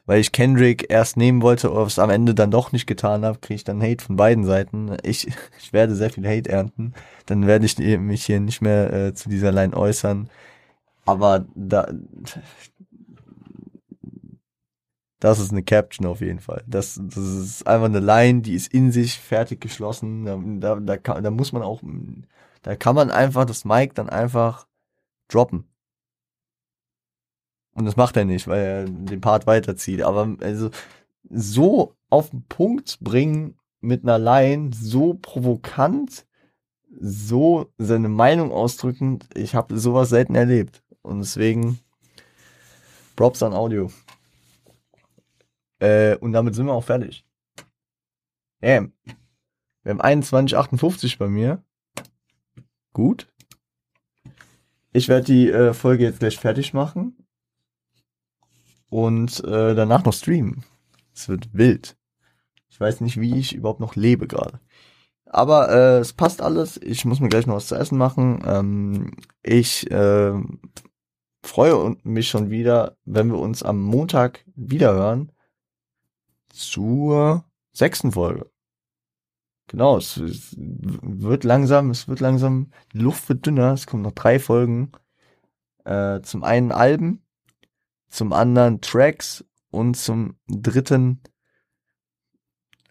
weil 0.07 0.21
ich 0.21 0.33
Kendrick 0.33 0.91
erst 0.91 1.17
nehmen 1.17 1.43
wollte, 1.43 1.71
aber 1.71 1.87
es 1.87 1.99
am 1.99 2.11
Ende 2.11 2.35
dann 2.35 2.51
doch 2.51 2.73
nicht 2.73 2.87
getan 2.87 3.25
habe, 3.25 3.39
kriege 3.39 3.57
ich 3.57 3.65
dann 3.65 3.83
Hate 3.83 4.05
von 4.05 4.17
beiden 4.17 4.45
Seiten. 4.45 4.97
Ich, 5.03 5.29
ich 5.59 5.73
werde 5.73 5.95
sehr 5.95 6.11
viel 6.11 6.27
Hate 6.27 6.51
ernten. 6.51 6.95
Dann 7.27 7.47
werde 7.47 7.67
ich 7.67 7.79
mich 7.79 8.25
hier 8.25 8.41
nicht 8.41 8.63
mehr 8.63 8.93
äh, 8.93 9.15
zu 9.15 9.29
dieser 9.29 9.53
Line 9.53 9.77
äußern. 9.77 10.31
Aber 11.07 11.47
da, 11.55 11.89
das 15.25 15.39
ist 15.39 15.53
eine 15.53 15.63
Caption 15.63 16.07
auf 16.07 16.21
jeden 16.21 16.41
Fall. 16.41 16.63
Das, 16.67 17.01
das 17.03 17.17
ist 17.17 17.67
einfach 17.67 17.87
eine 17.87 18.01
Line, 18.01 18.43
die 18.43 18.53
ist 18.53 18.71
in 18.75 18.93
sich 18.93 19.19
fertig 19.19 19.59
geschlossen. 19.59 20.61
Da, 20.61 20.77
da, 20.79 20.99
kann, 20.99 21.25
da 21.25 21.31
muss 21.31 21.51
man 21.51 21.63
auch, 21.63 21.81
da 22.61 22.77
kann 22.77 22.95
man 22.95 23.11
einfach 23.11 23.47
das 23.47 23.65
Mic 23.65 23.95
dann 23.95 24.11
einfach 24.11 24.67
droppen. 25.29 25.65
Und 27.73 27.87
das 27.87 27.97
macht 27.97 28.19
er 28.19 28.27
nicht, 28.27 28.49
weil 28.49 28.61
er 28.61 28.85
den 28.85 29.23
Part 29.23 29.47
weiterzieht. 29.47 30.03
Aber 30.03 30.37
also 30.43 30.69
so 31.31 31.95
auf 32.11 32.29
den 32.29 32.45
Punkt 32.45 32.99
bringen 33.01 33.57
mit 33.81 34.03
einer 34.03 34.19
Line, 34.19 34.73
so 34.75 35.15
provokant, 35.15 36.27
so 37.01 37.73
seine 37.79 38.11
Meinung 38.11 38.53
ausdrückend, 38.53 39.27
ich 39.35 39.55
habe 39.55 39.79
sowas 39.79 40.11
selten 40.11 40.35
erlebt. 40.35 40.83
Und 41.01 41.21
deswegen 41.21 41.79
Props 43.17 43.43
an 43.43 43.55
Audio. 43.55 43.91
Äh, 45.85 46.17
und 46.17 46.33
damit 46.33 46.55
sind 46.55 46.67
wir 46.67 46.73
auch 46.73 46.85
fertig. 46.85 47.27
Ähm, 48.63 48.95
wir 49.83 49.91
haben 49.91 50.01
21,58 50.01 51.19
bei 51.19 51.29
mir. 51.29 51.63
Gut. 52.95 53.31
Ich 54.93 55.09
werde 55.09 55.27
die 55.27 55.51
äh, 55.51 55.75
Folge 55.75 56.05
jetzt 56.05 56.21
gleich 56.21 56.39
fertig 56.39 56.73
machen. 56.73 57.27
Und 58.89 59.45
äh, 59.45 59.75
danach 59.75 60.05
noch 60.05 60.15
streamen. 60.15 60.65
Es 61.15 61.29
wird 61.29 61.53
wild. 61.53 61.99
Ich 62.69 62.81
weiß 62.81 63.03
nicht, 63.03 63.21
wie 63.21 63.39
ich 63.39 63.55
überhaupt 63.55 63.81
noch 63.81 63.95
lebe 63.95 64.27
gerade. 64.27 64.61
Aber 65.27 65.69
äh, 65.69 65.99
es 65.99 66.15
passt 66.15 66.41
alles. 66.41 66.79
Ich 66.79 67.05
muss 67.05 67.21
mir 67.21 67.29
gleich 67.29 67.47
noch 67.47 67.57
was 67.57 67.67
zu 67.67 67.75
essen 67.75 67.99
machen. 67.99 68.43
Ähm, 68.47 69.17
ich 69.43 69.91
äh, 69.91 70.33
freue 71.43 71.97
mich 72.05 72.29
schon 72.29 72.49
wieder, 72.49 72.97
wenn 73.05 73.29
wir 73.29 73.39
uns 73.39 73.63
am 73.63 73.83
Montag 73.83 74.47
wiederhören 74.55 75.34
zur 76.55 77.45
sechsten 77.73 78.13
Folge. 78.13 78.51
Genau, 79.67 79.97
es, 79.97 80.17
es, 80.19 80.55
wird 80.57 81.45
langsam, 81.45 81.91
es 81.91 82.07
wird 82.07 82.21
langsam, 82.21 82.71
die 82.93 82.99
Luft 82.99 83.29
wird 83.29 83.47
dünner, 83.47 83.73
es 83.73 83.87
kommen 83.87 84.03
noch 84.03 84.13
drei 84.13 84.39
Folgen. 84.39 84.93
Äh, 85.85 86.21
zum 86.21 86.45
einen 86.45 86.73
Alben, 86.73 87.23
zum 88.09 88.33
anderen 88.33 88.81
Tracks 88.81 89.45
und 89.71 89.97
zum 89.97 90.37
dritten 90.49 91.21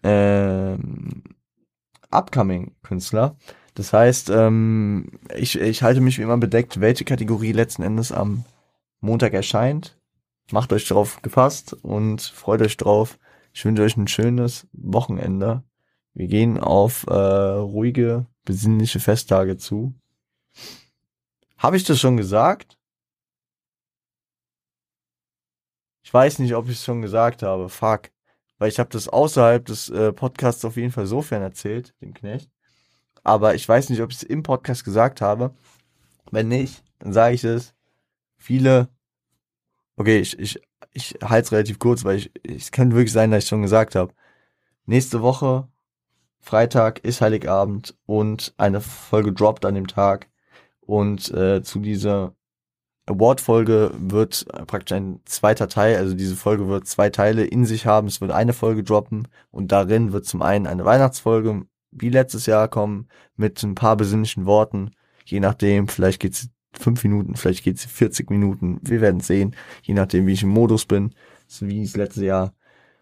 ähm, 0.02 1.22
Upcoming-Künstler. 2.10 3.36
Das 3.74 3.92
heißt, 3.92 4.30
ähm, 4.30 5.18
ich, 5.34 5.58
ich 5.58 5.82
halte 5.82 6.00
mich 6.00 6.18
wie 6.18 6.22
immer 6.22 6.36
bedeckt, 6.36 6.80
welche 6.80 7.04
Kategorie 7.04 7.52
letzten 7.52 7.82
Endes 7.82 8.12
am 8.12 8.44
Montag 9.00 9.32
erscheint. 9.32 9.98
Macht 10.52 10.72
euch 10.72 10.86
drauf 10.86 11.22
gefasst 11.22 11.72
und 11.82 12.20
freut 12.20 12.62
euch 12.62 12.76
drauf. 12.76 13.18
Ich 13.54 13.64
wünsche 13.64 13.82
euch 13.82 13.96
ein 13.96 14.08
schönes 14.08 14.66
Wochenende. 14.72 15.62
Wir 16.12 16.26
gehen 16.26 16.58
auf 16.58 17.06
äh, 17.06 17.12
ruhige, 17.14 18.26
besinnliche 18.44 18.98
Festtage 18.98 19.56
zu. 19.56 19.94
Habe 21.56 21.76
ich 21.76 21.84
das 21.84 22.00
schon 22.00 22.16
gesagt? 22.16 22.76
Ich 26.02 26.12
weiß 26.12 26.40
nicht, 26.40 26.56
ob 26.56 26.68
ich 26.68 26.76
es 26.76 26.84
schon 26.84 27.00
gesagt 27.00 27.44
habe. 27.44 27.68
Fuck. 27.68 28.10
Weil 28.58 28.70
ich 28.70 28.80
habe 28.80 28.90
das 28.90 29.08
außerhalb 29.08 29.64
des 29.64 29.88
äh, 29.88 30.12
Podcasts 30.12 30.64
auf 30.64 30.76
jeden 30.76 30.92
Fall 30.92 31.06
sofern 31.06 31.42
erzählt, 31.42 31.94
dem 32.00 32.12
Knecht. 32.12 32.50
Aber 33.22 33.54
ich 33.54 33.68
weiß 33.68 33.88
nicht, 33.88 34.02
ob 34.02 34.10
ich 34.10 34.16
es 34.16 34.22
im 34.24 34.42
Podcast 34.42 34.84
gesagt 34.84 35.20
habe. 35.20 35.54
Wenn 36.30 36.48
nicht, 36.48 36.82
dann 36.98 37.12
sage 37.12 37.36
ich 37.36 37.44
es. 37.44 37.72
Viele. 38.36 38.88
Okay, 39.96 40.18
ich, 40.18 40.38
ich, 40.40 40.60
ich 40.94 41.16
halte 41.22 41.46
es 41.46 41.52
relativ 41.52 41.78
kurz, 41.78 42.04
weil 42.04 42.16
ich, 42.18 42.30
es 42.44 42.70
könnte 42.72 42.96
wirklich 42.96 43.12
sein, 43.12 43.30
dass 43.30 43.44
ich 43.44 43.48
schon 43.48 43.62
gesagt 43.62 43.94
habe. 43.94 44.14
Nächste 44.86 45.20
Woche, 45.22 45.68
Freitag 46.40 47.00
ist 47.00 47.20
Heiligabend 47.20 47.96
und 48.06 48.54
eine 48.56 48.80
Folge 48.80 49.32
droppt 49.32 49.64
an 49.66 49.74
dem 49.74 49.88
Tag. 49.88 50.28
Und 50.80 51.30
äh, 51.32 51.62
zu 51.62 51.80
dieser 51.80 52.34
Award-Folge 53.06 53.92
wird 53.98 54.46
praktisch 54.66 54.96
ein 54.96 55.20
zweiter 55.24 55.68
Teil, 55.68 55.96
also 55.96 56.14
diese 56.14 56.36
Folge 56.36 56.68
wird 56.68 56.86
zwei 56.86 57.10
Teile 57.10 57.44
in 57.44 57.66
sich 57.66 57.86
haben. 57.86 58.06
Es 58.08 58.20
wird 58.20 58.30
eine 58.30 58.52
Folge 58.52 58.82
droppen 58.82 59.28
und 59.50 59.72
darin 59.72 60.12
wird 60.12 60.26
zum 60.26 60.42
einen 60.42 60.66
eine 60.66 60.84
Weihnachtsfolge 60.84 61.66
wie 61.90 62.08
letztes 62.08 62.46
Jahr 62.46 62.68
kommen 62.68 63.08
mit 63.36 63.62
ein 63.62 63.74
paar 63.74 63.96
besinnlichen 63.96 64.46
Worten. 64.46 64.90
Je 65.24 65.40
nachdem, 65.40 65.88
vielleicht 65.88 66.20
geht's 66.20 66.48
fünf 66.78 67.02
Minuten, 67.04 67.36
vielleicht 67.36 67.64
geht's 67.64 67.84
40 67.84 68.30
Minuten. 68.30 68.80
Wir 68.82 69.00
werden 69.00 69.20
sehen, 69.20 69.54
je 69.82 69.94
nachdem, 69.94 70.26
wie 70.26 70.32
ich 70.32 70.42
im 70.42 70.50
Modus 70.50 70.86
bin, 70.86 71.14
so 71.46 71.66
wie 71.66 71.82
es 71.82 71.96
letztes 71.96 72.22
Jahr, 72.22 72.54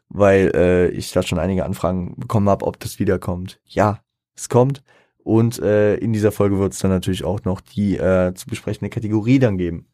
weil 0.09 0.53
äh, 0.55 0.89
ich 0.89 1.13
da 1.13 1.23
schon 1.23 1.39
einige 1.39 1.65
Anfragen 1.65 2.15
bekommen 2.17 2.49
habe, 2.49 2.67
ob 2.67 2.79
das 2.81 2.99
wiederkommt. 2.99 3.61
Ja, 3.67 4.03
es 4.37 4.49
kommt. 4.49 4.83
Und 5.25 5.61
äh, 5.61 5.95
in 5.97 6.13
dieser 6.13 6.33
Folge 6.33 6.59
wird 6.59 6.73
es 6.73 6.81
dann 6.81 6.91
natürlich 6.91 7.25
auch 7.25 7.45
noch 7.45 7.61
die 7.61 7.97
äh, 7.97 8.35
zu 8.35 8.47
besprechende 8.47 8.91
Kategorie 8.91 9.39
dann 9.39 9.57
geben. 9.57 9.87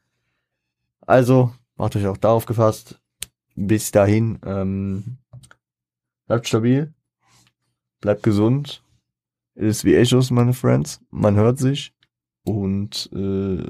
Also, 1.07 1.53
macht 1.77 1.97
euch 1.97 2.07
auch 2.07 2.17
darauf 2.17 2.47
gefasst. 2.47 3.01
Bis 3.55 3.91
dahin, 3.91 4.39
ähm, 4.45 5.19
bleibt 6.27 6.49
stabil, 6.49 6.93
bleibt 8.01 8.23
gesund. 8.23 8.83
Ist 9.55 9.85
wie 9.85 9.97
Echos, 9.97 10.31
meine 10.31 10.55
Friends. 10.55 11.01
Man 11.11 11.35
hört 11.35 11.59
sich 11.59 11.93
und 12.49 13.11
äh, 13.15 13.63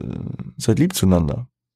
seid 0.57 0.79
lieb 0.79 0.95
zueinander. 0.95 1.49